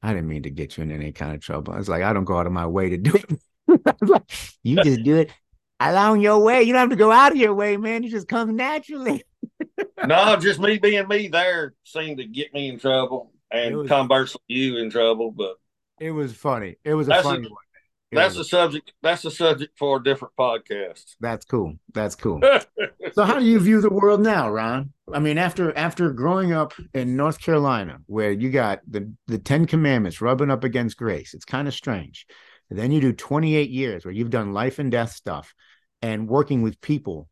I 0.01 0.13
didn't 0.13 0.27
mean 0.27 0.43
to 0.43 0.49
get 0.49 0.77
you 0.77 0.83
in 0.83 0.91
any 0.91 1.11
kind 1.11 1.35
of 1.35 1.41
trouble. 1.41 1.73
I 1.73 1.77
was 1.77 1.89
like, 1.89 2.03
I 2.03 2.13
don't 2.13 2.25
go 2.25 2.37
out 2.37 2.47
of 2.47 2.53
my 2.53 2.67
way 2.67 2.89
to 2.89 2.97
do 2.97 3.13
it. 3.13 4.01
like, 4.01 4.23
you 4.63 4.81
just 4.83 5.03
do 5.03 5.17
it 5.17 5.31
along 5.79 6.21
your 6.21 6.39
way. 6.39 6.63
You 6.63 6.73
don't 6.73 6.81
have 6.81 6.89
to 6.89 6.95
go 6.95 7.11
out 7.11 7.31
of 7.31 7.37
your 7.37 7.53
way, 7.53 7.77
man. 7.77 8.03
You 8.03 8.09
just 8.09 8.27
come 8.27 8.55
naturally. 8.55 9.23
no, 10.05 10.35
just 10.37 10.59
me 10.59 10.77
being 10.77 11.07
me 11.07 11.27
there 11.27 11.73
seemed 11.83 12.17
to 12.17 12.25
get 12.25 12.53
me 12.53 12.69
in 12.69 12.79
trouble 12.79 13.31
and 13.51 13.75
was, 13.75 13.87
conversely 13.87 14.41
you 14.47 14.77
in 14.77 14.89
trouble. 14.89 15.31
But 15.31 15.55
it 15.99 16.11
was 16.11 16.33
funny. 16.33 16.77
It 16.83 16.93
was 16.93 17.07
a 17.07 17.21
funny 17.21 17.47
a, 17.47 17.49
one. 17.49 17.63
That's 18.11 18.35
the 18.35 18.43
subject. 18.45 18.93
That's 19.01 19.21
the 19.23 19.31
subject 19.31 19.77
for 19.77 19.97
a 19.97 20.03
different 20.03 20.33
podcast. 20.39 21.15
That's 21.19 21.45
cool. 21.45 21.73
That's 21.93 22.15
cool. 22.15 22.41
so, 23.13 23.23
how 23.23 23.39
do 23.39 23.45
you 23.45 23.59
view 23.59 23.81
the 23.81 23.89
world 23.89 24.21
now, 24.21 24.49
Ron? 24.49 24.93
I 25.13 25.19
mean, 25.19 25.37
after 25.37 25.75
after 25.77 26.11
growing 26.11 26.53
up 26.53 26.73
in 26.93 27.17
North 27.17 27.41
Carolina, 27.41 27.99
where 28.05 28.31
you 28.31 28.49
got 28.49 28.79
the 28.87 29.11
the 29.27 29.37
Ten 29.37 29.65
Commandments 29.65 30.21
rubbing 30.21 30.51
up 30.51 30.63
against 30.63 30.97
grace, 30.97 31.33
it's 31.33 31.45
kind 31.45 31.67
of 31.67 31.73
strange. 31.73 32.25
And 32.69 32.79
then 32.79 32.91
you 32.91 32.99
do 32.99 33.13
28 33.13 33.69
years 33.69 34.03
where 34.03 34.13
you've 34.13 34.29
done 34.29 34.53
life 34.53 34.77
and 34.79 34.91
death 34.91 35.11
stuff 35.11 35.53
and 36.01 36.27
working 36.27 36.61
with 36.61 36.81
people, 36.81 37.29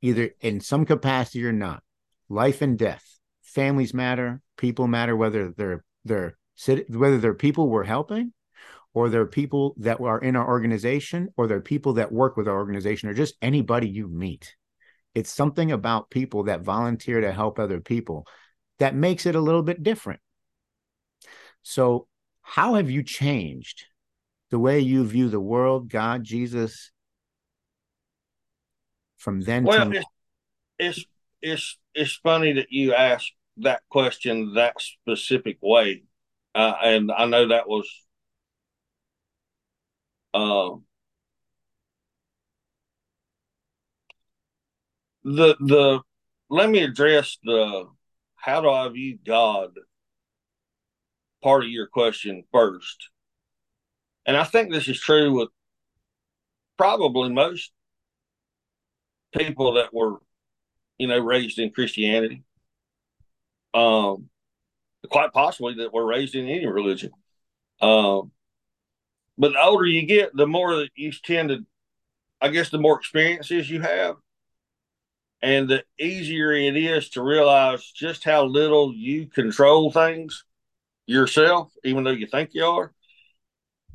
either 0.00 0.30
in 0.40 0.60
some 0.60 0.84
capacity 0.84 1.44
or 1.44 1.52
not. 1.52 1.82
Life 2.28 2.62
and 2.62 2.76
death, 2.76 3.04
families 3.42 3.94
matter, 3.94 4.40
people 4.56 4.86
matter 4.86 5.16
whether 5.16 5.52
they're 5.56 5.84
they're 6.04 6.36
whether 6.88 7.18
they're 7.18 7.34
people 7.34 7.68
we're 7.68 7.84
helping 7.84 8.32
or 8.94 9.08
they're 9.08 9.26
people 9.26 9.74
that 9.78 10.00
are 10.00 10.18
in 10.18 10.36
our 10.36 10.46
organization 10.46 11.28
or 11.36 11.46
they're 11.46 11.60
people 11.60 11.94
that 11.94 12.12
work 12.12 12.36
with 12.36 12.48
our 12.48 12.56
organization 12.56 13.08
or 13.08 13.14
just 13.14 13.34
anybody 13.40 13.88
you 13.88 14.08
meet. 14.08 14.54
It's 15.14 15.30
something 15.30 15.72
about 15.72 16.10
people 16.10 16.44
that 16.44 16.62
volunteer 16.62 17.20
to 17.20 17.32
help 17.32 17.58
other 17.58 17.80
people 17.80 18.26
that 18.78 18.94
makes 18.94 19.26
it 19.26 19.34
a 19.34 19.40
little 19.40 19.62
bit 19.62 19.82
different. 19.82 20.20
So 21.62 22.06
how 22.42 22.74
have 22.74 22.90
you 22.90 23.02
changed 23.02 23.84
the 24.50 24.58
way 24.58 24.80
you 24.80 25.04
view 25.04 25.28
the 25.28 25.40
world 25.40 25.88
god 25.88 26.24
jesus 26.24 26.90
from 29.16 29.40
then 29.40 29.64
well 29.64 29.90
to- 29.90 29.96
it's, 29.96 30.06
it's 30.78 31.06
it's 31.40 31.78
it's 31.94 32.20
funny 32.22 32.52
that 32.54 32.66
you 32.70 32.94
ask 32.94 33.26
that 33.58 33.82
question 33.88 34.54
that 34.54 34.80
specific 34.80 35.58
way. 35.60 36.04
Uh, 36.54 36.74
and 36.82 37.12
I 37.12 37.26
know 37.26 37.48
that 37.48 37.68
was 37.68 37.88
uh, 40.34 40.70
the 45.24 45.56
the 45.60 46.00
let 46.48 46.68
me 46.70 46.82
address 46.82 47.38
the 47.42 47.88
how 48.36 48.60
do 48.60 48.68
I 48.68 48.88
view 48.88 49.18
God 49.24 49.70
part 51.42 51.64
of 51.64 51.70
your 51.70 51.86
question 51.86 52.44
first. 52.52 53.08
And 54.26 54.36
I 54.36 54.44
think 54.44 54.70
this 54.70 54.88
is 54.88 55.00
true 55.00 55.38
with 55.38 55.48
probably 56.78 57.30
most 57.30 57.72
people 59.36 59.74
that 59.74 59.92
were, 59.92 60.18
you 60.98 61.08
know, 61.08 61.18
raised 61.18 61.58
in 61.58 61.70
Christianity 61.70 62.44
um, 63.74 64.28
quite 65.08 65.32
possibly 65.32 65.74
that 65.74 65.92
were 65.92 66.06
raised 66.06 66.34
in 66.34 66.46
any 66.46 66.66
religion. 66.66 67.10
Um, 67.80 68.30
but 69.38 69.52
the 69.52 69.62
older 69.62 69.86
you 69.86 70.06
get, 70.06 70.34
the 70.34 70.46
more 70.46 70.76
that 70.76 70.90
you 70.94 71.12
tend 71.12 71.50
to, 71.50 71.66
I 72.40 72.48
guess, 72.48 72.70
the 72.70 72.78
more 72.78 72.98
experiences 72.98 73.70
you 73.70 73.80
have, 73.80 74.16
and 75.42 75.68
the 75.68 75.84
easier 75.98 76.52
it 76.52 76.76
is 76.76 77.10
to 77.10 77.22
realize 77.22 77.84
just 77.92 78.24
how 78.24 78.44
little 78.44 78.94
you 78.94 79.26
control 79.26 79.90
things. 79.90 80.44
yourself, 81.06 81.72
even 81.84 82.04
though 82.04 82.10
you 82.10 82.26
think 82.26 82.50
you 82.54 82.64
are, 82.64 82.92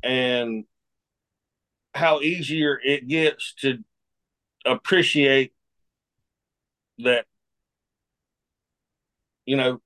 and 0.02 0.64
how 1.94 2.20
easier 2.20 2.78
it 2.82 3.08
gets 3.08 3.54
to 3.54 3.78
appreciate 4.66 5.52
that 6.98 7.26
you 9.46 9.56
know 9.56 9.80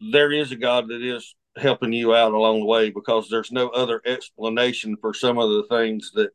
there 0.00 0.32
is 0.32 0.52
a 0.52 0.56
God 0.56 0.88
that 0.88 1.02
is 1.02 1.34
helping 1.56 1.92
you 1.92 2.14
out 2.14 2.32
along 2.32 2.60
the 2.60 2.66
way 2.66 2.90
because 2.90 3.28
there's 3.28 3.52
no 3.52 3.68
other 3.68 4.00
explanation 4.04 4.96
for 4.96 5.14
some 5.14 5.38
of 5.38 5.48
the 5.50 5.64
things 5.68 6.12
that 6.14 6.30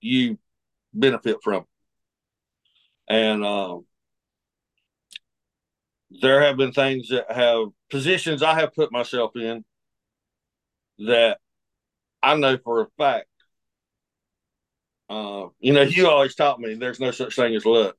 you 0.00 0.38
benefit 0.94 1.38
from. 1.42 1.64
And 3.08 3.44
um, 3.44 3.86
there 6.20 6.42
have 6.42 6.56
been 6.56 6.72
things 6.72 7.08
that 7.08 7.30
have 7.30 7.68
positions 7.90 8.42
I 8.42 8.54
have 8.54 8.74
put 8.74 8.92
myself 8.92 9.32
in 9.36 9.64
that 10.98 11.38
I 12.22 12.36
know 12.36 12.58
for 12.58 12.82
a 12.82 12.86
fact. 12.98 13.26
Uh, 15.08 15.48
you 15.60 15.72
know, 15.72 15.82
you 15.82 16.08
always 16.08 16.34
taught 16.34 16.60
me 16.60 16.74
there's 16.74 17.00
no 17.00 17.10
such 17.10 17.36
thing 17.36 17.54
as 17.54 17.66
luck. 17.66 17.96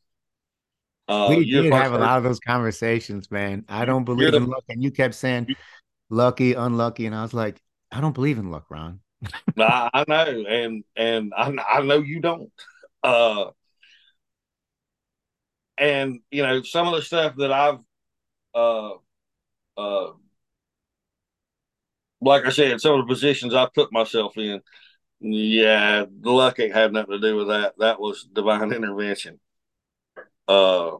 Uh, 1.07 1.27
we 1.29 1.49
did 1.49 1.73
have 1.73 1.93
a 1.93 1.97
lot 1.97 2.17
of 2.17 2.23
those 2.23 2.39
conversations, 2.39 3.29
man. 3.29 3.65
I 3.67 3.85
don't 3.85 4.05
believe 4.05 4.31
the, 4.31 4.37
in 4.37 4.47
luck, 4.47 4.63
and 4.69 4.81
you 4.81 4.91
kept 4.91 5.15
saying 5.15 5.53
lucky, 6.09 6.53
unlucky, 6.53 7.05
and 7.05 7.15
I 7.15 7.21
was 7.21 7.33
like, 7.33 7.61
I 7.91 7.99
don't 8.01 8.13
believe 8.13 8.37
in 8.37 8.51
luck, 8.51 8.65
Ron. 8.69 8.99
I, 9.59 9.89
I 9.93 10.05
know, 10.07 10.45
and 10.47 10.83
and 10.95 11.33
I, 11.35 11.53
I 11.69 11.81
know 11.81 11.99
you 11.99 12.19
don't. 12.21 12.51
Uh, 13.03 13.51
and 15.77 16.19
you 16.31 16.43
know 16.43 16.61
some 16.61 16.87
of 16.87 16.95
the 16.95 17.01
stuff 17.01 17.35
that 17.37 17.51
I've, 17.51 17.79
uh, 18.55 18.91
uh, 19.77 20.11
like 22.21 22.45
I 22.45 22.49
said, 22.49 22.79
some 22.79 22.99
of 22.99 23.05
the 23.05 23.13
positions 23.13 23.53
I 23.53 23.67
put 23.73 23.91
myself 23.91 24.37
in, 24.37 24.61
yeah, 25.19 26.05
luck 26.21 26.59
ain't 26.59 26.73
had 26.73 26.93
nothing 26.93 27.11
to 27.11 27.19
do 27.19 27.35
with 27.35 27.47
that. 27.49 27.73
That 27.79 27.99
was 27.99 28.23
divine 28.23 28.71
intervention. 28.71 29.39
Uh, 30.53 30.99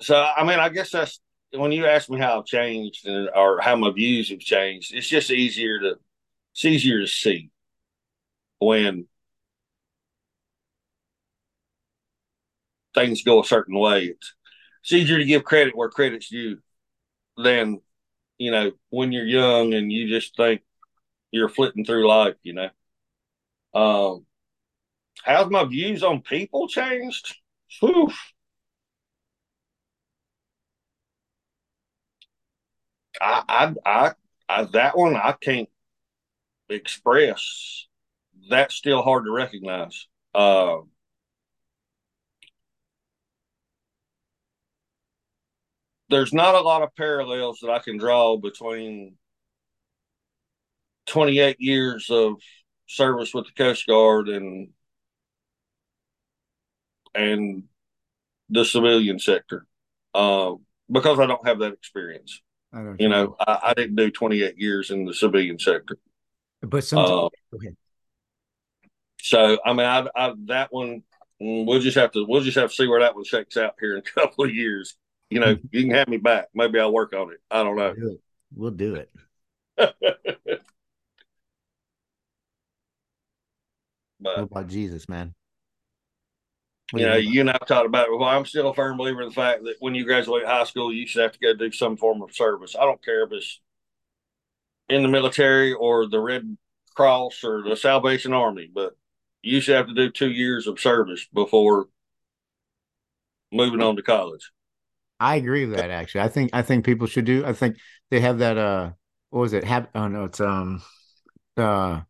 so 0.00 0.16
I 0.16 0.44
mean, 0.44 0.58
I 0.58 0.68
guess 0.68 0.90
that's 0.90 1.20
when 1.52 1.72
you 1.72 1.86
ask 1.86 2.10
me 2.10 2.18
how 2.18 2.38
I've 2.40 2.46
changed 2.46 3.06
and, 3.06 3.28
or 3.34 3.60
how 3.60 3.76
my 3.76 3.90
views 3.90 4.30
have 4.30 4.40
changed. 4.40 4.94
It's 4.94 5.08
just 5.08 5.30
easier 5.30 5.78
to 5.80 5.96
it's 6.52 6.64
easier 6.64 7.00
to 7.00 7.06
see 7.06 7.50
when 8.60 9.06
things 12.94 13.22
go 13.22 13.40
a 13.40 13.44
certain 13.44 13.78
way. 13.78 14.04
It's, 14.06 14.34
it's 14.82 14.92
easier 14.92 15.18
to 15.18 15.24
give 15.24 15.44
credit 15.44 15.76
where 15.76 15.88
credit's 15.88 16.28
due 16.28 16.58
than 17.36 17.80
you 18.38 18.50
know 18.50 18.72
when 18.90 19.12
you're 19.12 19.26
young 19.26 19.74
and 19.74 19.92
you 19.92 20.08
just 20.08 20.36
think 20.36 20.62
you're 21.32 21.50
flitting 21.50 21.84
through 21.84 22.08
life. 22.08 22.36
You 22.42 22.54
know, 22.54 22.70
um, 23.74 24.26
how's 25.24 25.50
my 25.50 25.64
views 25.64 26.02
on 26.02 26.22
people 26.22 26.68
changed? 26.68 27.36
Oof. 27.82 28.34
I, 33.20 33.42
I, 33.48 33.74
I, 33.86 34.12
I, 34.48 34.64
that 34.72 34.96
one 34.96 35.16
I 35.16 35.32
can't 35.40 35.68
express. 36.68 37.86
That's 38.50 38.74
still 38.74 39.02
hard 39.02 39.24
to 39.24 39.30
recognize. 39.32 40.06
Uh, 40.34 40.78
there's 46.10 46.32
not 46.32 46.54
a 46.54 46.60
lot 46.60 46.82
of 46.82 46.94
parallels 46.96 47.58
that 47.62 47.70
I 47.70 47.78
can 47.78 47.96
draw 47.98 48.36
between 48.36 49.16
28 51.06 51.56
years 51.60 52.10
of 52.10 52.34
service 52.86 53.32
with 53.34 53.46
the 53.46 53.52
Coast 53.52 53.86
Guard 53.86 54.28
and 54.28 54.68
and 57.14 57.64
the 58.50 58.64
civilian 58.64 59.18
sector 59.18 59.66
uh, 60.14 60.52
because 60.90 61.18
I 61.18 61.26
don't 61.26 61.46
have 61.46 61.58
that 61.60 61.72
experience. 61.72 62.40
You 62.98 63.08
know, 63.08 63.36
I, 63.38 63.58
I, 63.66 63.74
didn't 63.74 63.94
do 63.94 64.10
28 64.10 64.58
years 64.58 64.90
in 64.90 65.04
the 65.04 65.14
civilian 65.14 65.60
sector. 65.60 65.96
But 66.60 66.82
sometimes, 66.82 67.08
uh, 67.08 67.28
go 67.52 67.58
ahead. 67.62 67.76
So, 69.20 69.58
I 69.64 69.72
mean, 69.72 69.86
I, 69.86 70.08
I, 70.16 70.34
that 70.46 70.72
one, 70.72 71.04
we'll 71.38 71.78
just 71.78 71.96
have 71.96 72.10
to, 72.12 72.26
we'll 72.26 72.40
just 72.40 72.56
have 72.56 72.70
to 72.70 72.74
see 72.74 72.88
where 72.88 72.98
that 72.98 73.14
one 73.14 73.22
shakes 73.22 73.56
out 73.56 73.74
here 73.78 73.92
in 73.92 73.98
a 73.98 74.02
couple 74.20 74.44
of 74.44 74.52
years. 74.52 74.96
You 75.30 75.38
know, 75.38 75.56
you 75.70 75.82
can 75.82 75.92
have 75.92 76.08
me 76.08 76.16
back. 76.16 76.48
Maybe 76.52 76.80
I'll 76.80 76.92
work 76.92 77.14
on 77.14 77.30
it. 77.32 77.38
I 77.48 77.62
don't 77.62 77.76
know. 77.76 77.94
We'll 78.52 78.72
do 78.72 78.96
it. 78.96 79.10
but, 79.76 79.94
what 84.20 84.38
about 84.38 84.66
Jesus, 84.66 85.08
man? 85.08 85.32
You 86.98 87.06
know, 87.06 87.16
you 87.16 87.40
and 87.40 87.50
I've 87.50 87.66
talked 87.66 87.86
about 87.86 88.08
it. 88.08 88.18
Well, 88.18 88.28
I'm 88.28 88.44
still 88.44 88.68
a 88.68 88.74
firm 88.74 88.96
believer 88.96 89.22
in 89.22 89.28
the 89.28 89.34
fact 89.34 89.64
that 89.64 89.76
when 89.80 89.94
you 89.94 90.04
graduate 90.04 90.46
high 90.46 90.64
school, 90.64 90.92
you 90.92 91.06
should 91.06 91.22
have 91.22 91.32
to 91.32 91.38
go 91.38 91.54
do 91.54 91.70
some 91.72 91.96
form 91.96 92.22
of 92.22 92.34
service. 92.34 92.76
I 92.78 92.84
don't 92.84 93.04
care 93.04 93.24
if 93.24 93.32
it's 93.32 93.60
in 94.88 95.02
the 95.02 95.08
military 95.08 95.72
or 95.72 96.06
the 96.06 96.20
Red 96.20 96.56
Cross 96.94 97.42
or 97.44 97.62
the 97.62 97.76
Salvation 97.76 98.32
Army, 98.32 98.70
but 98.72 98.96
you 99.42 99.60
should 99.60 99.76
have 99.76 99.88
to 99.88 99.94
do 99.94 100.10
two 100.10 100.30
years 100.30 100.66
of 100.66 100.80
service 100.80 101.26
before 101.32 101.88
moving 103.52 103.82
on 103.82 103.96
to 103.96 104.02
college. 104.02 104.50
I 105.20 105.36
agree 105.36 105.66
with 105.66 105.76
that. 105.76 105.90
Actually, 105.90 106.22
I 106.22 106.28
think 106.28 106.50
I 106.52 106.62
think 106.62 106.84
people 106.84 107.06
should 107.06 107.24
do. 107.24 107.44
I 107.46 107.52
think 107.52 107.76
they 108.10 108.20
have 108.20 108.38
that. 108.38 108.58
Uh, 108.58 108.92
what 109.30 109.40
was 109.40 109.52
it? 109.52 109.64
Have 109.64 109.88
oh 109.94 110.08
no, 110.08 110.24
it's 110.24 110.40
um, 110.40 110.82
uh, 111.56 112.00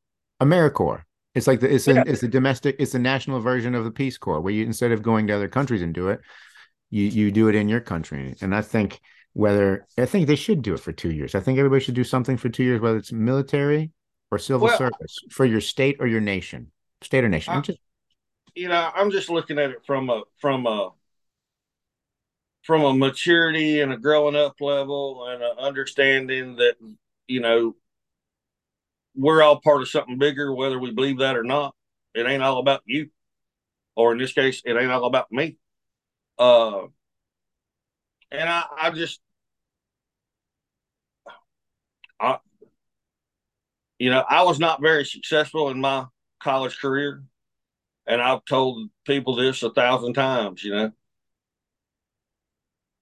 AmeriCorps. 0.41 1.03
It's 1.35 1.47
like 1.47 1.61
the 1.61 1.72
it's 1.72 1.89
a, 1.89 2.03
it's 2.07 2.22
a 2.22 2.28
domestic 2.28 2.76
it's 2.78 2.95
a 2.95 2.99
national 2.99 3.41
version 3.41 3.74
of 3.74 3.85
the 3.85 3.91
Peace 3.91 4.18
Corps 4.18 4.41
where 4.41 4.53
you 4.53 4.64
instead 4.64 4.93
of 4.93 5.03
going 5.03 5.26
to 5.26 5.32
other 5.35 5.49
countries 5.49 5.82
and 5.82 5.93
do 5.93 6.09
it, 6.09 6.20
you 6.91 7.05
you 7.05 7.30
do 7.30 7.49
it 7.49 7.55
in 7.55 7.68
your 7.68 7.80
country. 7.80 8.37
And 8.41 8.55
I 8.55 8.62
think 8.62 9.01
whether 9.32 9.87
I 9.99 10.07
think 10.07 10.26
they 10.26 10.37
should 10.37 10.62
do 10.62 10.74
it 10.74 10.80
for 10.80 10.93
two 10.93 11.11
years. 11.11 11.35
I 11.35 11.41
think 11.41 11.59
everybody 11.59 11.82
should 11.82 11.95
do 11.95 12.05
something 12.05 12.37
for 12.37 12.49
two 12.49 12.62
years, 12.62 12.80
whether 12.80 12.97
it's 12.97 13.12
military 13.12 13.91
or 14.30 14.39
civil 14.39 14.68
well, 14.68 14.78
service 14.78 15.18
for 15.30 15.45
your 15.45 15.61
state 15.61 15.97
or 15.99 16.07
your 16.07 16.20
nation, 16.20 16.70
state 17.03 17.24
or 17.24 17.28
nation. 17.28 17.53
Uh, 17.53 17.59
I, 17.59 17.61
just, 17.61 17.78
you 18.55 18.68
know, 18.68 18.91
I'm 18.95 19.11
just 19.11 19.28
looking 19.28 19.59
at 19.59 19.70
it 19.70 19.85
from 19.85 20.09
a 20.11 20.22
from 20.41 20.66
a 20.66 20.91
from 22.62 22.82
a 22.82 22.95
maturity 22.95 23.80
and 23.80 23.93
a 23.93 23.97
growing 23.97 24.37
up 24.37 24.61
level 24.61 25.26
and 25.28 25.43
an 25.43 25.59
understanding 25.59 26.57
that 26.57 26.76
you 27.26 27.41
know 27.41 27.74
we're 29.15 29.43
all 29.43 29.61
part 29.61 29.83
of 29.83 29.89
something 29.89 30.19
bigger, 30.19 30.53
whether 30.55 30.79
we 30.79 30.91
believe 30.91 31.19
that 31.19 31.37
or 31.37 31.45
not. 31.45 31.75
It 32.15 32.27
ain't 32.27 32.43
all 32.43 32.59
about 32.59 32.83
you, 32.85 33.11
or 33.97 34.12
in 34.12 34.19
this 34.19 34.33
case, 34.33 34.62
it 34.65 34.77
ain't 34.77 34.91
all 34.91 35.05
about 35.05 35.33
me. 35.33 35.57
Uh, 36.39 36.83
and 38.31 38.49
I, 38.49 38.65
I 38.77 38.91
just, 38.91 39.21
I, 42.21 42.39
you 43.99 44.11
know, 44.11 44.25
I 44.29 44.43
was 44.43 44.59
not 44.59 44.83
very 44.83 45.05
successful 45.05 45.71
in 45.71 45.81
my 45.81 46.07
college 46.41 46.79
career, 46.79 47.23
and 48.07 48.21
I've 48.21 48.45
told 48.45 48.91
people 49.07 49.37
this 49.37 49.62
a 49.62 49.71
thousand 49.71 50.15
times. 50.15 50.62
You 50.62 50.73
know, 50.73 50.93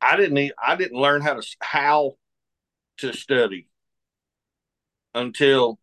I 0.01 0.17
didn't, 0.17 0.35
need, 0.35 0.53
I 0.63 0.77
didn't 0.77 1.01
learn 1.01 1.23
how 1.23 1.35
to 1.35 1.43
how 1.61 2.17
to 2.99 3.13
study 3.13 3.69
until 5.15 5.79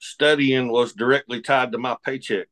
studying 0.00 0.68
was 0.68 0.92
directly 0.92 1.40
tied 1.40 1.72
to 1.72 1.78
my 1.78 1.96
paycheck 2.04 2.48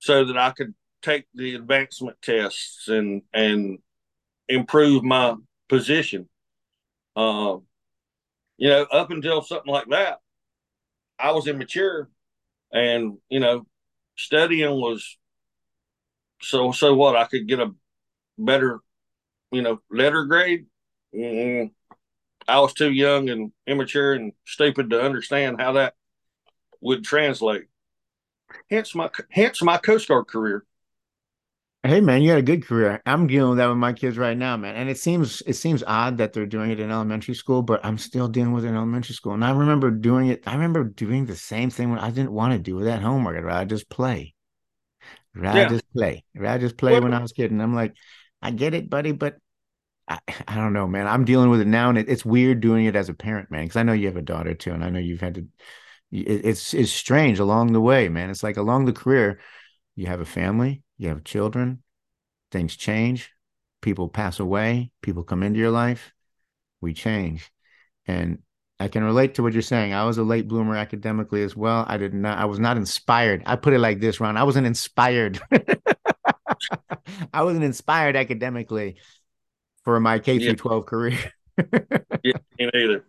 so 0.00 0.24
that 0.26 0.36
I 0.36 0.50
could 0.50 0.74
take 1.00 1.24
the 1.34 1.54
advancement 1.54 2.20
tests 2.20 2.88
and 2.88 3.22
and 3.32 3.78
improve 4.48 5.02
my 5.02 5.34
position. 5.68 6.28
Uh, 7.16 7.58
you 8.58 8.68
know, 8.68 8.82
up 8.84 9.10
until 9.10 9.40
something 9.42 9.72
like 9.72 9.88
that, 9.88 10.18
I 11.18 11.30
was 11.32 11.46
immature, 11.46 12.10
and 12.72 13.18
you 13.30 13.40
know, 13.40 13.66
studying 14.16 14.72
was 14.72 15.16
so 16.42 16.72
so 16.72 16.94
what 16.94 17.16
I 17.16 17.24
could 17.24 17.46
get 17.46 17.60
a 17.60 17.70
better, 18.36 18.80
you 19.52 19.62
know, 19.62 19.80
letter 19.90 20.24
grade. 20.24 20.66
Mm-hmm. 21.14 21.68
I 22.48 22.60
was 22.60 22.72
too 22.72 22.92
young 22.92 23.28
and 23.30 23.52
immature 23.66 24.14
and 24.14 24.32
stupid 24.46 24.90
to 24.90 25.00
understand 25.00 25.60
how 25.60 25.72
that 25.72 25.94
would 26.80 27.04
translate. 27.04 27.64
Hence 28.70 28.94
my 28.94 29.10
hence 29.30 29.62
my 29.62 29.78
Coast 29.78 30.08
Guard 30.08 30.26
career. 30.26 30.64
Hey 31.82 32.00
man, 32.00 32.22
you 32.22 32.30
had 32.30 32.38
a 32.38 32.42
good 32.42 32.64
career. 32.64 33.02
I'm 33.04 33.26
dealing 33.26 33.50
with 33.50 33.58
that 33.58 33.66
with 33.66 33.76
my 33.76 33.92
kids 33.92 34.16
right 34.16 34.36
now, 34.36 34.56
man. 34.56 34.74
And 34.74 34.88
it 34.88 34.96
seems 34.96 35.42
it 35.46 35.54
seems 35.54 35.82
odd 35.86 36.16
that 36.18 36.32
they're 36.32 36.46
doing 36.46 36.70
it 36.70 36.80
in 36.80 36.90
elementary 36.90 37.34
school, 37.34 37.62
but 37.62 37.84
I'm 37.84 37.98
still 37.98 38.26
dealing 38.28 38.52
with 38.52 38.64
it 38.64 38.68
in 38.68 38.76
elementary 38.76 39.14
school. 39.14 39.34
And 39.34 39.44
I 39.44 39.50
remember 39.50 39.90
doing 39.90 40.28
it. 40.28 40.42
I 40.46 40.54
remember 40.54 40.84
doing 40.84 41.26
the 41.26 41.36
same 41.36 41.68
thing 41.70 41.90
when 41.90 41.98
I 41.98 42.10
didn't 42.10 42.32
want 42.32 42.54
to 42.54 42.58
do 42.58 42.84
that 42.84 43.02
homework. 43.02 43.36
I'd 43.36 43.44
rather 43.44 43.66
just 43.66 43.90
play. 43.90 44.34
I'd 45.36 45.42
rather 45.42 45.60
yeah. 45.60 45.68
just 45.68 45.92
play. 45.92 46.24
I'd 46.34 46.42
rather 46.42 46.60
just 46.60 46.78
play 46.78 46.92
well, 46.92 47.02
when 47.02 47.14
I 47.14 47.20
was 47.20 47.32
kidding. 47.32 47.60
I'm 47.60 47.74
like, 47.74 47.94
I 48.40 48.50
get 48.50 48.72
it, 48.72 48.88
buddy, 48.88 49.12
but 49.12 49.36
I, 50.08 50.18
I 50.48 50.56
don't 50.56 50.72
know, 50.72 50.86
man. 50.86 51.06
I'm 51.06 51.24
dealing 51.24 51.50
with 51.50 51.60
it 51.60 51.66
now, 51.66 51.88
and 51.88 51.98
it, 51.98 52.08
it's 52.08 52.24
weird 52.24 52.60
doing 52.60 52.86
it 52.86 52.96
as 52.96 53.08
a 53.08 53.14
parent, 53.14 53.50
man. 53.50 53.64
Because 53.64 53.76
I 53.76 53.82
know 53.82 53.92
you 53.92 54.06
have 54.06 54.16
a 54.16 54.22
daughter 54.22 54.54
too, 54.54 54.72
and 54.72 54.84
I 54.84 54.90
know 54.90 54.98
you've 54.98 55.20
had 55.20 55.34
to. 55.34 55.46
It, 56.10 56.44
it's 56.44 56.74
it's 56.74 56.92
strange 56.92 57.38
along 57.38 57.72
the 57.72 57.80
way, 57.80 58.08
man. 58.08 58.30
It's 58.30 58.42
like 58.42 58.56
along 58.56 58.84
the 58.84 58.92
career, 58.92 59.40
you 59.96 60.06
have 60.06 60.20
a 60.20 60.24
family, 60.24 60.82
you 60.98 61.08
have 61.08 61.24
children, 61.24 61.82
things 62.50 62.76
change, 62.76 63.30
people 63.80 64.08
pass 64.08 64.40
away, 64.40 64.90
people 65.02 65.24
come 65.24 65.42
into 65.42 65.58
your 65.58 65.70
life, 65.70 66.12
we 66.80 66.94
change, 66.94 67.50
and 68.06 68.38
I 68.80 68.88
can 68.88 69.04
relate 69.04 69.34
to 69.36 69.42
what 69.42 69.52
you're 69.52 69.62
saying. 69.62 69.94
I 69.94 70.04
was 70.04 70.18
a 70.18 70.24
late 70.24 70.48
bloomer 70.48 70.76
academically 70.76 71.42
as 71.42 71.56
well. 71.56 71.84
I 71.88 71.96
did 71.96 72.12
not. 72.12 72.38
I 72.38 72.44
was 72.44 72.58
not 72.58 72.76
inspired. 72.76 73.42
I 73.46 73.56
put 73.56 73.72
it 73.72 73.78
like 73.78 74.00
this, 74.00 74.20
Ron. 74.20 74.36
I 74.36 74.42
wasn't 74.44 74.66
inspired. 74.66 75.40
I 77.32 77.42
wasn't 77.42 77.64
inspired 77.64 78.16
academically 78.16 78.96
for 79.84 80.00
my 80.00 80.18
K 80.18 80.38
through 80.38 80.48
yeah. 80.48 80.54
12 80.54 80.86
career. 80.86 81.18
yeah, 82.22 82.32
me 82.58 82.70
neither. 82.72 83.04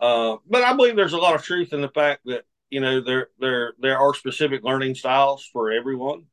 Uh, 0.00 0.36
but 0.48 0.62
I 0.62 0.74
believe 0.74 0.96
there's 0.96 1.12
a 1.12 1.18
lot 1.18 1.34
of 1.34 1.42
truth 1.42 1.72
in 1.72 1.80
the 1.80 1.88
fact 1.88 2.22
that 2.26 2.44
you 2.70 2.80
know 2.80 3.00
there 3.00 3.28
there 3.38 3.74
there 3.78 3.98
are 3.98 4.14
specific 4.14 4.62
learning 4.64 4.94
styles 4.94 5.48
for 5.52 5.70
everyone, 5.70 6.24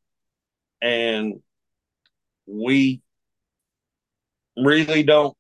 and 0.82 1.42
we 2.46 3.02
really 4.58 5.04
don't 5.04 5.36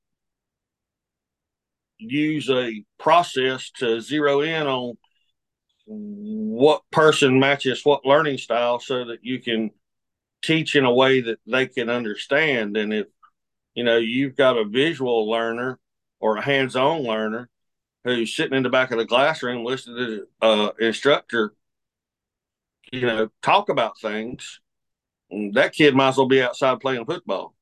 use 1.98 2.50
a 2.50 2.84
process 2.98 3.70
to 3.78 4.02
zero 4.02 4.42
in 4.42 4.68
on 4.68 4.98
what 5.86 6.82
person 6.92 7.40
matches 7.40 7.82
what 7.84 8.06
learning 8.06 8.38
style 8.38 8.80
so 8.80 9.06
that 9.06 9.20
you 9.24 9.40
can 9.40 9.70
teach 10.42 10.76
in 10.76 10.86
a 10.86 10.94
way 10.94 11.22
that 11.22 11.40
they 11.46 11.68
can 11.68 11.90
understand 11.90 12.78
and 12.78 12.94
if 12.94 13.08
you 13.76 13.84
know, 13.84 13.98
you've 13.98 14.36
got 14.36 14.58
a 14.58 14.66
visual 14.66 15.30
learner 15.30 15.80
or 16.20 16.38
a 16.38 16.42
hands-on 16.42 17.04
learner 17.04 17.50
who's 18.04 18.36
sitting 18.36 18.58
in 18.58 18.64
the 18.64 18.70
back 18.70 18.92
of 18.92 18.98
the 18.98 19.06
classroom 19.06 19.64
listening 19.64 19.98
to 19.98 20.26
the 20.42 20.46
uh, 20.46 20.72
instructor, 20.80 21.54
you 22.92 23.02
know, 23.02 23.30
talk 23.42 23.70
about 23.70 24.00
things. 24.00 24.60
that 25.54 25.74
kid 25.74 25.96
might 25.96 26.10
as 26.10 26.18
well 26.18 26.28
be 26.28 26.42
outside 26.42 26.80
playing 26.80 27.06
football. 27.06 27.56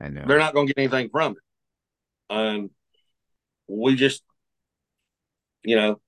I 0.00 0.08
know 0.08 0.24
they're 0.26 0.38
not 0.38 0.54
going 0.54 0.66
to 0.66 0.74
get 0.74 0.80
anything 0.80 1.08
from 1.10 1.32
it, 1.32 1.38
and 2.30 2.70
we 3.66 3.96
just, 3.96 4.22
you 5.62 5.76
know, 5.76 6.00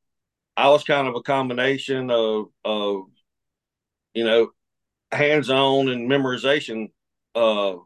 I 0.57 0.69
was 0.69 0.85
kind 0.85 1.09
of 1.09 1.15
a 1.15 1.23
combination 1.23 2.11
of 2.11 2.47
of, 2.65 3.03
you 4.15 4.25
know, 4.25 4.51
hands-on 5.11 5.89
and 5.89 6.09
memorization 6.09 6.91
uh, 7.35 7.77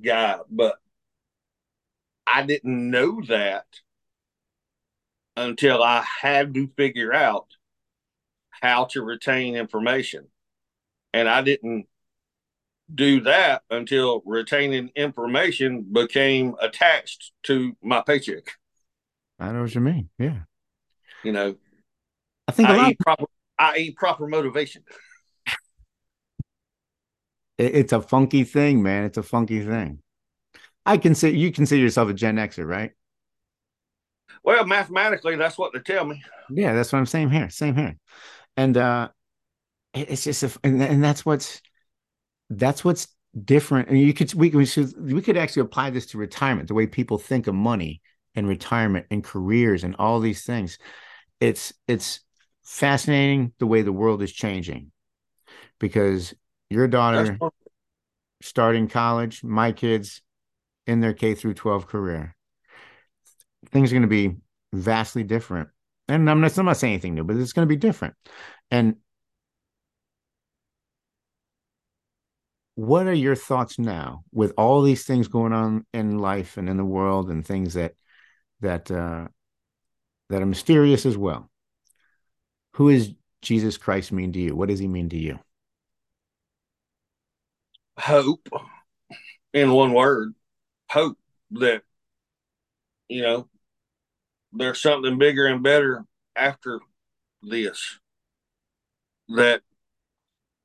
guy, 0.00 0.38
but 0.50 0.76
I 2.26 2.42
didn't 2.42 2.90
know 2.90 3.20
that 3.28 3.66
until 5.36 5.82
I 5.82 6.04
had 6.20 6.54
to 6.54 6.68
figure 6.76 7.12
out 7.12 7.46
how 8.50 8.84
to 8.86 9.02
retain 9.02 9.56
information. 9.56 10.28
And 11.12 11.28
I 11.28 11.42
didn't 11.42 11.86
do 12.94 13.20
that 13.22 13.62
until 13.70 14.22
retaining 14.24 14.90
information 14.94 15.82
became 15.82 16.54
attached 16.60 17.32
to 17.44 17.76
my 17.82 18.02
paycheck. 18.02 18.52
I 19.38 19.52
know 19.52 19.62
what 19.62 19.74
you 19.74 19.80
mean. 19.80 20.08
Yeah. 20.18 20.40
You 21.24 21.32
know, 21.32 21.56
I 22.48 22.52
think 22.52 22.68
I, 22.68 22.90
eat 22.90 22.98
proper, 22.98 23.24
I 23.58 23.76
eat 23.78 23.96
proper 23.96 24.26
motivation 24.26 24.82
it's 27.62 27.92
a 27.92 28.00
funky 28.00 28.44
thing, 28.44 28.82
man. 28.82 29.04
It's 29.04 29.18
a 29.18 29.22
funky 29.22 29.64
thing. 29.64 30.00
I 30.84 30.96
can 30.96 31.02
consider 31.02 31.36
you 31.36 31.52
consider 31.52 31.80
yourself 31.80 32.08
a 32.08 32.14
Gen 32.14 32.36
Xer, 32.36 32.66
right? 32.66 32.92
Well, 34.42 34.66
mathematically, 34.66 35.36
that's 35.36 35.56
what 35.56 35.72
they 35.72 35.78
tell 35.78 36.04
me. 36.04 36.22
Yeah, 36.50 36.74
that's 36.74 36.92
what 36.92 36.98
I'm 36.98 37.06
saying 37.06 37.30
here. 37.30 37.48
Same 37.50 37.76
here. 37.76 37.96
And 38.56 38.76
uh 38.76 39.08
it's 39.94 40.24
just 40.24 40.42
a, 40.42 40.50
and, 40.64 40.82
and 40.82 41.04
that's 41.04 41.24
what's 41.24 41.60
that's 42.50 42.84
what's 42.84 43.08
different. 43.44 43.88
And 43.88 44.00
you 44.00 44.12
could 44.14 44.32
we 44.34 44.50
we 44.50 44.66
should 44.66 44.92
we 45.00 45.22
could 45.22 45.36
actually 45.36 45.62
apply 45.62 45.90
this 45.90 46.06
to 46.06 46.18
retirement, 46.18 46.68
the 46.68 46.74
way 46.74 46.86
people 46.86 47.18
think 47.18 47.46
of 47.46 47.54
money 47.54 48.00
and 48.34 48.48
retirement 48.48 49.06
and 49.10 49.22
careers 49.22 49.84
and 49.84 49.94
all 49.98 50.20
these 50.20 50.44
things. 50.44 50.78
It's 51.40 51.72
it's 51.86 52.20
fascinating 52.64 53.52
the 53.58 53.66
way 53.66 53.82
the 53.82 53.92
world 53.92 54.22
is 54.22 54.32
changing 54.32 54.92
because 55.78 56.34
your 56.72 56.88
daughter 56.88 57.38
starting 58.40 58.88
college, 58.88 59.44
my 59.44 59.72
kids 59.72 60.22
in 60.86 61.00
their 61.00 61.14
K 61.14 61.34
through 61.34 61.54
12 61.54 61.86
career. 61.86 62.34
Things 63.70 63.92
are 63.92 63.94
going 63.94 64.02
to 64.02 64.08
be 64.08 64.36
vastly 64.72 65.22
different. 65.22 65.68
And 66.08 66.28
I'm 66.28 66.40
not, 66.40 66.58
I'm 66.58 66.66
not 66.66 66.76
saying 66.76 66.94
anything 66.94 67.14
new, 67.14 67.24
but 67.24 67.36
it's 67.36 67.52
going 67.52 67.66
to 67.66 67.72
be 67.72 67.76
different. 67.76 68.14
And 68.70 68.96
what 72.74 73.06
are 73.06 73.12
your 73.12 73.34
thoughts 73.34 73.78
now 73.78 74.24
with 74.32 74.52
all 74.56 74.82
these 74.82 75.04
things 75.04 75.28
going 75.28 75.52
on 75.52 75.86
in 75.92 76.18
life 76.18 76.56
and 76.56 76.68
in 76.68 76.76
the 76.76 76.84
world 76.84 77.30
and 77.30 77.46
things 77.46 77.74
that 77.74 77.92
that 78.60 78.90
uh 78.90 79.26
that 80.30 80.42
are 80.42 80.46
mysterious 80.46 81.04
as 81.04 81.16
well 81.16 81.50
who 82.74 82.88
is 82.88 83.12
jesus 83.42 83.76
christ 83.76 84.10
mean 84.10 84.32
to 84.32 84.40
you 84.40 84.56
what 84.56 84.68
does 84.68 84.78
he 84.78 84.88
mean 84.88 85.08
to 85.10 85.18
you 85.18 85.38
hope 87.98 88.48
in 89.52 89.70
one 89.72 89.92
word 89.92 90.34
hope 90.90 91.18
that 91.52 91.82
you 93.08 93.22
know 93.22 93.48
there's 94.52 94.80
something 94.80 95.18
bigger 95.18 95.46
and 95.46 95.62
better 95.62 96.04
after 96.36 96.80
this 97.42 97.98
that 99.28 99.62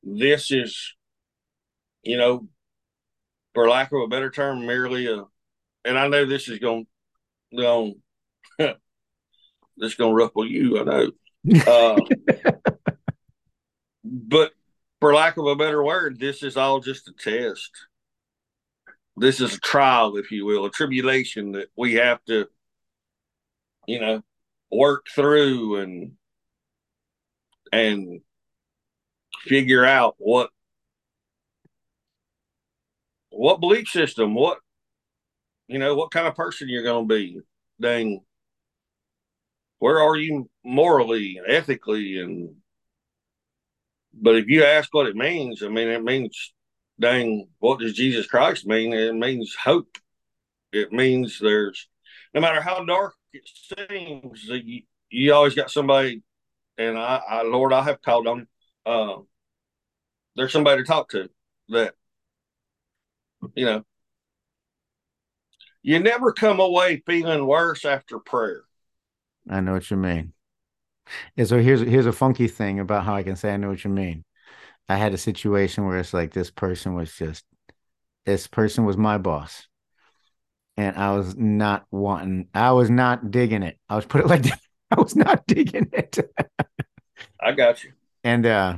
this 0.03 0.51
is 0.51 0.95
you 2.03 2.17
know 2.17 2.47
for 3.53 3.69
lack 3.69 3.91
of 3.91 4.01
a 4.01 4.07
better 4.07 4.29
term 4.29 4.65
merely 4.65 5.07
a 5.07 5.25
and 5.83 5.97
i 5.97 6.07
know 6.07 6.25
this 6.25 6.47
is 6.47 6.59
going 6.59 6.85
going 7.57 7.95
this 8.57 8.75
is 9.79 9.95
going 9.95 10.11
to 10.11 10.15
ruffle 10.15 10.45
you 10.45 10.79
i 10.79 10.83
know. 10.83 11.11
Uh, 11.65 11.95
but 14.03 14.51
for 14.99 15.13
lack 15.13 15.37
of 15.37 15.45
a 15.45 15.55
better 15.55 15.83
word, 15.83 16.19
this 16.19 16.43
is 16.43 16.57
all 16.57 16.79
just 16.79 17.07
a 17.07 17.13
test. 17.13 17.71
This 19.15 19.41
is 19.41 19.55
a 19.55 19.59
trial, 19.59 20.17
if 20.17 20.31
you 20.31 20.45
will, 20.45 20.65
a 20.65 20.71
tribulation 20.71 21.53
that 21.53 21.69
we 21.75 21.95
have 21.95 22.23
to, 22.25 22.47
you 23.87 23.99
know, 23.99 24.21
work 24.71 25.07
through 25.13 25.77
and 25.77 26.11
and 27.71 28.21
figure 29.43 29.85
out 29.85 30.15
what 30.17 30.49
what 33.29 33.59
belief 33.59 33.87
system, 33.87 34.35
what 34.35 34.59
you 35.67 35.79
know, 35.79 35.95
what 35.95 36.11
kind 36.11 36.27
of 36.27 36.35
person 36.35 36.69
you're 36.69 36.83
going 36.83 37.07
to 37.07 37.15
be. 37.15 37.39
Dang, 37.79 38.21
where 39.79 39.99
are 39.99 40.15
you 40.15 40.49
morally, 40.63 41.37
and 41.37 41.51
ethically, 41.51 42.19
and 42.19 42.55
but 44.21 44.35
if 44.35 44.47
you 44.47 44.63
ask 44.63 44.93
what 44.93 45.07
it 45.07 45.15
means, 45.15 45.63
I 45.63 45.67
mean, 45.67 45.87
it 45.87 46.03
means, 46.03 46.53
dang, 46.99 47.47
what 47.59 47.79
does 47.79 47.93
Jesus 47.93 48.27
Christ 48.27 48.65
mean? 48.65 48.93
It 48.93 49.15
means 49.15 49.55
hope. 49.55 49.97
It 50.71 50.91
means 50.91 51.39
there's, 51.39 51.87
no 52.33 52.41
matter 52.41 52.61
how 52.61 52.83
dark 52.83 53.13
it 53.33 53.47
seems, 53.89 54.43
you, 54.43 54.81
you 55.09 55.33
always 55.33 55.55
got 55.55 55.71
somebody, 55.71 56.23
and 56.77 56.97
I, 56.97 57.21
I, 57.27 57.41
Lord, 57.43 57.73
I 57.73 57.83
have 57.83 58.01
called 58.01 58.27
on, 58.27 58.47
uh, 58.85 59.17
there's 60.35 60.51
somebody 60.51 60.81
to 60.81 60.87
talk 60.87 61.09
to 61.09 61.29
that, 61.69 61.93
you 63.55 63.65
know, 63.65 63.83
you 65.81 65.99
never 65.99 66.33
come 66.33 66.59
away 66.59 67.01
feeling 67.05 67.45
worse 67.45 67.85
after 67.85 68.19
prayer. 68.19 68.63
I 69.49 69.61
know 69.61 69.73
what 69.73 69.89
you 69.89 69.97
mean. 69.97 70.33
Yeah, 71.35 71.45
so 71.45 71.59
here's 71.59 71.81
here's 71.81 72.05
a 72.05 72.11
funky 72.13 72.47
thing 72.47 72.79
about 72.79 73.03
how 73.05 73.15
I 73.15 73.23
can 73.23 73.35
say 73.35 73.53
I 73.53 73.57
know 73.57 73.69
what 73.69 73.83
you 73.83 73.89
mean. 73.89 74.23
I 74.89 74.97
had 74.97 75.13
a 75.13 75.17
situation 75.17 75.85
where 75.85 75.97
it's 75.99 76.13
like 76.13 76.33
this 76.33 76.51
person 76.51 76.95
was 76.95 77.13
just 77.15 77.45
this 78.25 78.47
person 78.47 78.85
was 78.85 78.97
my 78.97 79.17
boss. 79.17 79.67
And 80.75 80.95
I 80.95 81.15
was 81.15 81.35
not 81.35 81.85
wanting 81.91 82.49
I 82.53 82.71
was 82.71 82.89
not 82.89 83.31
digging 83.31 83.63
it. 83.63 83.77
I 83.89 83.95
was 83.95 84.05
put 84.05 84.21
it 84.21 84.27
like 84.27 84.43
that. 84.43 84.59
I 84.91 85.01
was 85.01 85.15
not 85.15 85.45
digging 85.47 85.89
it. 85.91 86.17
I 87.41 87.51
got 87.51 87.83
you. 87.83 87.93
And 88.23 88.45
uh 88.45 88.77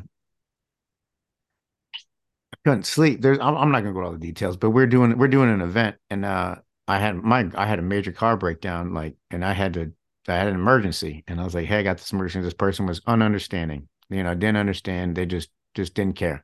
I 2.54 2.58
couldn't 2.64 2.86
sleep. 2.86 3.22
There's 3.22 3.40
I'm, 3.40 3.56
I'm 3.56 3.72
not 3.72 3.82
gonna 3.82 3.94
go 3.94 4.02
to 4.02 4.06
all 4.08 4.12
the 4.14 4.18
details, 4.20 4.58
but 4.58 4.72
we're 4.72 4.88
doing 4.88 5.18
we're 5.18 5.28
doing 5.28 5.50
an 5.50 5.62
event 5.62 5.98
and 6.10 6.26
uh 6.26 6.56
I 6.88 7.00
had 7.00 7.16
my 7.18 7.50
I 7.56 7.66
had 7.68 7.80
a 7.80 7.84
major 7.84 8.12
car 8.12 8.36
breakdown, 8.38 8.94
like, 8.94 9.16
and 9.30 9.46
I 9.46 9.54
had 9.54 9.74
to 9.76 9.94
I 10.30 10.38
had 10.38 10.48
an 10.48 10.56
emergency, 10.56 11.24
and 11.28 11.40
I 11.40 11.44
was 11.44 11.56
like, 11.56 11.66
"Hey, 11.66 11.80
I 11.80 11.84
got 11.84 11.98
this 11.98 12.12
emergency." 12.12 12.44
This 12.44 12.54
person 12.54 12.86
was 12.86 13.02
ununderstanding. 13.02 13.88
You 14.10 14.24
know, 14.24 14.34
didn't 14.36 14.58
understand. 14.58 15.16
They 15.16 15.26
just 15.26 15.50
just 15.76 15.94
didn't 15.94 16.16
care. 16.16 16.44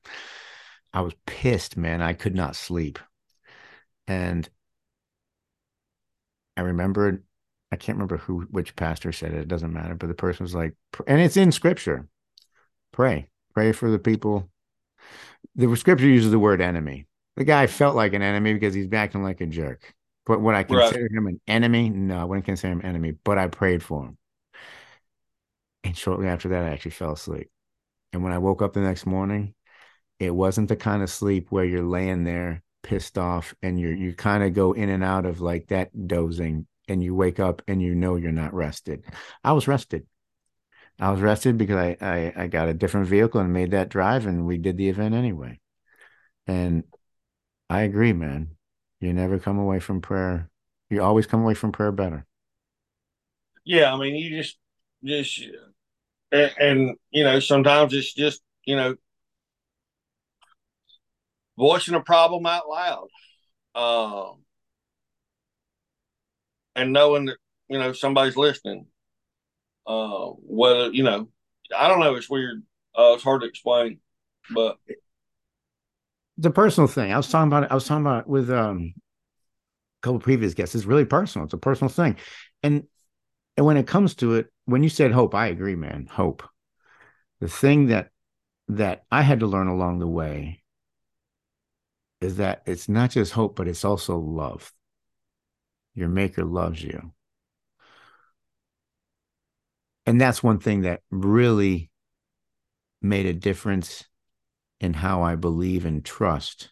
I 0.94 1.02
was 1.02 1.14
pissed, 1.26 1.78
man. 1.78 2.02
I 2.02 2.14
could 2.14 2.36
not 2.36 2.56
sleep, 2.56 3.00
and 4.08 4.50
I 6.58 6.62
remembered, 6.62 7.24
I 7.72 7.76
can't 7.76 7.98
remember 7.98 8.18
who, 8.18 8.42
which 8.52 8.76
pastor 8.76 9.12
said 9.12 9.34
it. 9.34 9.42
It 9.42 9.48
doesn't 9.48 9.74
matter. 9.74 9.96
But 9.96 10.08
the 10.08 10.14
person 10.14 10.44
was 10.44 10.56
like, 10.56 10.76
and 11.08 11.20
it's 11.20 11.38
in 11.38 11.52
scripture 11.52 12.08
pray, 12.92 13.28
pray 13.54 13.74
for 13.74 13.92
the 13.92 14.00
people. 14.00 14.50
The 15.56 15.76
scripture 15.76 16.08
uses 16.08 16.32
the 16.32 16.40
word 16.40 16.62
enemy. 16.62 17.08
The 17.36 17.44
guy 17.44 17.68
felt 17.68 17.96
like 17.96 18.14
an 18.14 18.22
enemy 18.22 18.54
because 18.54 18.74
he's 18.74 18.92
acting 18.94 19.22
like 19.22 19.42
a 19.42 19.46
jerk. 19.46 19.94
But 20.26 20.42
would 20.42 20.56
I 20.56 20.64
consider 20.64 21.04
right. 21.04 21.12
him 21.12 21.28
an 21.28 21.40
enemy? 21.48 21.90
No, 21.90 22.20
I 22.20 22.24
wouldn't 22.24 22.46
consider 22.46 22.74
him 22.74 22.80
an 22.80 22.88
enemy, 22.88 23.12
but 23.24 23.38
I 23.38 23.48
prayed 23.48 23.84
for 23.84 24.06
him. 24.06 24.18
And 25.84 25.96
shortly 25.96 26.28
after 26.28 26.50
that, 26.50 26.64
I 26.64 26.70
actually 26.70 26.92
fell 26.92 27.14
asleep. 27.14 27.50
And 28.12 28.24
when 28.24 28.34
I 28.34 28.40
woke 28.40 28.62
up 28.62 28.74
the 28.74 28.80
next 28.80 29.06
morning, 29.06 29.54
it 30.20 30.34
wasn't 30.34 30.70
the 30.70 30.76
kind 30.76 31.04
of 31.04 31.10
sleep 31.10 31.52
where 31.52 31.66
you're 31.66 31.84
laying 31.84 32.24
there 32.24 32.64
pissed 32.82 33.18
off 33.18 33.56
and 33.64 33.80
you 33.80 33.90
you 33.90 34.14
kind 34.14 34.44
of 34.44 34.54
go 34.54 34.72
in 34.72 34.90
and 34.90 35.04
out 35.04 35.26
of 35.26 35.42
like 35.42 35.68
that 35.68 35.90
dozing 36.08 36.68
and 36.88 37.04
you 37.04 37.16
wake 37.16 37.40
up 37.40 37.64
and 37.68 37.82
you 37.82 37.96
know 37.96 38.16
you're 38.16 38.32
not 38.32 38.54
rested. 38.54 39.04
I 39.44 39.54
was 39.54 39.68
rested. 39.68 40.06
I 41.00 41.12
was 41.12 41.20
rested 41.20 41.58
because 41.58 41.76
I, 41.76 41.98
I, 42.00 42.44
I 42.44 42.48
got 42.48 42.70
a 42.70 42.74
different 42.74 43.08
vehicle 43.08 43.42
and 43.42 43.52
made 43.52 43.72
that 43.72 43.90
drive 43.90 44.28
and 44.28 44.46
we 44.46 44.58
did 44.58 44.78
the 44.78 44.88
event 44.88 45.14
anyway. 45.14 45.60
And 46.48 46.84
I 47.70 47.82
agree, 47.82 48.14
man. 48.14 48.55
You 49.06 49.14
never 49.14 49.38
come 49.38 49.60
away 49.60 49.80
from 49.80 50.02
prayer. 50.02 50.50
You 50.90 51.04
always 51.04 51.28
come 51.28 51.44
away 51.44 51.54
from 51.54 51.72
prayer 51.72 51.92
better. 51.92 52.26
Yeah, 53.64 53.94
I 53.94 53.98
mean, 54.00 54.16
you 54.16 54.36
just 54.36 54.58
just 55.04 55.44
and, 56.32 56.52
and 56.60 56.98
you 57.12 57.24
know 57.24 57.40
sometimes 57.40 57.94
it's 57.94 58.14
just 58.14 58.42
you 58.66 58.76
know 58.76 58.96
voicing 61.56 61.94
a 61.94 62.02
problem 62.02 62.48
out 62.48 62.68
loud, 62.68 63.08
um, 63.76 64.44
and 66.76 66.92
knowing 66.92 67.26
that 67.26 67.38
you 67.68 67.78
know 67.78 67.94
somebody's 67.94 68.38
listening. 68.38 68.88
Uh, 69.86 70.30
whether 70.42 70.92
you 70.92 71.04
know, 71.04 71.30
I 71.78 71.88
don't 71.88 72.00
know. 72.00 72.16
It's 72.16 72.30
weird. 72.30 72.64
Uh, 72.98 73.14
it's 73.14 73.24
hard 73.24 73.42
to 73.42 73.48
explain, 73.48 74.00
but 74.50 74.78
the 76.38 76.52
personal 76.52 76.88
thing. 76.88 77.14
I 77.14 77.18
was 77.18 77.30
talking 77.30 77.48
about. 77.48 77.64
It, 77.64 77.72
I 77.72 77.76
was 77.76 77.86
talking 77.86 78.06
about 78.06 78.22
it 78.22 78.28
with 78.28 78.50
um, 78.50 78.94
a 78.98 79.02
couple 80.02 80.20
previous 80.20 80.54
guests. 80.54 80.76
It's 80.76 80.86
really 80.86 81.06
personal. 81.06 81.46
It's 81.46 81.54
a 81.54 81.58
personal 81.58 81.90
thing, 81.90 82.18
and 82.64 82.84
and 83.58 83.66
when 83.66 83.78
it 83.78 83.88
comes 83.88 84.16
to 84.16 84.36
it, 84.36 84.48
when 84.66 84.84
you 84.84 84.90
said 84.90 85.12
hope, 85.12 85.34
I 85.34 85.48
agree, 85.48 85.76
man. 85.76 86.08
Hope. 86.12 86.44
The 87.40 87.50
thing 87.50 87.88
that 87.88 88.10
that 88.68 89.04
I 89.12 89.22
had 89.22 89.42
to 89.42 89.48
learn 89.48 89.68
along 89.68 90.00
the 90.00 90.08
way 90.08 90.64
is 92.22 92.38
that 92.38 92.64
it's 92.66 92.90
not 92.90 93.12
just 93.12 93.34
hope, 93.34 93.56
but 93.56 93.68
it's 93.68 93.86
also 93.86 94.18
love. 94.18 94.74
Your 95.94 96.10
maker 96.10 96.44
loves 96.44 96.84
you. 96.84 97.14
And 100.06 100.20
that's 100.20 100.44
one 100.44 100.60
thing 100.60 100.82
that 100.82 101.02
really 101.10 101.90
made 103.02 103.26
a 103.26 103.34
difference 103.34 104.06
in 104.80 104.94
how 104.94 105.22
I 105.22 105.36
believe 105.36 105.86
and 105.86 106.04
trust 106.04 106.70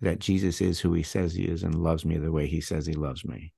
that 0.00 0.18
Jesus 0.18 0.60
is 0.60 0.80
who 0.80 0.92
he 0.92 1.02
says 1.02 1.32
he 1.32 1.44
is 1.44 1.62
and 1.62 1.74
loves 1.74 2.04
me 2.04 2.18
the 2.18 2.32
way 2.32 2.46
he 2.46 2.60
says 2.60 2.86
he 2.86 2.94
loves 2.94 3.24
me. 3.24 3.52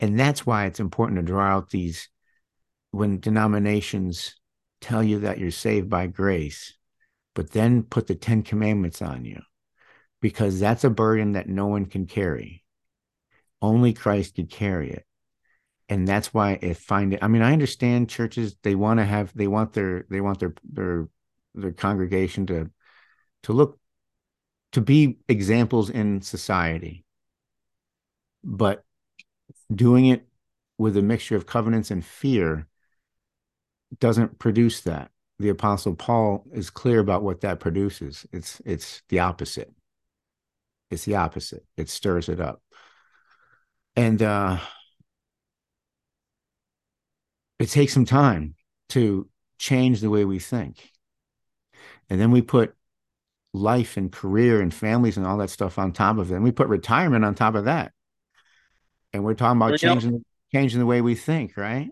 And 0.00 0.18
that's 0.18 0.44
why 0.44 0.66
it's 0.66 0.80
important 0.80 1.18
to 1.18 1.22
draw 1.22 1.46
out 1.46 1.70
these 1.70 2.08
when 2.90 3.20
denominations 3.20 4.36
tell 4.80 5.02
you 5.02 5.20
that 5.20 5.38
you're 5.38 5.50
saved 5.50 5.88
by 5.88 6.06
grace, 6.06 6.74
but 7.34 7.50
then 7.50 7.82
put 7.82 8.06
the 8.06 8.14
10 8.14 8.42
commandments 8.42 9.00
on 9.00 9.24
you 9.24 9.40
because 10.20 10.60
that's 10.60 10.84
a 10.84 10.90
burden 10.90 11.32
that 11.32 11.48
no 11.48 11.66
one 11.66 11.86
can 11.86 12.06
carry. 12.06 12.64
Only 13.62 13.92
Christ 13.92 14.36
could 14.36 14.50
carry 14.50 14.90
it. 14.90 15.04
And 15.88 16.08
that's 16.08 16.32
why 16.32 16.58
I 16.62 16.72
find 16.74 17.12
it. 17.12 17.20
I 17.22 17.28
mean, 17.28 17.42
I 17.42 17.52
understand 17.52 18.08
churches, 18.08 18.56
they 18.62 18.74
want 18.74 19.00
to 19.00 19.04
have, 19.04 19.32
they 19.34 19.46
want 19.46 19.72
their, 19.72 20.06
they 20.08 20.20
want 20.20 20.40
their, 20.40 20.54
their, 20.70 21.08
their 21.54 21.72
congregation 21.72 22.46
to, 22.46 22.70
to 23.44 23.52
look, 23.52 23.78
to 24.72 24.80
be 24.80 25.18
examples 25.28 25.90
in 25.90 26.20
society. 26.20 27.04
But 28.42 28.84
doing 29.72 30.06
it 30.06 30.26
with 30.78 30.96
a 30.96 31.02
mixture 31.02 31.36
of 31.36 31.46
covenants 31.46 31.90
and 31.90 32.04
fear 32.04 32.66
doesn't 33.98 34.38
produce 34.38 34.80
that. 34.82 35.10
The 35.38 35.48
apostle 35.48 35.94
Paul 35.94 36.44
is 36.52 36.70
clear 36.70 37.00
about 37.00 37.22
what 37.22 37.40
that 37.40 37.60
produces. 37.60 38.26
It's 38.32 38.60
it's 38.64 39.02
the 39.08 39.20
opposite. 39.20 39.72
It's 40.90 41.04
the 41.04 41.16
opposite. 41.16 41.64
It 41.76 41.88
stirs 41.88 42.28
it 42.28 42.40
up. 42.40 42.62
And 43.96 44.22
uh 44.22 44.58
it 47.58 47.66
takes 47.66 47.92
some 47.92 48.04
time 48.04 48.54
to 48.90 49.28
change 49.58 50.00
the 50.00 50.10
way 50.10 50.24
we 50.24 50.38
think. 50.38 50.90
And 52.10 52.20
then 52.20 52.30
we 52.30 52.42
put 52.42 52.74
life 53.52 53.96
and 53.96 54.10
career 54.10 54.60
and 54.60 54.74
families 54.74 55.16
and 55.16 55.26
all 55.26 55.38
that 55.38 55.50
stuff 55.50 55.78
on 55.78 55.92
top 55.92 56.18
of 56.18 56.30
it. 56.30 56.34
And 56.34 56.44
we 56.44 56.52
put 56.52 56.68
retirement 56.68 57.24
on 57.24 57.34
top 57.34 57.54
of 57.54 57.64
that. 57.64 57.92
And 59.12 59.24
we're 59.24 59.34
talking 59.34 59.60
about 59.60 59.78
changing 59.78 60.24
changing 60.52 60.80
the 60.80 60.86
way 60.86 61.00
we 61.00 61.14
think, 61.14 61.56
right? 61.56 61.88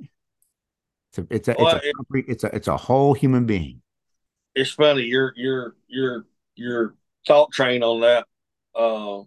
It's 1.10 1.18
a 1.18 1.26
it's 1.30 1.48
a 1.48 1.56
well, 1.58 1.76
it's 1.76 1.84
a, 1.84 2.16
it, 2.18 2.24
it's 2.28 2.44
a 2.44 2.54
it's 2.54 2.68
a 2.68 2.76
whole 2.76 3.14
human 3.14 3.46
being. 3.46 3.82
It's 4.54 4.70
funny 4.70 5.02
your 5.02 5.32
your 5.36 5.76
your 5.86 6.26
your 6.56 6.94
thought 7.26 7.52
train 7.52 7.82
on 7.82 8.00
that. 8.00 8.26
Uh, 8.74 9.22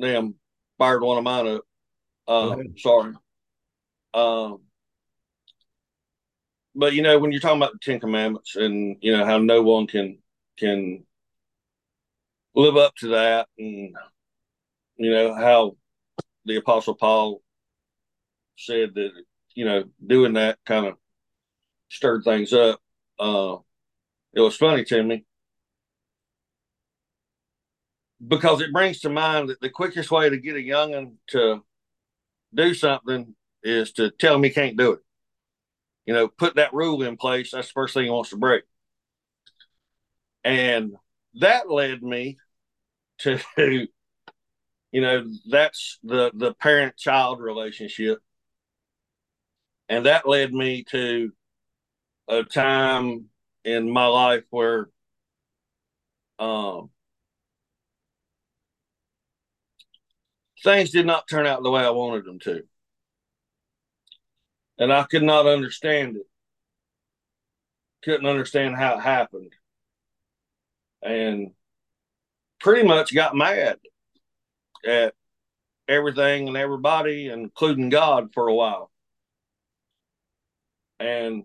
damn, 0.00 0.34
fired 0.78 1.02
one 1.02 1.18
of 1.18 1.24
mine 1.24 1.46
up. 1.46 1.62
Uh, 2.26 2.56
sorry. 2.78 3.14
Um, 4.14 4.60
but 6.74 6.92
you 6.94 7.02
know 7.02 7.18
when 7.18 7.32
you're 7.32 7.40
talking 7.40 7.58
about 7.58 7.72
the 7.72 7.78
Ten 7.78 8.00
Commandments 8.00 8.56
and 8.56 8.96
you 9.00 9.16
know 9.16 9.24
how 9.24 9.38
no 9.38 9.62
one 9.62 9.86
can 9.86 10.18
can 10.58 11.04
live 12.54 12.76
up 12.76 12.94
to 12.96 13.08
that, 13.08 13.48
and 13.58 13.94
you 14.96 15.10
know 15.10 15.34
how 15.34 15.76
the 16.44 16.56
Apostle 16.56 16.94
Paul 16.94 17.42
said 18.56 18.94
that 18.94 19.12
you 19.54 19.64
know, 19.64 19.84
doing 20.04 20.34
that 20.34 20.58
kind 20.64 20.86
of 20.86 20.94
stirred 21.90 22.24
things 22.24 22.52
up. 22.52 22.80
Uh, 23.18 23.56
it 24.34 24.40
was 24.40 24.56
funny 24.56 24.84
to 24.84 25.02
me 25.02 25.24
because 28.26 28.60
it 28.60 28.72
brings 28.72 29.00
to 29.00 29.10
mind 29.10 29.48
that 29.48 29.60
the 29.60 29.68
quickest 29.68 30.10
way 30.10 30.30
to 30.30 30.36
get 30.36 30.56
a 30.56 30.58
youngin 30.58 31.14
to 31.28 31.62
do 32.54 32.74
something 32.74 33.34
is 33.62 33.92
to 33.92 34.10
tell 34.10 34.36
him 34.36 34.42
he 34.42 34.50
can't 34.50 34.76
do 34.76 34.92
it. 34.92 35.00
You 36.06 36.14
know, 36.14 36.28
put 36.28 36.56
that 36.56 36.74
rule 36.74 37.02
in 37.02 37.16
place. 37.16 37.50
That's 37.52 37.68
the 37.68 37.72
first 37.72 37.94
thing 37.94 38.04
he 38.04 38.10
wants 38.10 38.30
to 38.30 38.36
break. 38.36 38.64
And 40.44 40.96
that 41.34 41.70
led 41.70 42.02
me 42.02 42.38
to, 43.20 43.38
you 43.58 43.88
know, 44.92 45.26
that's 45.50 45.98
the 46.02 46.30
the 46.34 46.54
parent 46.54 46.96
child 46.96 47.40
relationship 47.40 48.18
and 49.88 50.06
that 50.06 50.28
led 50.28 50.52
me 50.52 50.84
to 50.84 51.32
a 52.28 52.44
time 52.44 53.26
in 53.64 53.90
my 53.90 54.06
life 54.06 54.44
where 54.50 54.88
um, 56.38 56.90
things 60.64 60.90
did 60.90 61.06
not 61.06 61.28
turn 61.28 61.46
out 61.46 61.62
the 61.62 61.70
way 61.70 61.84
I 61.84 61.90
wanted 61.90 62.24
them 62.24 62.38
to. 62.40 62.62
And 64.82 64.92
I 64.92 65.04
could 65.04 65.22
not 65.22 65.46
understand 65.46 66.16
it. 66.16 66.26
Couldn't 68.02 68.26
understand 68.26 68.74
how 68.74 68.98
it 68.98 69.02
happened. 69.02 69.52
And 71.00 71.52
pretty 72.58 72.82
much 72.82 73.14
got 73.14 73.36
mad 73.36 73.78
at 74.84 75.14
everything 75.86 76.48
and 76.48 76.56
everybody, 76.56 77.28
including 77.28 77.90
God, 77.90 78.34
for 78.34 78.48
a 78.48 78.54
while. 78.54 78.90
And 80.98 81.44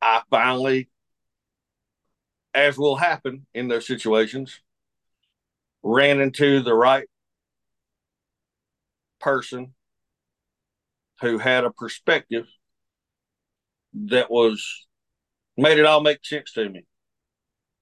I 0.00 0.22
finally, 0.30 0.90
as 2.54 2.78
will 2.78 2.94
happen 2.94 3.46
in 3.52 3.66
those 3.66 3.88
situations, 3.88 4.60
ran 5.82 6.20
into 6.20 6.62
the 6.62 6.72
right 6.72 7.08
person 9.22 9.74
who 11.20 11.38
had 11.38 11.64
a 11.64 11.70
perspective 11.70 12.46
that 13.94 14.30
was 14.30 14.86
made 15.56 15.78
it 15.78 15.86
all 15.86 16.00
make 16.00 16.24
sense 16.24 16.52
to 16.52 16.68
me. 16.68 16.84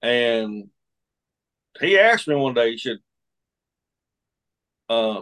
And 0.01 0.69
he 1.79 1.97
asked 1.97 2.27
me 2.27 2.35
one 2.35 2.53
day, 2.53 2.71
he 2.71 2.77
said, 2.77 2.97
uh, 4.89 5.21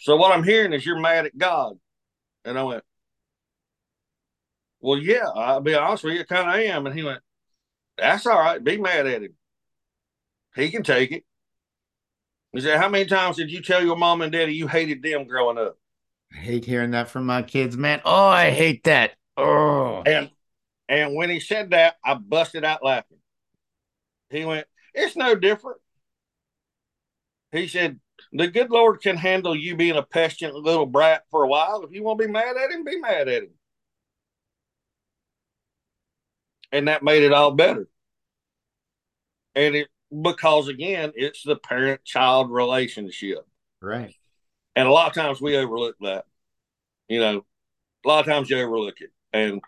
so 0.00 0.16
what 0.16 0.32
I'm 0.32 0.44
hearing 0.44 0.72
is 0.72 0.84
you're 0.84 0.98
mad 0.98 1.26
at 1.26 1.36
God. 1.36 1.78
And 2.44 2.58
I 2.58 2.62
went, 2.62 2.84
Well, 4.80 4.98
yeah, 4.98 5.26
I'll 5.34 5.60
be 5.62 5.74
honest 5.74 6.04
with 6.04 6.14
you, 6.14 6.24
kind 6.24 6.48
of 6.48 6.54
am. 6.56 6.86
And 6.86 6.94
he 6.94 7.02
went, 7.02 7.22
That's 7.96 8.26
all 8.26 8.38
right. 8.38 8.62
Be 8.62 8.76
mad 8.76 9.06
at 9.06 9.22
him. 9.22 9.34
He 10.54 10.70
can 10.70 10.82
take 10.82 11.10
it. 11.10 11.24
He 12.54 12.60
said, 12.60 12.78
How 12.78 12.88
many 12.88 13.04
times 13.04 13.36
did 13.36 13.50
you 13.50 13.60
tell 13.60 13.84
your 13.84 13.96
mom 13.96 14.22
and 14.22 14.32
daddy 14.32 14.54
you 14.54 14.68
hated 14.68 15.02
them 15.02 15.26
growing 15.26 15.58
up? 15.58 15.76
I 16.32 16.36
hate 16.36 16.64
hearing 16.64 16.92
that 16.92 17.08
from 17.08 17.26
my 17.26 17.42
kids, 17.42 17.76
man. 17.76 18.00
Oh, 18.04 18.26
I 18.26 18.50
hate 18.50 18.84
that. 18.84 19.12
Oh. 19.36 20.02
And 20.06 20.30
and 20.88 21.14
when 21.14 21.30
he 21.30 21.40
said 21.40 21.70
that, 21.70 21.96
I 22.04 22.14
busted 22.14 22.64
out 22.64 22.84
laughing. 22.84 23.18
He 24.30 24.44
went, 24.44 24.66
It's 24.94 25.16
no 25.16 25.34
different. 25.34 25.78
He 27.50 27.66
said, 27.66 27.98
The 28.32 28.46
good 28.46 28.70
Lord 28.70 29.00
can 29.00 29.16
handle 29.16 29.56
you 29.56 29.76
being 29.76 29.96
a 29.96 30.02
pestilent 30.02 30.54
little 30.54 30.86
brat 30.86 31.24
for 31.30 31.42
a 31.42 31.48
while. 31.48 31.82
If 31.82 31.92
you 31.92 32.04
want 32.04 32.20
to 32.20 32.26
be 32.26 32.32
mad 32.32 32.56
at 32.56 32.70
him, 32.70 32.84
be 32.84 33.00
mad 33.00 33.28
at 33.28 33.42
him. 33.42 33.50
And 36.70 36.86
that 36.86 37.02
made 37.02 37.24
it 37.24 37.32
all 37.32 37.50
better. 37.52 37.88
And 39.56 39.74
it 39.74 39.88
because 40.22 40.68
again, 40.68 41.12
it's 41.14 41.42
the 41.42 41.56
parent 41.56 42.04
child 42.04 42.50
relationship. 42.50 43.46
Right. 43.80 44.14
And 44.76 44.88
a 44.88 44.90
lot 44.90 45.08
of 45.08 45.14
times 45.14 45.40
we 45.40 45.56
overlook 45.56 45.96
that. 46.00 46.24
You 47.08 47.20
know, 47.20 47.44
a 48.04 48.08
lot 48.08 48.20
of 48.20 48.26
times 48.26 48.50
you 48.50 48.58
overlook 48.58 49.00
it. 49.00 49.10
And 49.32 49.60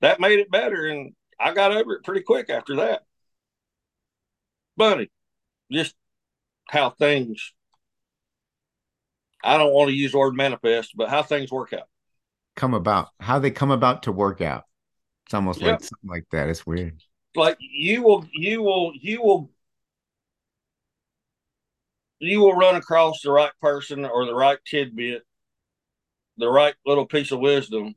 that 0.00 0.20
made 0.20 0.38
it 0.38 0.50
better. 0.50 0.86
And 0.86 1.14
I 1.38 1.52
got 1.54 1.72
over 1.72 1.94
it 1.94 2.04
pretty 2.04 2.22
quick 2.22 2.50
after 2.50 2.76
that. 2.76 3.02
Bunny, 4.76 5.10
just 5.72 5.94
how 6.68 6.90
things, 6.90 7.52
I 9.42 9.58
don't 9.58 9.72
want 9.72 9.88
to 9.88 9.94
use 9.94 10.12
the 10.12 10.18
word 10.18 10.34
manifest, 10.34 10.92
but 10.96 11.08
how 11.08 11.22
things 11.22 11.50
work 11.50 11.72
out. 11.72 11.88
Come 12.54 12.74
about, 12.74 13.08
how 13.20 13.38
they 13.38 13.50
come 13.50 13.70
about 13.70 14.04
to 14.04 14.12
work 14.12 14.40
out. 14.40 14.64
It's 15.26 15.34
almost 15.34 15.60
yep. 15.60 15.70
like 15.70 15.80
something 15.80 16.10
like 16.10 16.24
that. 16.30 16.48
It's 16.48 16.66
weird. 16.66 17.00
Like 17.34 17.56
you 17.60 18.02
will, 18.02 18.26
you 18.32 18.62
will, 18.62 18.92
you 18.94 19.20
will 19.22 19.50
you 22.20 22.40
will 22.40 22.54
run 22.54 22.76
across 22.76 23.22
the 23.22 23.30
right 23.30 23.52
person 23.60 24.04
or 24.04 24.26
the 24.26 24.34
right 24.34 24.58
tidbit, 24.64 25.22
the 26.36 26.48
right 26.48 26.74
little 26.84 27.06
piece 27.06 27.32
of 27.32 27.40
wisdom 27.40 27.94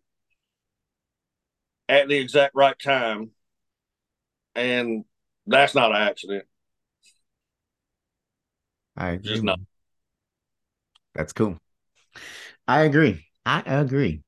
at 1.89 2.07
the 2.07 2.17
exact 2.17 2.55
right 2.55 2.77
time. 2.77 3.31
And 4.55 5.05
that's 5.47 5.75
not 5.75 5.91
an 5.91 5.97
accident. 5.97 6.45
I 8.95 9.11
agree. 9.11 9.31
Just 9.31 9.43
not. 9.43 9.59
That's 11.15 11.33
cool. 11.33 11.57
I 12.67 12.81
agree. 12.81 13.25
I 13.45 13.63
agree. 13.65 14.21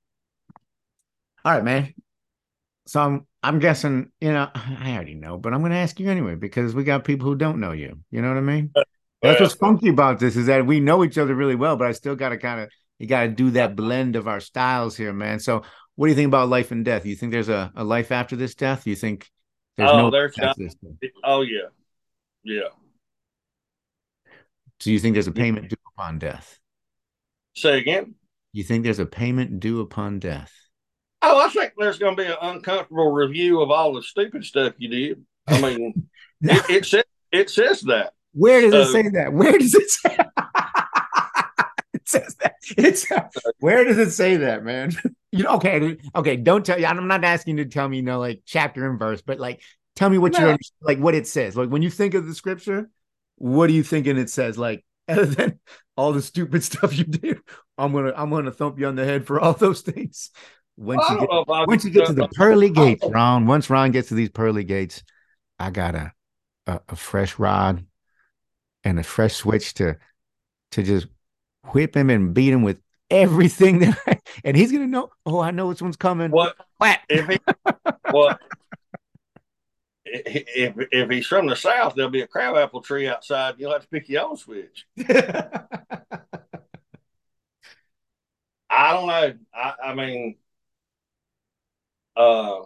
All 1.45 1.53
right, 1.53 1.63
man. 1.63 1.93
So 2.85 3.01
I'm 3.01 3.27
I'm 3.41 3.59
guessing, 3.59 4.11
you 4.21 4.31
know, 4.31 4.49
I 4.55 4.93
already 4.93 5.15
know, 5.15 5.37
but 5.37 5.53
I'm 5.53 5.59
going 5.59 5.71
to 5.71 5.77
ask 5.77 5.99
you 5.99 6.09
anyway 6.09 6.35
because 6.35 6.73
we 6.73 6.83
got 6.83 7.03
people 7.03 7.27
who 7.27 7.35
don't 7.35 7.59
know 7.59 7.71
you. 7.71 7.99
You 8.11 8.21
know 8.21 8.29
what 8.29 8.37
I 8.37 8.41
mean? 8.41 8.71
Uh, 8.75 8.83
That's 9.23 9.39
what's 9.39 9.53
funky 9.53 9.89
about 9.89 10.19
this 10.19 10.35
is 10.35 10.47
that 10.47 10.65
we 10.65 10.79
know 10.79 11.03
each 11.03 11.17
other 11.17 11.33
really 11.33 11.55
well, 11.55 11.77
but 11.77 11.87
I 11.87 11.93
still 11.93 12.15
got 12.15 12.29
to 12.29 12.37
kind 12.37 12.59
of 12.59 12.69
you 12.99 13.07
got 13.07 13.23
to 13.23 13.29
do 13.29 13.51
that 13.51 13.75
blend 13.75 14.15
of 14.15 14.27
our 14.27 14.39
styles 14.39 14.95
here, 14.95 15.13
man. 15.13 15.39
So, 15.39 15.63
what 15.95 16.07
do 16.07 16.11
you 16.11 16.15
think 16.15 16.27
about 16.27 16.49
life 16.49 16.71
and 16.71 16.83
death? 16.83 17.05
You 17.05 17.15
think 17.15 17.31
there's 17.31 17.49
a, 17.49 17.71
a 17.75 17.83
life 17.83 18.11
after 18.11 18.35
this 18.35 18.53
death? 18.53 18.85
You 18.85 18.95
think 18.95 19.29
there's 19.77 19.89
oh, 19.89 19.97
no 19.97 20.11
there's 20.11 20.37
not, 20.37 20.57
oh 21.23 21.41
yeah, 21.41 21.69
yeah. 22.43 22.69
So 24.79 24.89
you 24.89 24.99
think 24.99 25.13
there's 25.13 25.27
a 25.27 25.31
payment 25.31 25.69
due 25.69 25.77
upon 25.97 26.19
death? 26.19 26.59
Say 27.55 27.79
again. 27.79 28.15
You 28.51 28.63
think 28.63 28.83
there's 28.83 28.99
a 28.99 29.05
payment 29.05 29.59
due 29.59 29.79
upon 29.79 30.19
death? 30.19 30.51
Oh, 31.21 31.45
I 31.45 31.49
think 31.49 31.73
there's 31.77 31.97
going 31.97 32.17
to 32.17 32.21
be 32.21 32.27
an 32.27 32.37
uncomfortable 32.41 33.09
review 33.09 33.61
of 33.61 33.71
all 33.71 33.93
the 33.93 34.03
stupid 34.03 34.43
stuff 34.43 34.73
you 34.77 34.89
did. 34.89 35.25
I 35.47 35.61
mean, 35.61 36.09
it, 36.41 36.69
it 36.69 36.85
says 36.85 37.05
it 37.31 37.49
says 37.49 37.81
that. 37.83 38.13
Where 38.33 38.61
does 38.61 38.73
it 38.73 38.91
say 38.91 39.09
that? 39.09 39.33
Where 39.33 39.57
does 39.57 39.73
it 39.75 39.89
say? 39.89 40.17
it 41.93 42.07
says 42.07 42.35
that. 42.41 42.55
It's 42.77 43.05
where 43.59 43.83
does 43.83 43.97
it 43.97 44.11
say 44.11 44.37
that, 44.37 44.63
man? 44.63 44.91
you 45.31 45.43
know, 45.43 45.55
okay, 45.55 45.97
okay. 46.15 46.35
Don't 46.35 46.65
tell 46.65 46.79
you. 46.79 46.85
I'm 46.85 47.07
not 47.07 47.23
asking 47.23 47.57
you 47.57 47.63
to 47.65 47.69
tell 47.69 47.87
me, 47.87 47.97
you 47.97 48.03
know, 48.03 48.19
like 48.19 48.41
chapter 48.45 48.89
and 48.89 48.99
verse, 48.99 49.21
but 49.21 49.39
like, 49.39 49.61
tell 49.95 50.09
me 50.09 50.17
what 50.17 50.33
no. 50.33 50.39
you're 50.39 50.57
like, 50.81 50.99
what 50.99 51.15
it 51.15 51.27
says. 51.27 51.55
Like 51.55 51.69
when 51.69 51.81
you 51.81 51.89
think 51.89 52.13
of 52.15 52.25
the 52.25 52.33
scripture, 52.33 52.89
what 53.37 53.69
are 53.69 53.73
you 53.73 53.83
thinking 53.83 54.17
it 54.17 54.29
says? 54.29 54.57
Like, 54.57 54.83
other 55.07 55.25
than 55.25 55.59
all 55.95 56.13
the 56.13 56.21
stupid 56.21 56.63
stuff 56.63 56.97
you 56.97 57.03
do, 57.03 57.39
I'm 57.77 57.93
gonna, 57.93 58.13
I'm 58.15 58.29
gonna 58.29 58.51
thump 58.51 58.79
you 58.79 58.87
on 58.87 58.95
the 58.95 59.05
head 59.05 59.27
for 59.27 59.39
all 59.39 59.53
those 59.53 59.81
things. 59.81 60.31
Once 60.75 61.07
you 61.07 61.19
get, 61.19 61.29
once 61.47 61.85
you 61.85 61.91
get 61.91 62.07
to 62.07 62.13
the 62.13 62.27
pearly 62.29 62.71
gates, 62.71 63.05
Ron. 63.07 63.45
Once 63.45 63.69
Ron 63.69 63.91
gets 63.91 64.07
to 64.07 64.15
these 64.15 64.29
pearly 64.29 64.63
gates, 64.63 65.03
I 65.59 65.69
got 65.69 65.93
a, 65.93 66.11
a, 66.65 66.79
a 66.89 66.95
fresh 66.95 67.37
rod 67.37 67.85
and 68.83 68.99
a 68.99 69.03
fresh 69.03 69.35
switch 69.35 69.73
to 69.75 69.97
to 70.71 70.83
just 70.83 71.07
whip 71.73 71.95
him 71.95 72.09
and 72.09 72.33
beat 72.33 72.51
him 72.51 72.63
with 72.63 72.79
everything 73.09 73.79
that 73.79 73.97
I, 74.05 74.19
and 74.43 74.57
he's 74.57 74.71
gonna 74.71 74.87
know 74.87 75.09
oh 75.25 75.39
i 75.39 75.51
know 75.51 75.67
which 75.67 75.81
one's 75.81 75.97
coming. 75.97 76.31
What? 76.31 76.55
If 77.09 77.27
he 77.27 77.39
what 78.11 78.39
if 80.05 80.73
if 80.91 81.09
he's 81.09 81.27
from 81.27 81.47
the 81.47 81.55
south 81.55 81.95
there'll 81.95 82.11
be 82.11 82.21
a 82.21 82.27
crabapple 82.27 82.81
tree 82.81 83.07
outside 83.07 83.55
you'll 83.57 83.71
have 83.71 83.81
to 83.81 83.87
pick 83.87 84.09
your 84.09 84.23
own 84.23 84.37
switch. 84.37 84.85
I 88.69 88.93
don't 88.93 89.07
know. 89.07 89.33
I 89.53 89.73
i 89.83 89.93
mean 89.93 90.35
uh 92.15 92.61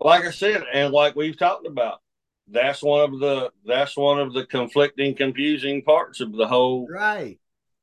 like 0.00 0.24
i 0.24 0.30
said 0.30 0.64
and 0.72 0.92
like 0.92 1.14
we've 1.14 1.38
talked 1.38 1.66
about 1.66 2.00
that's 2.48 2.82
one 2.82 3.12
of 3.12 3.18
the 3.18 3.50
that's 3.64 3.96
one 3.96 4.20
of 4.20 4.32
the 4.32 4.46
conflicting, 4.46 5.14
confusing 5.14 5.82
parts 5.82 6.20
of 6.20 6.32
the 6.32 6.46
whole 6.46 6.86
right. 6.88 7.38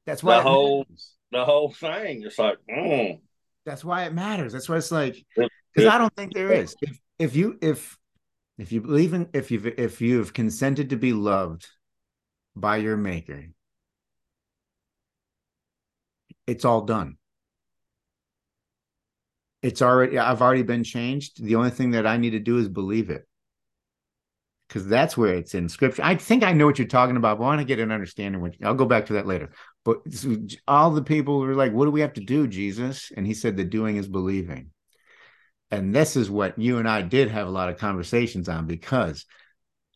That's 0.05 0.23
why 0.23 0.37
the 0.37 0.43
whole 0.43 0.79
matters. 0.79 1.15
the 1.31 1.45
whole 1.45 1.71
thing. 1.71 2.23
It's 2.23 2.39
like, 2.39 2.57
mm. 2.69 3.19
that's 3.65 3.83
why 3.83 4.03
it 4.03 4.13
matters. 4.13 4.53
That's 4.53 4.69
why 4.69 4.77
it's 4.77 4.91
like 4.91 5.23
because 5.35 5.89
I 5.89 5.97
don't 5.97 6.15
think 6.15 6.33
there 6.33 6.51
is. 6.51 6.75
If 6.81 6.99
if 7.19 7.35
you 7.35 7.57
if 7.61 7.97
if 8.57 8.71
you 8.71 8.81
believe 8.81 9.13
in 9.13 9.29
if 9.33 9.51
you've 9.51 9.67
if 9.67 10.01
you've 10.01 10.33
consented 10.33 10.89
to 10.91 10.97
be 10.97 11.13
loved 11.13 11.67
by 12.55 12.77
your 12.77 12.97
maker, 12.97 13.45
it's 16.47 16.65
all 16.65 16.81
done. 16.81 17.17
It's 19.61 19.81
already 19.81 20.17
I've 20.17 20.41
already 20.41 20.63
been 20.63 20.83
changed. 20.83 21.43
The 21.43 21.55
only 21.55 21.69
thing 21.69 21.91
that 21.91 22.07
I 22.07 22.17
need 22.17 22.31
to 22.31 22.39
do 22.39 22.57
is 22.57 22.67
believe 22.67 23.09
it 23.09 23.25
because 24.67 24.87
that's 24.87 25.15
where 25.17 25.35
it's 25.35 25.53
in 25.55 25.69
scripture. 25.69 26.03
I 26.03 26.15
think 26.15 26.43
I 26.43 26.53
know 26.53 26.65
what 26.65 26.79
you're 26.79 26.87
talking 26.87 27.17
about, 27.17 27.37
but 27.37 27.43
I 27.43 27.47
want 27.47 27.61
to 27.61 27.65
get 27.65 27.79
an 27.79 27.91
understanding. 27.91 28.41
When 28.41 28.53
I'll 28.63 28.73
go 28.73 28.85
back 28.85 29.07
to 29.07 29.13
that 29.13 29.27
later. 29.27 29.51
But 29.85 29.97
all 30.67 30.91
the 30.91 31.03
people 31.03 31.39
were 31.39 31.55
like, 31.55 31.73
"What 31.73 31.85
do 31.85 31.91
we 31.91 32.01
have 32.01 32.13
to 32.13 32.21
do, 32.21 32.47
Jesus?" 32.47 33.11
And 33.15 33.27
he 33.27 33.33
said, 33.33 33.57
"The 33.57 33.65
doing 33.65 33.97
is 33.97 34.07
believing." 34.07 34.71
And 35.71 35.93
this 35.93 36.15
is 36.15 36.29
what 36.29 36.57
you 36.57 36.77
and 36.77 36.87
I 36.87 37.01
did 37.01 37.29
have 37.29 37.47
a 37.47 37.51
lot 37.51 37.69
of 37.69 37.77
conversations 37.77 38.47
on 38.47 38.67
because 38.67 39.25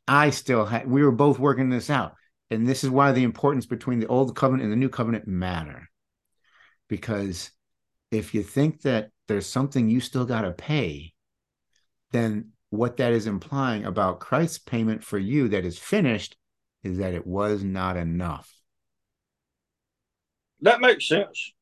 I 0.08 0.32
still 0.32 0.66
had. 0.66 0.90
We 0.90 1.04
were 1.04 1.12
both 1.12 1.40
working 1.40 1.70
this 1.70 1.90
out, 1.90 2.14
and 2.50 2.68
this 2.68 2.84
is 2.84 2.90
why 2.90 3.12
the 3.12 3.24
importance 3.24 3.66
between 3.66 4.00
the 4.00 4.08
old 4.08 4.36
covenant 4.36 4.64
and 4.64 4.72
the 4.72 4.78
new 4.78 4.90
covenant 4.90 5.28
matter. 5.28 5.90
Because 6.90 7.52
if 8.12 8.34
you 8.34 8.44
think 8.44 8.82
that 8.82 9.10
there's 9.28 9.46
something 9.46 9.90
you 9.90 10.00
still 10.00 10.26
got 10.26 10.42
to 10.42 10.52
pay, 10.52 11.14
then 12.12 12.52
what 12.70 12.98
that 12.98 13.14
is 13.14 13.28
implying 13.28 13.86
about 13.86 14.20
Christ's 14.20 14.58
payment 14.58 15.04
for 15.04 15.18
you 15.18 15.48
that 15.50 15.66
is 15.66 15.78
finished 15.78 16.36
is 16.84 16.98
that 16.98 17.14
it 17.14 17.26
was 17.26 17.64
not 17.64 17.98
enough. 17.98 18.54
That 20.62 20.82
makes 20.82 21.08
sense. 21.08 21.54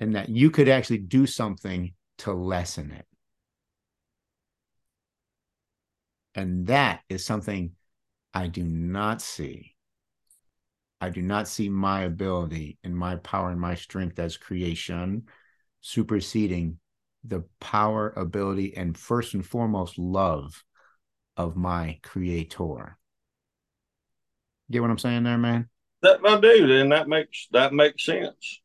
And 0.00 0.16
that 0.16 0.28
you 0.28 0.50
could 0.50 0.68
actually 0.68 0.98
do 0.98 1.26
something 1.26 1.94
to 2.18 2.32
lessen 2.32 2.90
it. 2.90 3.06
And 6.34 6.66
that 6.66 7.02
is 7.08 7.24
something 7.24 7.72
I 8.32 8.48
do 8.48 8.64
not 8.64 9.22
see. 9.22 9.74
I 11.00 11.10
do 11.10 11.22
not 11.22 11.46
see 11.46 11.68
my 11.68 12.02
ability 12.02 12.78
and 12.82 12.96
my 12.96 13.16
power 13.16 13.50
and 13.50 13.60
my 13.60 13.74
strength 13.76 14.18
as 14.18 14.36
creation 14.36 15.24
superseding 15.80 16.78
the 17.24 17.44
power, 17.60 18.12
ability, 18.16 18.76
and 18.76 18.96
first 18.96 19.34
and 19.34 19.44
foremost, 19.44 19.98
love 19.98 20.62
of 21.36 21.56
my 21.56 21.98
creator. 22.02 22.98
Get 24.70 24.82
what 24.82 24.90
I'm 24.90 24.98
saying 24.98 25.24
there, 25.24 25.38
man? 25.38 25.68
That 26.02 26.20
I 26.24 26.38
do, 26.38 26.70
and 26.80 26.92
that 26.92 27.08
makes 27.08 27.48
that 27.52 27.72
makes 27.72 28.04
sense. 28.04 28.60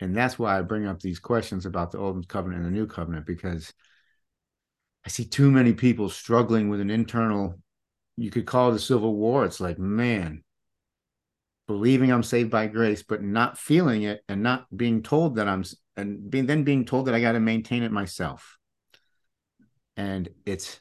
And 0.00 0.16
that's 0.16 0.38
why 0.38 0.58
I 0.58 0.62
bring 0.62 0.86
up 0.86 1.00
these 1.00 1.18
questions 1.18 1.66
about 1.66 1.90
the 1.90 1.98
old 1.98 2.28
covenant 2.28 2.64
and 2.64 2.66
the 2.66 2.78
new 2.78 2.86
covenant, 2.86 3.26
because 3.26 3.72
I 5.04 5.08
see 5.08 5.24
too 5.24 5.50
many 5.50 5.72
people 5.72 6.08
struggling 6.08 6.68
with 6.68 6.80
an 6.80 6.90
internal, 6.90 7.58
you 8.16 8.30
could 8.30 8.46
call 8.46 8.70
it 8.70 8.76
a 8.76 8.78
civil 8.78 9.14
war. 9.14 9.44
It's 9.44 9.60
like, 9.60 9.78
man, 9.78 10.44
believing 11.66 12.12
I'm 12.12 12.22
saved 12.22 12.50
by 12.50 12.66
grace, 12.66 13.02
but 13.02 13.22
not 13.22 13.58
feeling 13.58 14.02
it 14.02 14.22
and 14.28 14.42
not 14.42 14.66
being 14.76 15.02
told 15.02 15.36
that 15.36 15.48
I'm 15.48 15.64
and 15.98 16.30
being 16.30 16.46
then 16.46 16.62
being 16.62 16.84
told 16.84 17.06
that 17.06 17.14
I 17.14 17.20
got 17.20 17.32
to 17.32 17.40
maintain 17.40 17.82
it 17.82 17.90
myself. 17.90 18.56
And 19.96 20.28
it's 20.46 20.80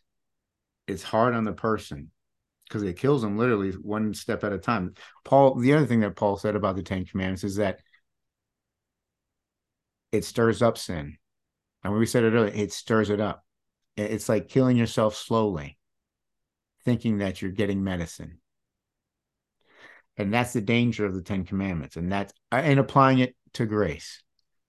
it's 0.88 1.03
hard 1.03 1.34
on 1.34 1.43
the 1.43 1.53
person 1.53 2.11
because 2.68 2.84
it 2.84 2.99
kills 2.99 3.24
them 3.24 3.38
literally 3.38 3.72
one 3.72 4.13
step 4.13 4.43
at 4.43 4.53
a 4.53 4.59
time. 4.59 4.93
Paul, 5.26 5.55
the 5.55 5.74
other 5.74 5.88
thing 5.88 6.01
that 6.01 6.15
Paul 6.15 6.38
said 6.38 6.55
about 6.55 6.76
the 6.76 6.84
Ten 6.84 7.03
Commandments 7.03 7.43
is 7.43 7.55
that 7.55 7.80
it 10.11 10.24
stirs 10.24 10.61
up 10.61 10.78
sin. 10.78 11.18
And 11.84 11.93
when 11.93 11.99
we 11.99 12.05
said 12.05 12.24
it 12.24 12.34
earlier, 12.34 12.53
it 12.53 12.72
stirs 12.72 13.09
it 13.09 13.20
up. 13.20 13.43
It's 13.95 14.30
like 14.30 14.49
killing 14.49 14.78
yourself 14.78 15.15
slowly, 15.15 15.78
thinking 16.86 17.18
that 17.18 17.41
you're 17.41 17.51
getting 17.51 17.84
medicine. 17.84 18.39
And 20.15 20.32
that's 20.32 20.53
the 20.53 20.61
danger 20.61 21.05
of 21.05 21.15
the 21.15 21.24
Ten 21.24 21.43
Commandments. 21.43 21.95
And 21.95 22.11
that's 22.11 22.34
uh, 22.51 22.57
and 22.57 22.80
applying 22.80 23.20
it 23.20 23.36
to 23.53 23.65
grace 23.65 24.22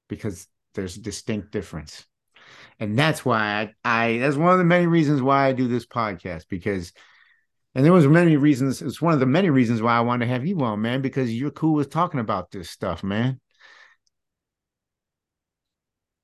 because 0.09 0.47
there's 0.75 0.97
a 0.97 1.03
distinct 1.03 1.53
difference. 1.53 2.07
And 2.81 2.99
that's 2.99 3.25
why 3.25 3.73
I, 3.85 4.05
I 4.05 4.19
that's 4.19 4.37
one 4.37 4.53
of 4.53 4.59
the 4.59 4.65
many 4.65 4.87
reasons 4.87 5.21
why 5.21 5.47
I 5.47 5.53
do 5.53 5.69
this 5.69 5.87
podcast 5.87 6.47
because 6.49 6.93
and 7.75 7.85
there 7.85 7.93
was 7.93 8.07
many 8.07 8.37
reasons 8.37 8.81
it's 8.81 9.03
one 9.03 9.13
of 9.13 9.21
the 9.21 9.27
many 9.27 9.51
reasons 9.51 9.83
why 9.83 9.97
I 9.97 10.01
wanted 10.01 10.27
to 10.27 10.33
have 10.33 10.47
you 10.47 10.59
on, 10.61 10.81
man, 10.81 11.03
because 11.03 11.35
you're 11.35 11.51
cool 11.51 11.75
with 11.75 11.91
talking 11.91 12.21
about 12.21 12.51
this 12.51 12.71
stuff, 12.71 13.03
man. 13.03 13.41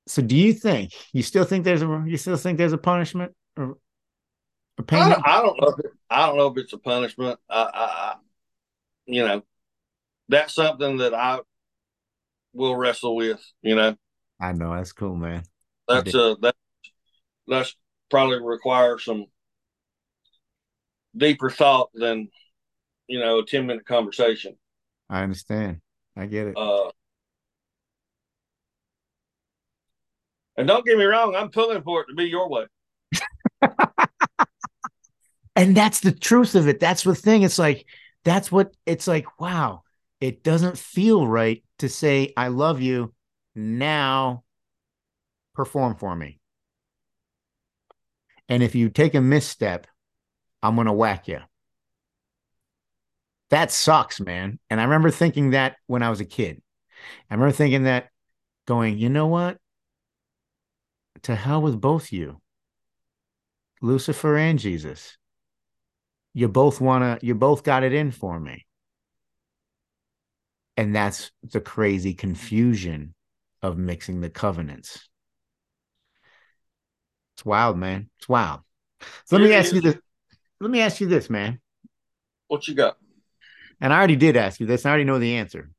So 0.06 0.22
do 0.22 0.36
you 0.36 0.52
think 0.52 0.92
you 1.12 1.22
still 1.22 1.44
think 1.44 1.64
there's 1.64 1.82
a 1.82 2.04
you 2.06 2.16
still 2.16 2.36
think 2.36 2.58
there's 2.58 2.72
a 2.72 2.78
punishment 2.78 3.32
or 3.56 3.78
a 4.78 4.82
payment? 4.82 5.22
I, 5.24 5.38
I 5.38 5.42
don't 5.42 5.60
know. 5.60 5.68
If 5.68 5.78
it, 5.78 5.90
I 6.10 6.26
don't 6.26 6.36
know 6.36 6.46
if 6.48 6.58
it's 6.58 6.72
a 6.72 6.78
punishment. 6.78 7.38
I, 7.48 7.70
I, 7.74 8.14
you 9.06 9.26
know, 9.26 9.42
that's 10.28 10.54
something 10.54 10.98
that 10.98 11.14
I 11.14 11.40
will 12.54 12.76
wrestle 12.76 13.16
with. 13.16 13.40
You 13.62 13.74
know. 13.74 13.96
I 14.40 14.52
know 14.52 14.74
that's 14.74 14.92
cool, 14.92 15.16
man. 15.16 15.42
That's 15.88 16.14
uh 16.14 16.36
that 16.42 16.56
that's 17.46 17.76
probably 18.10 18.40
require 18.40 18.98
some 18.98 19.26
deeper 21.16 21.50
thought 21.50 21.90
than 21.94 22.28
you 23.06 23.18
know 23.18 23.40
a 23.40 23.46
10 23.46 23.66
minute 23.66 23.86
conversation. 23.86 24.56
I 25.10 25.22
understand. 25.22 25.80
I 26.16 26.26
get 26.26 26.48
it. 26.48 26.56
Uh 26.56 26.90
and 30.56 30.68
don't 30.68 30.86
get 30.86 30.96
me 30.96 31.04
wrong 31.04 31.34
i'm 31.34 31.50
pulling 31.50 31.82
for 31.82 32.02
it 32.02 32.06
to 32.06 32.14
be 32.14 32.26
your 32.26 32.48
way. 32.48 32.66
And 35.56 35.76
that's 35.76 36.00
the 36.00 36.12
truth 36.12 36.54
of 36.54 36.66
it. 36.68 36.80
That's 36.80 37.04
the 37.04 37.14
thing. 37.14 37.42
It's 37.42 37.58
like 37.58 37.86
that's 38.24 38.50
what 38.50 38.74
it's 38.86 39.06
like 39.06 39.38
wow 39.38 39.83
it 40.24 40.42
doesn't 40.42 40.78
feel 40.78 41.26
right 41.26 41.62
to 41.78 41.88
say 41.88 42.32
i 42.36 42.48
love 42.48 42.80
you 42.80 43.12
now 43.54 44.42
perform 45.54 45.94
for 45.94 46.14
me 46.14 46.38
and 48.48 48.62
if 48.62 48.74
you 48.74 48.88
take 48.88 49.14
a 49.14 49.20
misstep 49.20 49.86
I'm 50.64 50.76
going 50.76 50.86
to 50.86 50.94
whack 50.94 51.28
you. 51.28 51.40
That 53.50 53.70
sucks, 53.70 54.18
man. 54.18 54.58
And 54.70 54.80
I 54.80 54.84
remember 54.84 55.10
thinking 55.10 55.50
that 55.50 55.76
when 55.86 56.02
I 56.02 56.08
was 56.08 56.20
a 56.20 56.24
kid. 56.24 56.62
I 57.30 57.34
remember 57.34 57.52
thinking 57.52 57.82
that 57.82 58.08
going, 58.66 58.96
you 58.96 59.10
know 59.10 59.26
what? 59.26 59.58
To 61.24 61.34
hell 61.34 61.60
with 61.60 61.78
both 61.78 62.12
you, 62.12 62.40
Lucifer 63.82 64.38
and 64.38 64.58
Jesus. 64.58 65.18
You 66.32 66.48
both 66.48 66.80
want 66.80 67.20
to, 67.20 67.26
you 67.26 67.34
both 67.34 67.62
got 67.62 67.82
it 67.82 67.92
in 67.92 68.10
for 68.10 68.40
me. 68.40 68.64
And 70.76 70.94
that's 70.94 71.30
the 71.42 71.60
crazy 71.60 72.14
confusion 72.14 73.14
of 73.62 73.78
mixing 73.78 74.20
the 74.20 74.30
covenants. 74.30 75.08
It's 77.36 77.44
wild, 77.44 77.78
man. 77.78 78.10
It's 78.18 78.28
wild. 78.28 78.60
So 79.26 79.36
let 79.36 79.44
me 79.44 79.54
ask 79.54 79.72
you 79.72 79.80
this 79.80 79.96
let 80.60 80.70
me 80.70 80.80
ask 80.80 81.00
you 81.00 81.06
this, 81.06 81.28
man. 81.28 81.60
What 82.48 82.66
you 82.68 82.74
got? 82.74 82.96
And 83.80 83.92
I 83.92 83.98
already 83.98 84.16
did 84.16 84.36
ask 84.36 84.60
you 84.60 84.66
this. 84.66 84.86
I 84.86 84.90
already 84.90 85.04
know 85.04 85.18
the 85.18 85.36
answer. 85.36 85.70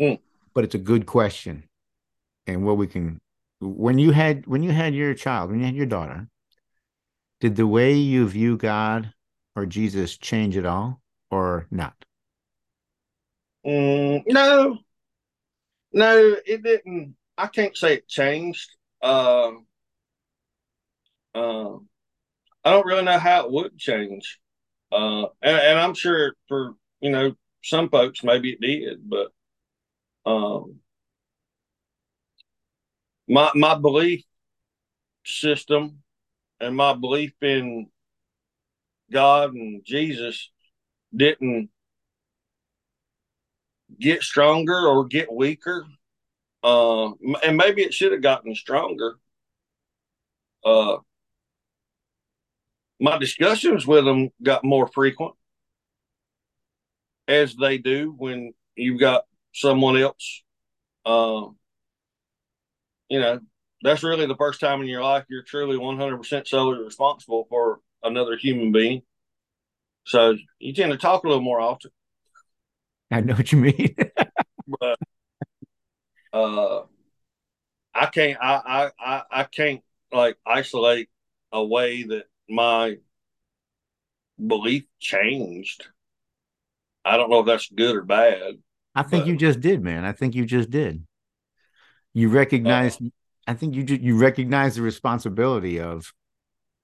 Mm. 0.00 0.20
But 0.54 0.64
it's 0.64 0.74
a 0.74 0.78
good 0.78 1.06
question. 1.06 1.64
And 2.46 2.64
what 2.64 2.76
we 2.76 2.86
can 2.86 3.20
when 3.60 3.98
you 3.98 4.12
had 4.12 4.46
when 4.46 4.62
you 4.62 4.70
had 4.70 4.94
your 4.94 5.14
child, 5.14 5.50
when 5.50 5.60
you 5.60 5.66
had 5.66 5.74
your 5.74 5.86
daughter, 5.86 6.28
did 7.40 7.56
the 7.56 7.66
way 7.66 7.94
you 7.94 8.28
view 8.28 8.56
God 8.56 9.12
or 9.56 9.66
Jesus 9.66 10.16
change 10.16 10.56
at 10.56 10.66
all 10.66 11.00
or 11.30 11.66
not? 11.70 12.04
Mm, 13.68 14.22
no. 14.28 14.78
No, 15.92 16.36
it 16.46 16.62
didn't. 16.62 17.16
I 17.36 17.48
can't 17.48 17.76
say 17.76 17.94
it 17.94 18.08
changed. 18.08 18.70
Um, 19.02 19.66
um, 21.34 21.88
I 22.64 22.70
don't 22.70 22.86
really 22.86 23.04
know 23.04 23.18
how 23.18 23.44
it 23.44 23.52
would 23.52 23.76
change. 23.76 24.38
Uh, 24.90 25.24
and, 25.42 25.58
and, 25.58 25.78
I'm 25.78 25.92
sure 25.92 26.32
for, 26.48 26.74
you 27.00 27.10
know, 27.10 27.34
some 27.62 27.90
folks, 27.90 28.24
maybe 28.24 28.52
it 28.52 28.60
did, 28.60 29.08
but, 29.08 29.28
um, 30.24 30.76
my, 33.28 33.50
my 33.54 33.74
belief 33.74 34.24
system 35.26 36.02
and 36.58 36.74
my 36.74 36.94
belief 36.94 37.34
in 37.42 37.88
God 39.12 39.52
and 39.52 39.84
Jesus 39.84 40.50
didn't 41.14 41.68
get 43.98 44.22
stronger 44.22 44.86
or 44.86 45.06
get 45.06 45.32
weaker. 45.32 45.86
Uh, 46.62 47.10
and 47.44 47.56
maybe 47.56 47.82
it 47.82 47.94
should 47.94 48.12
have 48.12 48.22
gotten 48.22 48.54
stronger. 48.54 49.18
Uh, 50.64 50.98
my 53.00 53.18
discussions 53.18 53.86
with 53.86 54.04
them 54.04 54.30
got 54.42 54.64
more 54.64 54.88
frequent 54.88 55.34
as 57.26 57.54
they 57.54 57.78
do 57.78 58.14
when 58.16 58.52
you've 58.74 59.00
got 59.00 59.24
someone 59.52 59.96
else 59.96 60.42
um, 61.06 61.56
you 63.08 63.20
know 63.20 63.40
that's 63.82 64.02
really 64.02 64.26
the 64.26 64.36
first 64.36 64.60
time 64.60 64.80
in 64.80 64.88
your 64.88 65.02
life 65.02 65.24
you're 65.28 65.42
truly 65.42 65.76
100% 65.76 66.46
solely 66.46 66.82
responsible 66.82 67.46
for 67.48 67.80
another 68.02 68.36
human 68.36 68.72
being 68.72 69.02
so 70.04 70.36
you 70.58 70.72
tend 70.72 70.92
to 70.92 70.98
talk 70.98 71.24
a 71.24 71.28
little 71.28 71.42
more 71.42 71.60
often 71.60 71.90
i 73.10 73.20
know 73.20 73.34
what 73.34 73.52
you 73.52 73.58
mean 73.58 73.94
but 74.80 74.98
uh 76.32 76.82
i 77.94 78.06
can't 78.06 78.38
I, 78.40 78.90
I 78.98 79.22
i 79.30 79.44
can't 79.44 79.82
like 80.12 80.36
isolate 80.46 81.08
a 81.52 81.64
way 81.64 82.02
that 82.04 82.24
my 82.48 82.96
belief 84.44 84.84
changed. 84.98 85.86
I 87.04 87.16
don't 87.16 87.30
know 87.30 87.40
if 87.40 87.46
that's 87.46 87.68
good 87.68 87.96
or 87.96 88.02
bad. 88.02 88.58
I 88.94 89.02
think 89.02 89.24
but, 89.24 89.28
you 89.28 89.36
just 89.36 89.60
did, 89.60 89.82
man. 89.82 90.04
I 90.04 90.12
think 90.12 90.34
you 90.34 90.44
just 90.44 90.70
did. 90.70 91.04
You 92.14 92.28
recognize. 92.28 93.00
Uh, 93.00 93.06
I 93.46 93.54
think 93.54 93.74
you 93.74 93.82
just, 93.82 94.00
you 94.00 94.18
recognize 94.18 94.76
the 94.76 94.82
responsibility 94.82 95.80
of 95.80 96.12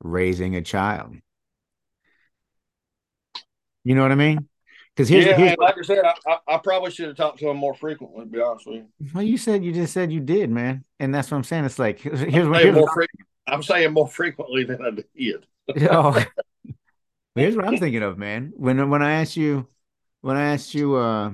raising 0.01 0.57
a 0.57 0.63
child. 0.63 1.17
You 3.85 3.95
know 3.95 4.03
what 4.03 4.13
I 4.13 4.17
mean? 4.17 4.49
Because 4.95 5.09
here's, 5.09 5.27
yeah, 5.27 5.37
here's 5.37 5.57
like 5.59 5.77
I 5.77 5.83
said, 5.83 6.05
I, 6.05 6.39
I, 6.47 6.59
probably 6.59 6.93
should 6.93 7.09
have 7.09 7.17
talked 7.17 7.41
to 7.41 7.49
him 7.49 7.57
more 7.57 7.75
frequently. 7.75 8.21
To 8.21 8.27
be 8.27 8.41
honest 8.41 8.67
with 8.67 8.77
you. 8.77 9.11
Well, 9.13 9.25
you 9.25 9.37
said 9.37 9.65
you 9.65 9.73
just 9.73 9.93
said 9.93 10.13
you 10.13 10.21
did, 10.21 10.51
man, 10.51 10.85
and 11.01 11.13
that's 11.13 11.31
what 11.31 11.37
I'm 11.37 11.45
saying. 11.45 11.65
It's 11.65 11.81
like 11.81 11.99
here's, 11.99 12.21
here's, 12.21 12.33
here's 12.33 12.75
more 12.75 12.93
frequent. 12.95 13.29
I'm 13.49 13.63
saying 13.63 13.93
more 13.93 14.07
frequently 14.07 14.63
than 14.63 14.79
I 14.83 14.91
did. 14.91 15.47
oh, 15.91 16.25
here's 17.35 17.57
what 17.57 17.67
I'm 17.67 17.79
thinking 17.79 18.05
of, 18.05 18.19
man. 18.19 18.53
When 18.57 18.89
when 18.89 19.03
I 19.03 19.15
asked 19.15 19.37
you, 19.37 19.67
when 20.21 20.37
I 20.37 20.53
asked 20.53 20.75
you, 20.75 20.95
uh, 20.95 21.33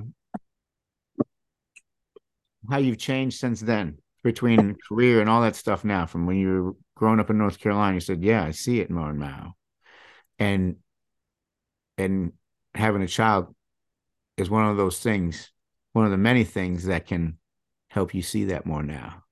how 2.67 2.79
you've 2.79 2.97
changed 2.97 3.39
since 3.39 3.61
then 3.61 3.99
between 4.23 4.75
career 4.87 5.21
and 5.21 5.29
all 5.29 5.41
that 5.41 5.55
stuff 5.55 5.83
now, 5.83 6.07
from 6.07 6.25
when 6.25 6.37
you 6.37 6.63
were 6.63 6.75
growing 6.95 7.19
up 7.19 7.29
in 7.29 7.37
North 7.37 7.59
Carolina, 7.59 7.93
you 7.93 7.99
said, 7.99 8.23
"Yeah, 8.23 8.43
I 8.43 8.51
see 8.51 8.79
it 8.79 8.89
more 8.89 9.13
now," 9.13 9.55
and 10.39 10.77
and 11.99 12.33
having 12.75 13.01
a 13.01 13.07
child 13.07 13.53
is 14.37 14.49
one 14.49 14.67
of 14.67 14.77
those 14.77 14.99
things, 14.99 15.51
one 15.93 16.05
of 16.05 16.11
the 16.11 16.17
many 16.17 16.43
things 16.43 16.85
that 16.85 17.05
can 17.07 17.37
help 17.89 18.13
you 18.13 18.21
see 18.21 18.45
that 18.45 18.65
more 18.65 18.83
now. 18.83 19.23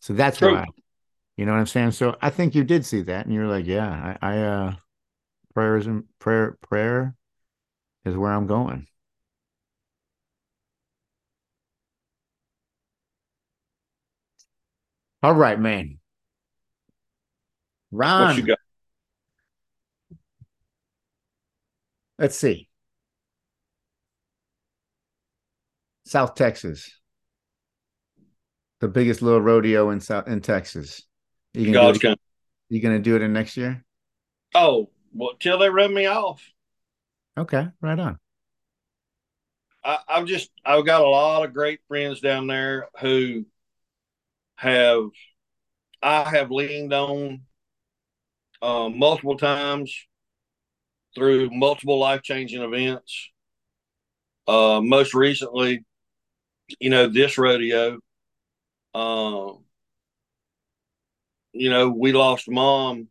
So 0.00 0.12
that's 0.12 0.38
True. 0.38 0.54
why 0.54 0.66
you 1.36 1.44
know 1.44 1.52
what 1.52 1.58
I'm 1.58 1.66
saying? 1.66 1.90
So 1.92 2.16
I 2.22 2.30
think 2.30 2.54
you 2.54 2.64
did 2.64 2.86
see 2.86 3.02
that, 3.02 3.26
and 3.26 3.34
you're 3.34 3.46
like, 3.46 3.66
yeah, 3.66 4.16
I, 4.22 4.32
I 4.32 4.38
uh, 4.38 4.74
prayers 5.54 5.86
and 5.86 6.04
prayer, 6.18 6.56
prayer 6.62 7.14
is 8.06 8.16
where 8.16 8.32
I'm 8.32 8.46
going. 8.46 8.86
All 15.22 15.34
right, 15.34 15.60
man. 15.60 15.98
Ron. 17.90 18.28
What 18.28 18.38
you 18.38 18.46
got? 18.46 18.58
Let's 22.18 22.36
see. 22.36 22.68
South 26.06 26.36
Texas. 26.36 26.88
The 28.80 28.88
biggest 28.88 29.22
little 29.22 29.40
rodeo 29.40 29.90
in 29.90 30.00
South 30.00 30.28
in 30.28 30.40
Texas. 30.40 31.02
You 31.52 31.72
gonna, 31.72 31.92
do 31.92 32.10
it, 32.10 32.20
you 32.68 32.80
gonna 32.80 33.00
do 33.00 33.16
it 33.16 33.22
in 33.22 33.32
next 33.32 33.56
year? 33.56 33.84
Oh, 34.54 34.90
well, 35.12 35.32
till 35.40 35.58
they 35.58 35.68
run 35.68 35.92
me 35.92 36.06
off. 36.06 36.42
Okay, 37.36 37.66
right 37.80 37.98
on. 37.98 38.18
I, 39.84 39.98
I've 40.08 40.26
just 40.26 40.50
I've 40.64 40.86
got 40.86 41.00
a 41.02 41.08
lot 41.08 41.44
of 41.44 41.52
great 41.52 41.80
friends 41.88 42.20
down 42.20 42.46
there 42.46 42.88
who 43.00 43.46
have 44.56 45.08
I 46.02 46.24
have 46.28 46.50
leaned 46.50 46.92
on 46.92 47.42
uh, 48.62 48.88
multiple 48.90 49.36
times 49.36 50.06
through 51.14 51.50
multiple 51.50 51.98
life 51.98 52.22
changing 52.22 52.62
events. 52.62 53.30
Uh, 54.46 54.80
most 54.80 55.14
recently, 55.14 55.84
you 56.80 56.90
know, 56.90 57.08
this 57.08 57.38
rodeo. 57.38 57.98
Um, 58.94 59.64
you 61.52 61.70
know, 61.70 61.88
we 61.90 62.12
lost 62.12 62.50
mom 62.50 63.08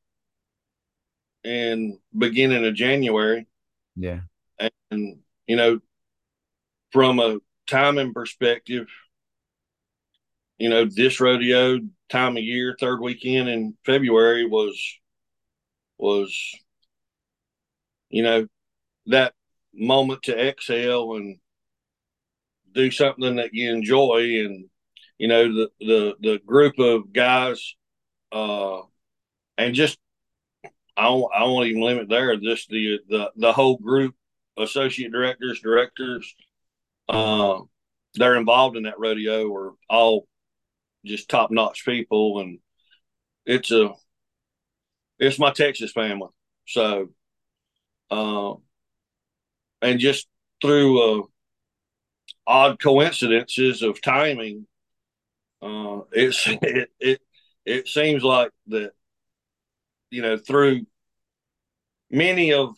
in 1.43 1.99
beginning 2.17 2.65
of 2.65 2.73
January. 2.75 3.47
Yeah. 3.95 4.21
And, 4.89 5.19
you 5.47 5.55
know, 5.55 5.79
from 6.91 7.19
a 7.19 7.39
timing 7.67 8.13
perspective, 8.13 8.87
you 10.57 10.69
know, 10.69 10.85
this 10.85 11.19
rodeo 11.19 11.79
time 12.09 12.37
of 12.37 12.43
year, 12.43 12.75
third 12.79 13.01
weekend 13.01 13.49
in 13.49 13.77
February 13.85 14.45
was 14.45 14.99
was 15.97 16.55
you 18.09 18.23
know 18.23 18.47
that 19.07 19.33
moment 19.73 20.23
to 20.23 20.47
exhale 20.49 21.15
and 21.15 21.37
do 22.75 22.91
something 22.91 23.37
that 23.37 23.53
you 23.53 23.71
enjoy 23.71 24.41
and 24.45 24.65
you 25.17 25.27
know 25.27 25.43
the 25.47 25.69
the 25.79 26.15
the 26.19 26.39
group 26.45 26.77
of 26.79 27.11
guys 27.13 27.75
uh 28.31 28.81
and 29.57 29.73
just 29.73 29.97
I 30.97 31.09
won't, 31.09 31.33
I 31.33 31.43
won't 31.43 31.67
even 31.67 31.81
limit 31.81 32.09
there 32.09 32.35
just 32.37 32.69
the 32.69 32.99
the 33.09 33.31
the 33.35 33.53
whole 33.53 33.77
group 33.77 34.15
associate 34.57 35.11
directors 35.11 35.61
directors 35.61 36.35
uh 37.09 37.59
they're 38.15 38.35
involved 38.35 38.77
in 38.77 38.83
that 38.83 38.99
rodeo 38.99 39.53
are 39.53 39.73
all 39.89 40.27
just 41.05 41.29
top 41.29 41.51
notch 41.51 41.85
people, 41.85 42.39
and 42.39 42.59
it's 43.45 43.71
a 43.71 43.91
it's 45.19 45.39
my 45.39 45.51
Texas 45.51 45.91
family. 45.91 46.29
So, 46.67 47.09
uh, 48.11 48.53
and 49.81 49.99
just 49.99 50.27
through 50.61 51.21
uh, 51.21 51.25
odd 52.47 52.79
coincidences 52.79 53.81
of 53.81 54.01
timing, 54.01 54.67
uh, 55.61 56.01
it's 56.11 56.47
it 56.61 56.89
it 56.99 57.21
it 57.65 57.87
seems 57.87 58.23
like 58.23 58.51
that 58.67 58.91
you 60.11 60.21
know 60.21 60.37
through 60.37 60.85
many 62.09 62.53
of 62.53 62.75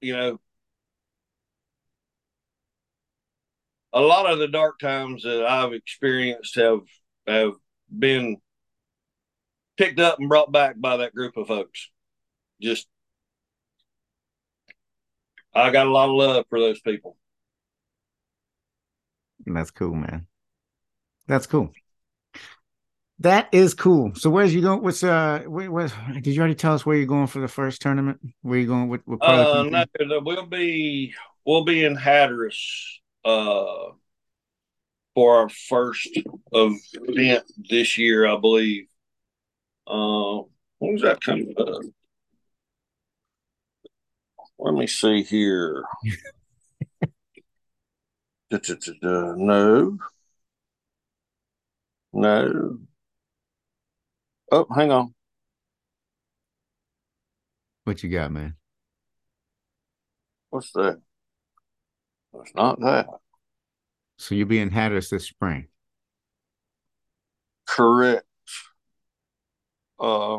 you 0.00 0.14
know 0.16 0.38
a 3.92 4.00
lot 4.00 4.30
of 4.30 4.38
the 4.38 4.48
dark 4.48 4.78
times 4.78 5.22
that 5.22 5.44
I've 5.44 5.72
experienced 5.72 6.56
have 6.56 6.80
have 7.26 7.54
been 7.96 8.36
picked 9.76 10.00
up 10.00 10.18
and 10.18 10.28
brought 10.28 10.52
back 10.52 10.78
by 10.78 10.98
that 10.98 11.14
group 11.14 11.36
of 11.36 11.48
folks. 11.48 11.90
Just 12.60 12.86
I 15.54 15.70
got 15.70 15.86
a 15.86 15.90
lot 15.90 16.08
of 16.10 16.14
love 16.14 16.44
for 16.48 16.60
those 16.60 16.80
people. 16.80 17.16
That's 19.46 19.70
cool, 19.70 19.94
man. 19.94 20.26
That's 21.26 21.46
cool. 21.46 21.72
That 23.20 23.48
is 23.52 23.72
cool. 23.72 24.14
So 24.14 24.28
where's 24.28 24.54
you 24.54 24.60
going? 24.60 24.82
What's 24.82 25.02
uh? 25.02 25.44
Where, 25.46 25.88
did 26.12 26.26
you 26.26 26.38
already 26.38 26.54
tell 26.54 26.74
us 26.74 26.84
where 26.84 26.96
you're 26.96 27.06
going 27.06 27.28
for 27.28 27.40
the 27.40 27.48
first 27.48 27.80
tournament? 27.80 28.20
Where 28.42 28.58
you 28.58 28.66
going? 28.66 28.88
With, 28.88 29.06
with 29.06 29.22
uh, 29.22 29.62
no, 29.62 29.84
we'll 30.20 30.46
be 30.46 31.14
we'll 31.46 31.64
be 31.64 31.84
in 31.84 31.94
Hatteras 31.96 33.00
uh, 33.24 33.92
for 35.14 35.36
our 35.36 35.48
first 35.48 36.08
event 36.52 37.44
this 37.70 37.96
year, 37.96 38.26
I 38.26 38.36
believe. 38.36 38.86
Uh, 39.86 40.42
when 40.78 40.92
was 40.92 41.02
that 41.02 41.22
coming 41.22 41.54
up? 41.58 41.82
Let 44.58 44.74
me 44.74 44.86
see 44.86 45.22
here. 45.22 45.84
da, 48.50 48.58
da, 48.58 48.74
da, 49.00 49.34
no. 49.36 49.98
No. 52.12 52.78
Oh, 54.50 54.66
hang 54.74 54.90
on. 54.90 55.14
What 57.84 58.02
you 58.02 58.10
got, 58.10 58.32
man? 58.32 58.56
What's 60.50 60.72
that? 60.72 61.00
It's 62.40 62.54
not 62.54 62.80
that. 62.80 63.06
So 64.18 64.34
you'll 64.34 64.48
be 64.48 64.60
in 64.60 64.70
Hatteras 64.70 65.10
this 65.10 65.26
spring. 65.26 65.68
Correct. 67.66 68.24
Uh, 69.98 70.38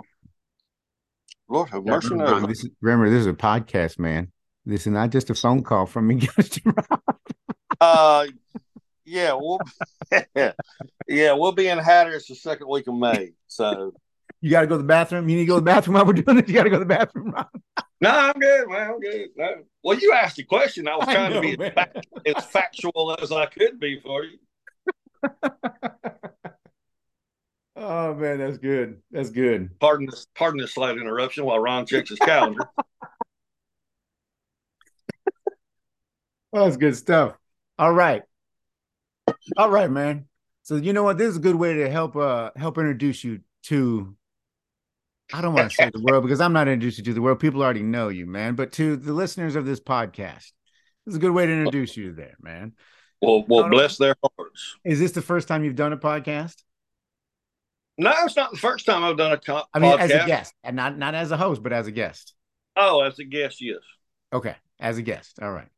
Lord 1.50 1.70
have 1.70 1.86
mercy. 1.86 2.10
remember, 2.10 2.48
this 2.48 2.64
is, 2.64 2.70
remember, 2.82 3.10
this 3.10 3.22
is 3.22 3.28
a 3.28 3.34
podcast, 3.34 4.00
man. 4.00 4.32
This 4.66 4.82
is 4.82 4.94
not 4.94 5.12
just 5.12 5.30
a 5.30 5.36
phone 5.36 5.64
call 5.64 5.86
from 5.86 6.08
me. 6.08 6.28
uh, 7.80 8.28
yeah, 9.06 9.34
we'll 9.34 9.60
yeah, 11.08 11.34
we'll 11.34 11.54
be 11.54 11.68
in 11.68 11.78
Hatteras 11.78 12.28
the 12.28 12.36
second 12.36 12.68
week 12.68 12.88
of 12.88 12.96
May. 12.96 13.32
So 13.48 13.94
you 14.42 14.52
got 14.52 14.62
to 14.62 14.68
go 14.68 14.76
to 14.76 14.80
the 14.80 14.88
bathroom. 14.88 15.28
You 15.30 15.38
need 15.38 15.44
to 15.44 15.48
go 15.48 15.56
to 15.56 15.62
the 15.62 15.66
bathroom 15.66 15.96
while 15.96 16.06
we're 16.06 16.14
doing 16.14 16.38
this. 16.38 16.48
You 16.48 16.54
got 16.54 16.64
to 16.64 16.70
go 16.70 16.76
to 16.78 16.86
the 16.86 16.86
bathroom. 16.86 17.34
no, 18.02 18.10
I'm 18.10 18.40
good, 18.40 18.70
man. 18.70 18.92
I'm 18.92 19.00
good. 19.00 19.30
No. 19.36 19.64
Well, 19.84 19.98
you 19.98 20.14
asked 20.14 20.38
a 20.40 20.44
question. 20.44 20.88
I 20.88 20.96
was 20.98 21.06
trying 21.06 21.34
know, 21.34 21.42
to 21.42 21.58
be 21.58 21.64
as, 21.64 22.36
as 22.36 22.46
factual 22.46 23.18
as 23.20 23.32
I 23.32 23.48
could 23.48 23.80
be 23.80 24.00
for 24.00 24.24
you. 24.26 24.38
oh 27.76 28.14
man, 28.14 28.38
that's 28.38 28.60
good. 28.60 29.02
That's 29.10 29.30
good. 29.32 29.80
Pardon 29.80 30.06
this. 30.06 30.28
Pardon 30.36 30.60
this 30.60 30.74
slight 30.74 30.98
interruption 30.98 31.46
while 31.46 31.60
Ron 31.60 31.86
checks 31.86 32.10
his 32.10 32.20
calendar. 32.20 32.70
oh, 36.54 36.66
that's 36.66 36.78
good 36.78 36.96
stuff. 36.96 37.38
All 37.80 37.94
right. 37.94 38.24
All 39.56 39.70
right, 39.70 39.90
man. 39.90 40.26
So 40.64 40.76
you 40.76 40.94
know 40.94 41.04
what? 41.04 41.18
This 41.18 41.30
is 41.30 41.38
a 41.38 41.42
good 41.42 41.56
way 41.56 41.74
to 41.76 41.90
help 41.90 42.16
uh 42.16 42.52
help 42.56 42.78
introduce 42.78 43.24
you 43.24 43.42
to 43.64 44.16
I 45.34 45.42
don't 45.42 45.54
want 45.54 45.70
to 45.70 45.76
say 45.76 45.90
the 45.90 46.02
world 46.02 46.24
because 46.24 46.40
I'm 46.40 46.54
not 46.54 46.68
introduced 46.68 46.98
you 46.98 47.04
to 47.06 47.14
the 47.14 47.22
world. 47.22 47.40
People 47.40 47.62
already 47.62 47.84
know 47.84 48.10
you, 48.10 48.26
man. 48.26 48.56
But 48.56 48.72
to 48.74 48.96
the 48.96 49.14
listeners 49.14 49.56
of 49.56 49.66
this 49.66 49.80
podcast, 49.80 50.52
this 51.06 51.14
is 51.14 51.16
a 51.16 51.20
good 51.20 51.32
way 51.32 51.46
to 51.46 51.52
introduce 51.52 51.98
you 51.98 52.14
there, 52.14 52.36
man. 52.42 52.74
Well, 53.22 53.46
well, 53.48 53.70
bless 53.70 53.98
their 53.98 54.16
hearts. 54.24 54.76
Is 54.86 55.00
this 55.00 55.12
the 55.12 55.22
first 55.22 55.48
time 55.48 55.64
you've 55.64 55.76
done 55.76 55.94
a 55.94 55.98
podcast? 55.98 56.64
No, 57.98 58.14
it's 58.24 58.36
not 58.36 58.52
the 58.52 58.58
first 58.58 58.86
time 58.86 59.04
I've 59.04 59.18
done 59.18 59.32
a 59.32 59.38
co- 59.38 59.64
I 59.74 59.80
mean, 59.80 59.92
as 60.00 60.12
a 60.12 60.26
guest, 60.26 60.54
and 60.64 60.76
not 60.76 60.98
not 60.98 61.16
as 61.16 61.32
a 61.32 61.38
host, 61.38 61.64
but 61.64 61.74
as 61.74 61.88
a 61.88 61.92
guest. 61.92 62.34
Oh, 62.76 63.02
as 63.02 63.18
a 63.20 63.24
guest, 63.24 63.60
yes. 63.60 63.80
Okay, 64.32 64.56
as 64.80 64.98
a 64.98 65.02
guest. 65.02 65.40
All 65.42 65.52
right. 65.52 65.70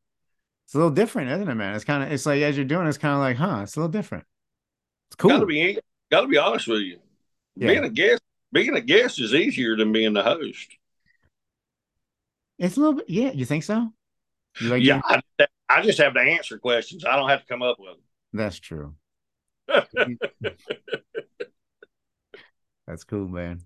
It's 0.70 0.76
a 0.76 0.78
little 0.78 0.92
different, 0.92 1.32
isn't 1.32 1.48
it, 1.48 1.54
man? 1.56 1.74
It's 1.74 1.82
kind 1.82 2.04
of 2.04 2.12
it's 2.12 2.26
like 2.26 2.42
as 2.42 2.56
you're 2.56 2.64
doing, 2.64 2.86
it's 2.86 2.96
kind 2.96 3.14
of 3.14 3.18
like, 3.18 3.36
huh? 3.36 3.62
It's 3.64 3.74
a 3.74 3.80
little 3.80 3.90
different. 3.90 4.22
It's 5.08 5.16
cool. 5.16 5.30
Gotta 5.30 5.44
be 5.44 5.80
gotta 6.12 6.28
be 6.28 6.38
honest 6.38 6.68
with 6.68 6.82
you. 6.82 7.00
Yeah. 7.56 7.66
Being 7.70 7.82
a 7.82 7.90
guest, 7.90 8.22
being 8.52 8.76
a 8.76 8.80
guest 8.80 9.20
is 9.20 9.34
easier 9.34 9.76
than 9.76 9.90
being 9.90 10.12
the 10.12 10.22
host. 10.22 10.76
It's 12.60 12.76
a 12.76 12.80
little 12.80 12.94
bit, 12.94 13.10
yeah. 13.10 13.32
You 13.32 13.44
think 13.46 13.64
so? 13.64 13.88
You 14.60 14.68
like 14.68 14.84
yeah, 14.84 15.00
I, 15.04 15.20
I, 15.68 15.82
just 15.82 15.98
have 15.98 16.14
to 16.14 16.20
answer 16.20 16.56
questions. 16.56 17.04
I 17.04 17.16
don't 17.16 17.28
have 17.28 17.40
to 17.40 17.46
come 17.48 17.62
up 17.62 17.78
with 17.80 17.90
them. 17.90 17.98
That's 18.32 18.60
true. 18.60 18.94
That's 22.86 23.02
cool, 23.02 23.26
man. 23.26 23.62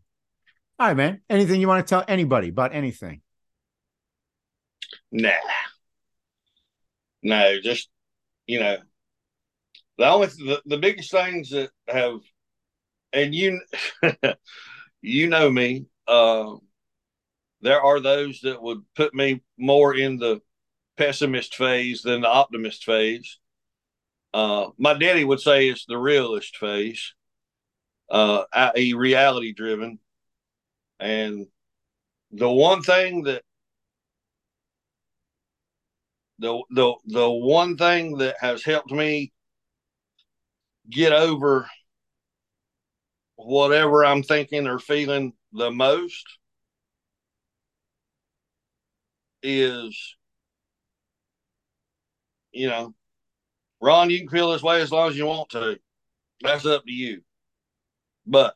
All 0.78 0.86
right, 0.86 0.96
man. 0.96 1.20
Anything 1.28 1.60
you 1.60 1.68
want 1.68 1.86
to 1.86 1.90
tell 1.90 2.02
anybody 2.08 2.48
about 2.48 2.74
anything? 2.74 3.20
Nah. 5.12 5.32
No, 7.24 7.58
just 7.60 7.88
you 8.46 8.60
know, 8.60 8.78
the 9.98 10.06
only 10.08 10.26
the, 10.28 10.62
the 10.66 10.78
biggest 10.78 11.10
things 11.10 11.50
that 11.50 11.70
have 11.88 12.20
and 13.12 13.34
you 13.34 13.60
you 15.02 15.28
know 15.28 15.50
me 15.50 15.86
uh, 16.08 16.54
there 17.60 17.80
are 17.80 18.00
those 18.00 18.40
that 18.40 18.62
would 18.62 18.82
put 18.94 19.14
me 19.14 19.42
more 19.58 19.94
in 19.94 20.18
the 20.18 20.40
pessimist 20.96 21.54
phase 21.56 22.02
than 22.02 22.22
the 22.22 22.28
optimist 22.28 22.84
phase. 22.84 23.38
Uh, 24.34 24.70
my 24.78 24.94
daddy 24.94 25.24
would 25.24 25.40
say 25.40 25.68
it's 25.68 25.86
the 25.86 25.98
realist 25.98 26.56
phase 26.56 27.14
uh, 28.10 28.44
i.e 28.52 28.94
reality 28.94 29.52
driven 29.52 29.98
and 31.00 31.46
the 32.32 32.50
one 32.50 32.82
thing 32.82 33.24
that 33.24 33.42
the 36.38 36.62
the 36.70 36.94
the 37.06 37.30
one 37.30 37.76
thing 37.76 38.18
that 38.18 38.36
has 38.40 38.64
helped 38.64 38.90
me 38.90 39.32
get 40.90 41.12
over 41.12 41.68
whatever 43.36 44.04
I'm 44.04 44.22
thinking 44.22 44.66
or 44.66 44.78
feeling 44.78 45.32
the 45.52 45.70
most 45.70 46.24
is, 49.42 50.16
you 52.52 52.68
know, 52.68 52.94
Ron, 53.80 54.10
you 54.10 54.20
can 54.20 54.28
feel 54.28 54.52
this 54.52 54.62
way 54.62 54.80
as 54.80 54.90
long 54.90 55.10
as 55.10 55.16
you 55.16 55.26
want 55.26 55.50
to. 55.50 55.78
That's 56.40 56.66
up 56.66 56.84
to 56.84 56.92
you. 56.92 57.22
But 58.26 58.54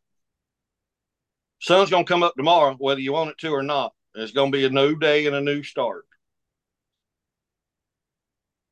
sun's 1.61 1.91
gonna 1.91 2.05
come 2.05 2.23
up 2.23 2.35
tomorrow, 2.37 2.75
whether 2.79 3.01
you 3.01 3.13
want 3.13 3.31
it 3.31 3.39
to 3.39 3.51
or 3.51 3.63
not. 3.63 3.93
It's 4.15 4.33
gonna 4.33 4.51
be 4.51 4.65
a 4.65 4.71
new 4.71 4.97
day 4.97 5.27
and 5.27 5.37
a 5.37 5.41
new 5.41 5.63
start. 5.63 6.08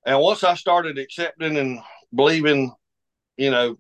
And 0.06 0.20
once 0.20 0.44
I 0.44 0.54
started 0.54 0.98
accepting 0.98 1.56
and 1.56 1.80
believing, 2.14 2.72
you 3.36 3.50
know, 3.50 3.76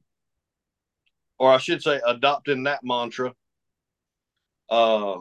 or 1.38 1.52
I 1.52 1.58
should 1.58 1.82
say 1.82 2.00
adopting 2.04 2.64
that 2.64 2.80
mantra, 2.82 3.32
uh, 4.68 5.18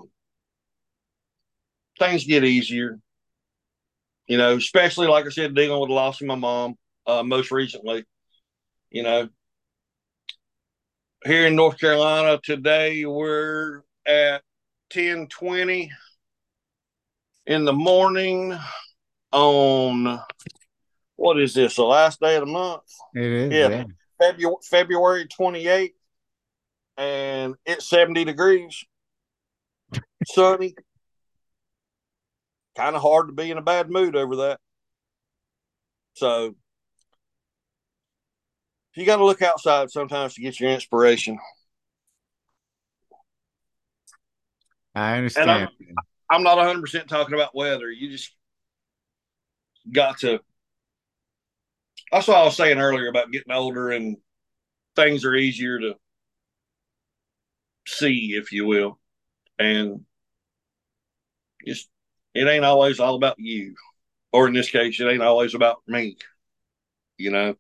things 2.00 2.26
get 2.26 2.44
easier. 2.44 3.00
You 4.28 4.40
know, 4.40 4.56
especially 4.56 5.06
like 5.06 5.28
I 5.28 5.30
said, 5.30 5.54
dealing 5.54 5.80
with 5.80 5.90
the 5.90 5.94
loss 5.94 6.20
of 6.20 6.28
my 6.28 6.34
mom 6.34 6.76
uh, 7.06 7.22
most 7.22 7.52
recently. 7.52 8.04
You 8.90 9.04
know, 9.04 9.30
here 11.24 11.46
in 11.46 11.56
North 11.56 11.80
Carolina 11.80 12.40
today, 12.44 13.06
we're 13.06 13.84
at 14.08 14.42
ten 14.90 15.28
twenty 15.28 15.92
in 17.46 17.64
the 17.66 17.74
morning 17.74 18.58
on 19.32 20.20
what 21.26 21.42
is 21.42 21.56
this? 21.56 21.76
The 21.76 21.84
last 21.84 22.20
day 22.20 22.36
of 22.36 22.42
the 22.42 22.52
month? 22.52 22.84
It 23.16 23.24
is. 23.24 23.52
Yeah. 23.52 23.70
Yeah. 23.70 23.84
February 24.20 24.56
February 24.70 25.26
twenty 25.28 25.68
eighth, 25.68 25.96
and 26.98 27.56
it's 27.66 27.90
seventy 27.90 28.24
degrees, 28.24 28.86
sunny. 30.28 30.76
Kind 32.78 32.96
of 32.96 33.02
hard 33.02 33.28
to 33.28 33.34
be 33.34 33.50
in 33.50 33.58
a 33.58 33.62
bad 33.62 33.90
mood 33.90 34.16
over 34.16 34.36
that. 34.38 34.60
So 36.14 36.56
you 38.96 39.06
got 39.06 39.18
to 39.18 39.26
look 39.26 39.42
outside 39.42 39.90
sometimes 39.90 40.36
to 40.36 40.42
get 40.42 40.60
your 40.60 40.70
inspiration. 40.72 41.40
I 44.94 45.18
understand. 45.18 45.50
I'm- 45.50 45.70
I'm 46.28 46.44
not 46.44 46.58
100% 46.58 47.08
talking 47.08 47.36
about 47.36 47.54
weather. 47.54 47.92
You 47.92 48.10
just 48.10 48.34
got 49.92 50.18
to. 50.20 50.40
That's 52.12 52.28
what 52.28 52.38
I 52.38 52.44
was 52.44 52.56
saying 52.56 52.80
earlier 52.80 53.08
about 53.08 53.32
getting 53.32 53.54
older 53.54 53.92
and 53.92 54.18
things 54.96 55.26
are 55.26 55.36
easier 55.36 55.80
to 55.80 55.96
see, 57.88 58.36
if 58.36 58.52
you 58.52 58.66
will. 58.66 59.00
And 59.60 60.02
just, 61.66 61.90
it 62.34 62.48
ain't 62.48 62.66
always 62.66 63.00
all 63.00 63.16
about 63.16 63.36
you. 63.40 63.76
Or 64.32 64.48
in 64.48 64.54
this 64.54 64.70
case, 64.70 65.00
it 65.00 65.06
ain't 65.06 65.22
always 65.22 65.56
about 65.56 65.78
me. 65.88 66.18
You 67.18 67.32
know? 67.32 67.56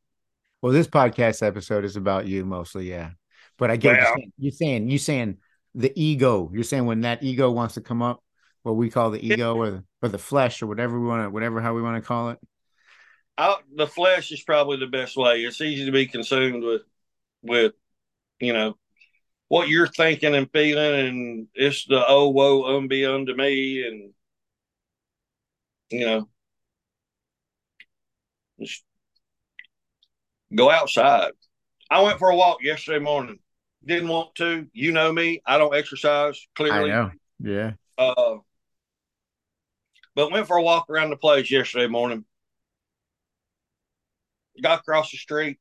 Well, 0.61 0.73
this 0.73 0.87
podcast 0.87 1.45
episode 1.45 1.85
is 1.85 1.95
about 1.95 2.27
you 2.27 2.45
mostly, 2.45 2.89
yeah. 2.89 3.11
But 3.57 3.71
I 3.71 3.77
get 3.77 3.93
what 3.93 3.99
Well- 3.99 4.07
you're 4.09 4.17
saying. 4.17 4.33
You're 4.37 4.51
saying 4.51 4.89
you're 4.89 4.99
saying 4.99 5.37
the 5.75 5.93
ego. 5.95 6.51
You're 6.53 6.63
saying 6.63 6.85
when 6.85 7.01
that 7.01 7.23
ego 7.23 7.51
wants 7.51 7.75
to 7.75 7.81
come 7.81 8.01
up, 8.01 8.23
what 8.63 8.73
we 8.75 8.89
call 8.89 9.11
the 9.11 9.25
ego 9.25 9.55
or 9.55 9.69
the 9.69 9.83
or 10.01 10.09
the 10.09 10.17
flesh 10.17 10.61
or 10.61 10.67
whatever 10.67 10.99
we 10.99 11.07
want 11.07 11.23
to 11.23 11.29
whatever 11.29 11.61
how 11.61 11.73
we 11.73 11.81
want 11.81 12.01
to 12.01 12.07
call 12.07 12.29
it. 12.31 12.39
Out 13.37 13.63
the 13.73 13.87
flesh 13.87 14.31
is 14.31 14.43
probably 14.43 14.77
the 14.77 14.87
best 14.87 15.17
way. 15.17 15.41
It's 15.41 15.61
easy 15.61 15.85
to 15.85 15.91
be 15.91 16.07
consumed 16.07 16.63
with 16.63 16.81
with 17.41 17.73
you 18.39 18.53
know 18.53 18.77
what 19.47 19.67
you're 19.67 19.87
thinking 19.87 20.35
and 20.35 20.49
feeling, 20.51 21.07
and 21.07 21.47
it's 21.53 21.85
the 21.85 22.03
oh 22.07 22.29
woe 22.29 22.63
unbe 22.63 23.13
unto 23.13 23.35
me, 23.35 23.85
and 23.85 24.13
you 25.89 26.05
know 26.05 26.29
just 28.59 28.83
go 30.53 30.69
outside. 30.71 31.31
I 31.89 32.01
went 32.01 32.19
for 32.19 32.29
a 32.29 32.35
walk 32.35 32.63
yesterday 32.63 33.03
morning. 33.03 33.39
Didn't 33.85 34.09
want 34.09 34.35
to. 34.35 34.67
You 34.73 34.91
know 34.91 35.11
me. 35.11 35.41
I 35.45 35.57
don't 35.57 35.75
exercise 35.75 36.47
clearly. 36.55 36.91
I 36.91 36.95
know. 36.95 37.11
Yeah. 37.39 37.73
Uh, 37.97 38.37
but 40.15 40.31
went 40.31 40.47
for 40.47 40.57
a 40.57 40.63
walk 40.63 40.89
around 40.89 41.11
the 41.11 41.17
place 41.17 41.51
yesterday 41.51 41.87
morning. 41.87 42.25
Got 44.61 44.79
across 44.79 45.11
the 45.11 45.17
street, 45.17 45.59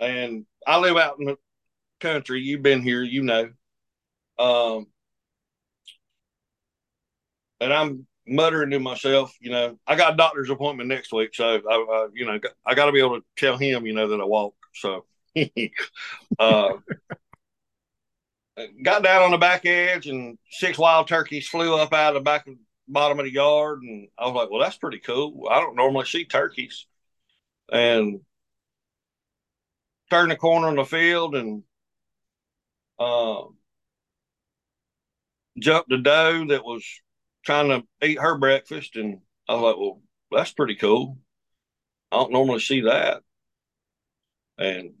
and 0.00 0.46
I 0.66 0.78
live 0.78 0.96
out 0.96 1.18
in 1.18 1.26
the 1.26 1.36
country. 2.00 2.40
You've 2.40 2.62
been 2.62 2.82
here, 2.82 3.02
you 3.02 3.22
know. 3.22 3.50
Um, 4.38 4.86
and 7.60 7.72
I'm 7.72 8.06
muttering 8.26 8.70
to 8.70 8.80
myself, 8.80 9.34
you 9.40 9.50
know, 9.50 9.78
I 9.86 9.96
got 9.96 10.14
a 10.14 10.16
doctor's 10.16 10.50
appointment 10.50 10.88
next 10.88 11.12
week, 11.12 11.34
so 11.34 11.60
I, 11.68 11.74
I 11.74 12.08
you 12.12 12.26
know, 12.26 12.38
I 12.64 12.74
got 12.74 12.86
to 12.86 12.92
be 12.92 13.00
able 13.00 13.20
to 13.20 13.24
tell 13.36 13.56
him, 13.56 13.86
you 13.86 13.94
know, 13.94 14.08
that 14.08 14.20
I 14.20 14.24
walk. 14.24 14.54
So, 14.74 15.04
uh, 16.38 16.72
got 18.82 19.02
down 19.02 19.22
on 19.22 19.30
the 19.30 19.38
back 19.38 19.64
edge, 19.66 20.06
and 20.06 20.38
six 20.50 20.78
wild 20.78 21.08
turkeys 21.08 21.48
flew 21.48 21.76
up 21.76 21.92
out 21.92 22.16
of 22.16 22.20
the 22.20 22.24
back 22.24 22.46
bottom 22.88 23.18
of 23.18 23.24
the 23.24 23.32
yard, 23.32 23.82
and 23.82 24.08
I 24.18 24.26
was 24.26 24.34
like, 24.34 24.50
well, 24.50 24.60
that's 24.60 24.78
pretty 24.78 24.98
cool. 24.98 25.48
I 25.50 25.60
don't 25.60 25.76
normally 25.76 26.06
see 26.06 26.24
turkeys, 26.24 26.86
and 27.70 28.20
turn 30.10 30.28
the 30.28 30.36
corner 30.36 30.68
on 30.68 30.76
the 30.76 30.84
field 30.84 31.34
and 31.34 31.62
um, 32.98 33.56
jumped 35.58 35.92
a 35.92 35.98
doe 35.98 36.46
that 36.48 36.64
was 36.64 36.84
trying 37.44 37.68
to 37.68 38.06
eat 38.06 38.18
her 38.18 38.38
breakfast, 38.38 38.96
and 38.96 39.20
I 39.48 39.54
was 39.54 39.62
like, 39.62 39.76
well, 39.76 40.00
that's 40.30 40.52
pretty 40.52 40.76
cool. 40.76 41.18
I 42.12 42.16
don't 42.16 42.32
normally 42.32 42.60
see 42.60 42.82
that, 42.82 43.22
and 44.58 44.94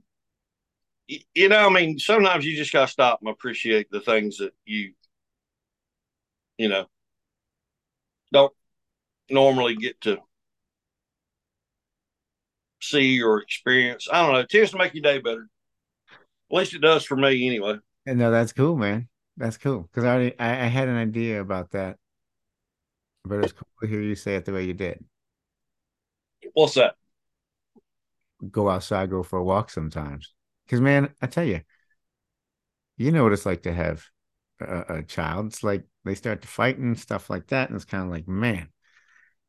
you 1.34 1.48
know, 1.48 1.66
I 1.66 1.70
mean, 1.70 1.98
sometimes 1.98 2.44
you 2.44 2.56
just 2.56 2.72
gotta 2.72 2.90
stop 2.90 3.20
and 3.20 3.30
appreciate 3.30 3.90
the 3.90 4.00
things 4.00 4.38
that 4.38 4.52
you, 4.64 4.92
you 6.58 6.68
know, 6.68 6.86
don't 8.32 8.52
normally 9.30 9.76
get 9.76 10.00
to 10.02 10.18
see 12.88 13.22
or 13.22 13.40
experience. 13.40 14.08
I 14.10 14.22
don't 14.22 14.32
know. 14.32 14.40
It 14.40 14.48
tends 14.48 14.70
to 14.72 14.78
make 14.78 14.94
your 14.94 15.02
day 15.02 15.18
better. 15.18 15.48
At 16.50 16.56
least 16.56 16.74
it 16.74 16.80
does 16.80 17.04
for 17.04 17.16
me, 17.16 17.46
anyway. 17.46 17.78
And 18.06 18.18
no, 18.18 18.30
that's 18.30 18.52
cool, 18.52 18.76
man. 18.76 19.08
That's 19.36 19.58
cool 19.58 19.82
because 19.82 20.04
I 20.04 20.14
already 20.14 20.38
I, 20.38 20.64
I 20.64 20.66
had 20.66 20.88
an 20.88 20.96
idea 20.96 21.40
about 21.40 21.72
that, 21.72 21.96
but 23.24 23.44
it's 23.44 23.52
cool 23.52 23.68
to 23.82 23.86
hear 23.86 24.00
you 24.00 24.14
say 24.14 24.36
it 24.36 24.44
the 24.44 24.52
way 24.52 24.64
you 24.64 24.74
did. 24.74 25.04
What's 26.54 26.74
that? 26.74 26.94
Go 28.50 28.70
outside, 28.70 29.10
go 29.10 29.22
for 29.22 29.38
a 29.38 29.44
walk 29.44 29.70
sometimes. 29.70 30.32
Because 30.64 30.80
man, 30.80 31.12
I 31.20 31.26
tell 31.26 31.44
you, 31.44 31.60
you 32.96 33.10
know 33.10 33.24
what 33.24 33.32
it's 33.32 33.46
like 33.46 33.62
to 33.64 33.72
have 33.72 34.04
a, 34.60 34.98
a 34.98 35.02
child. 35.02 35.46
It's 35.46 35.62
like 35.62 35.84
they 36.04 36.14
start 36.14 36.42
to 36.42 36.48
fight 36.48 36.78
and 36.78 36.98
stuff 36.98 37.28
like 37.28 37.48
that, 37.48 37.68
and 37.68 37.76
it's 37.76 37.84
kind 37.84 38.04
of 38.04 38.10
like, 38.10 38.28
man, 38.28 38.68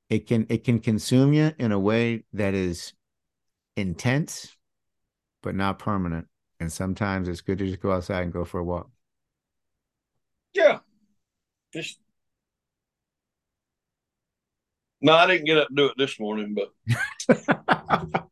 it 0.10 0.28
can 0.28 0.48
it 0.50 0.64
can 0.64 0.80
consume 0.80 1.34
you 1.34 1.52
in 1.58 1.72
a 1.72 1.80
way 1.80 2.26
that 2.34 2.54
is 2.54 2.94
intense, 3.78 4.56
but 5.44 5.56
not 5.56 5.80
permanent. 5.80 6.28
And 6.60 6.72
sometimes 6.72 7.28
it's 7.28 7.41
good 7.41 7.60
to 7.60 7.68
just 7.68 7.80
go 7.80 7.91
outside 7.91 8.24
and 8.24 8.34
go 8.34 8.44
for 8.44 8.60
a 8.60 8.64
walk. 8.64 8.90
Yeah. 10.54 10.80
Just 11.74 11.99
no, 15.02 15.14
I 15.14 15.28
didn't 15.28 15.45
get 15.45 15.58
up 15.58 15.68
and 15.68 15.78
do 15.78 15.86
it 15.86 15.94
this 15.98 16.20
morning, 16.20 16.56
but 16.56 16.74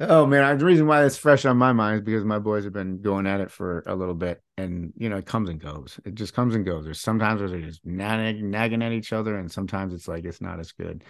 oh 0.00 0.26
man, 0.26 0.58
the 0.58 0.64
reason 0.64 0.88
why 0.88 1.04
it's 1.04 1.16
fresh 1.16 1.44
on 1.44 1.56
my 1.56 1.72
mind 1.72 1.96
is 1.96 2.02
because 2.02 2.24
my 2.24 2.40
boys 2.40 2.64
have 2.64 2.72
been 2.72 3.00
going 3.00 3.26
at 3.26 3.40
it 3.40 3.52
for 3.52 3.84
a 3.86 3.94
little 3.94 4.14
bit, 4.14 4.42
and 4.56 4.92
you 4.96 5.08
know 5.08 5.16
it 5.16 5.26
comes 5.26 5.48
and 5.48 5.60
goes. 5.60 6.00
It 6.04 6.16
just 6.16 6.34
comes 6.34 6.56
and 6.56 6.66
goes. 6.66 6.84
There's 6.84 7.00
sometimes 7.00 7.40
where 7.40 7.50
they're 7.50 7.60
just 7.60 7.86
nagging, 7.86 8.50
nagging 8.50 8.82
at 8.82 8.92
each 8.92 9.12
other, 9.12 9.36
and 9.36 9.50
sometimes 9.50 9.94
it's 9.94 10.08
like 10.08 10.24
it's 10.24 10.40
not 10.40 10.58
as 10.58 10.72
good. 10.72 11.04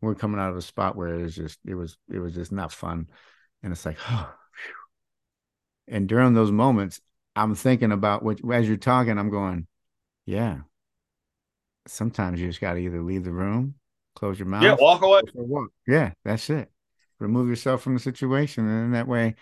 We're 0.00 0.14
coming 0.14 0.40
out 0.40 0.50
of 0.50 0.56
a 0.56 0.62
spot 0.62 0.96
where 0.96 1.14
it 1.14 1.22
was 1.22 1.34
just 1.34 1.58
it 1.66 1.74
was 1.74 1.96
it 2.12 2.18
was 2.18 2.34
just 2.34 2.52
not 2.52 2.72
fun, 2.72 3.08
and 3.62 3.72
it's 3.72 3.84
like, 3.84 3.98
oh, 4.08 4.32
phew. 4.52 5.94
and 5.94 6.08
during 6.08 6.34
those 6.34 6.52
moments, 6.52 7.00
I'm 7.34 7.54
thinking 7.54 7.92
about 7.92 8.22
what 8.22 8.40
as 8.52 8.68
you're 8.68 8.76
talking, 8.76 9.18
I'm 9.18 9.30
going, 9.30 9.66
yeah. 10.26 10.58
Sometimes 11.86 12.38
you 12.40 12.46
just 12.46 12.60
got 12.60 12.74
to 12.74 12.80
either 12.80 13.00
leave 13.00 13.24
the 13.24 13.32
room, 13.32 13.74
close 14.14 14.38
your 14.38 14.46
mouth, 14.46 14.62
yeah, 14.62 14.76
walk 14.78 15.02
away. 15.02 15.22
walk. 15.34 15.70
Yeah, 15.86 16.12
that's 16.24 16.50
it. 16.50 16.70
Remove 17.18 17.48
yourself 17.48 17.82
from 17.82 17.94
the 17.94 18.00
situation, 18.00 18.68
and 18.68 18.86
in 18.86 18.92
that 18.92 19.08
way, 19.08 19.36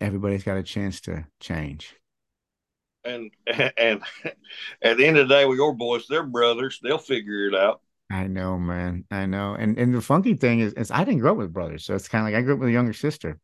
everybody's 0.00 0.44
got 0.44 0.56
a 0.56 0.62
chance 0.62 1.00
to 1.02 1.26
change. 1.40 1.94
And 3.04 3.30
and 3.76 4.02
at 4.82 4.96
the 4.96 5.06
end 5.06 5.16
of 5.16 5.28
the 5.28 5.34
day, 5.34 5.44
with 5.44 5.58
your 5.58 5.74
boys, 5.74 6.06
they're 6.08 6.22
brothers. 6.22 6.80
They'll 6.82 6.98
figure 6.98 7.48
it 7.48 7.54
out. 7.54 7.80
I 8.10 8.26
know, 8.28 8.56
man. 8.58 9.04
I 9.10 9.26
know. 9.26 9.54
And 9.54 9.78
and 9.78 9.94
the 9.94 10.00
funky 10.00 10.34
thing 10.34 10.60
is, 10.60 10.72
is 10.74 10.90
I 10.90 11.04
didn't 11.04 11.20
grow 11.20 11.32
up 11.32 11.38
with 11.38 11.52
brothers, 11.52 11.84
so 11.84 11.94
it's 11.94 12.08
kind 12.08 12.22
of 12.26 12.32
like 12.32 12.38
I 12.38 12.42
grew 12.42 12.54
up 12.54 12.60
with 12.60 12.68
a 12.68 12.72
younger 12.72 12.92
sister. 12.92 13.38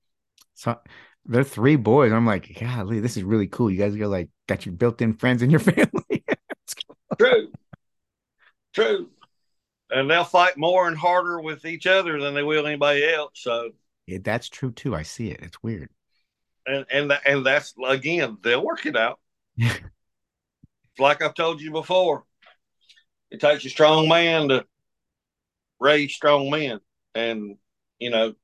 So 0.55 0.78
they're 1.24 1.44
three 1.44 1.76
boys. 1.76 2.12
I'm 2.12 2.26
like, 2.26 2.59
golly, 2.59 3.01
this 3.01 3.16
is 3.16 3.24
really 3.24 3.48
cool. 3.48 3.70
You 3.70 3.78
guys 3.78 3.97
got 3.97 4.09
like 4.09 4.28
got 4.47 4.66
your 4.66 4.74
built-in 4.74 5.14
friends 5.14 5.43
in 5.43 5.51
your 5.51 5.60
family. 5.60 6.24
True. 7.18 7.52
True. 8.72 9.10
And 9.90 10.10
they'll 10.10 10.24
fight 10.24 10.56
more 10.56 10.89
and 10.89 10.97
harder 10.97 11.40
with 11.40 11.64
each 11.64 11.86
other 11.86 12.18
than 12.20 12.34
they 12.34 12.43
will 12.43 12.66
anybody 12.66 13.05
else. 13.05 13.32
So 13.34 13.70
yeah, 14.06 14.18
that's 14.22 14.48
true 14.48 14.72
too. 14.72 14.94
I 14.94 15.02
see 15.02 15.30
it. 15.30 15.40
It's 15.43 15.62
weird. 15.62 15.90
And 16.66 16.86
and 16.90 17.12
and 17.26 17.44
that's 17.44 17.74
again, 17.84 18.39
they'll 18.43 18.64
work 18.64 18.86
it 18.86 18.97
out. 18.97 19.18
like 20.98 21.22
I've 21.22 21.34
told 21.34 21.60
you 21.60 21.70
before, 21.72 22.24
it 23.32 23.40
takes 23.40 23.64
a 23.64 23.70
strong 23.70 24.09
man 24.09 24.48
to 24.50 24.66
raise 25.80 26.14
strong 26.14 26.50
men. 26.50 26.80
And, 27.14 27.56
you 27.98 28.10
know, 28.10 28.34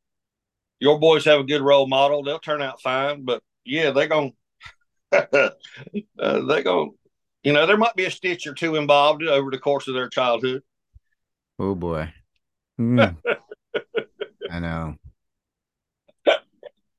your 0.81 0.99
boys 0.99 1.27
have 1.27 1.41
a 1.41 1.45
good 1.45 1.61
role 1.61 1.87
model. 1.87 2.23
They'll 2.23 2.39
turn 2.39 2.63
out 2.63 2.81
fine. 2.81 3.25
But 3.25 3.43
yeah, 3.65 3.91
they're 3.91 4.09
going 4.09 4.33
uh, 5.13 5.51
they're 6.19 6.63
going 6.63 6.91
to, 6.91 6.97
you 7.43 7.53
know, 7.53 7.67
there 7.67 7.77
might 7.77 7.97
be 7.97 8.07
a 8.07 8.11
stitch 8.11 8.47
or 8.47 8.55
two 8.55 8.77
involved 8.77 9.23
over 9.23 9.51
the 9.51 9.59
course 9.59 9.89
of 9.89 9.95
their 9.95 10.09
childhood. 10.09 10.63
Oh 11.59 11.75
boy. 11.75 12.13
Mm. 12.81 13.17
I 14.51 14.59
know. 14.59 14.95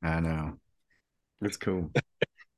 I 0.03 0.19
know. 0.19 0.59
That's 1.41 1.57
cool. 1.57 1.89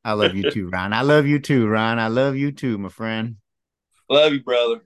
I 0.04 0.14
love 0.14 0.36
you 0.36 0.52
too, 0.52 0.70
Ron. 0.70 0.92
I 0.92 1.04
love 1.04 1.26
you 1.26 1.40
too, 1.40 1.68
Ron. 1.68 2.00
I 2.00 2.08
love 2.08 2.36
you 2.36 2.52
too, 2.52 2.78
my 2.78 2.90
friend. 2.90 3.38
Love 4.10 4.34
you, 4.34 4.44
brother. 4.44 4.82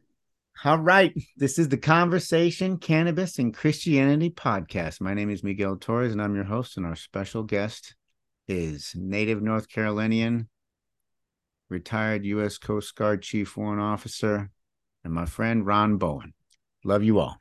All 0.66 0.80
right. 0.80 1.14
This 1.38 1.60
is 1.60 1.70
the 1.70 1.78
Conversation 1.78 2.80
Cannabis 2.80 3.38
and 3.38 3.54
Christianity 3.54 4.32
podcast. 4.32 5.00
My 5.00 5.14
name 5.14 5.30
is 5.30 5.44
Miguel 5.44 5.76
Torres, 5.76 6.12
and 6.12 6.20
I'm 6.20 6.34
your 6.34 6.44
host. 6.44 6.76
And 6.76 6.88
our 6.88 6.96
special 6.96 7.44
guest 7.44 7.94
is 8.48 8.92
native 8.96 9.44
North 9.44 9.70
Carolinian, 9.70 10.50
retired 11.70 12.26
U.S. 12.26 12.58
Coast 12.58 12.96
Guard 12.96 13.22
Chief 13.22 13.56
Warrant 13.56 13.80
Officer, 13.80 14.50
and 15.04 15.14
my 15.14 15.28
friend 15.28 15.68
Ron 15.68 15.98
Bowen. 15.98 16.34
Love 16.84 17.04
you 17.04 17.20
all. 17.20 17.40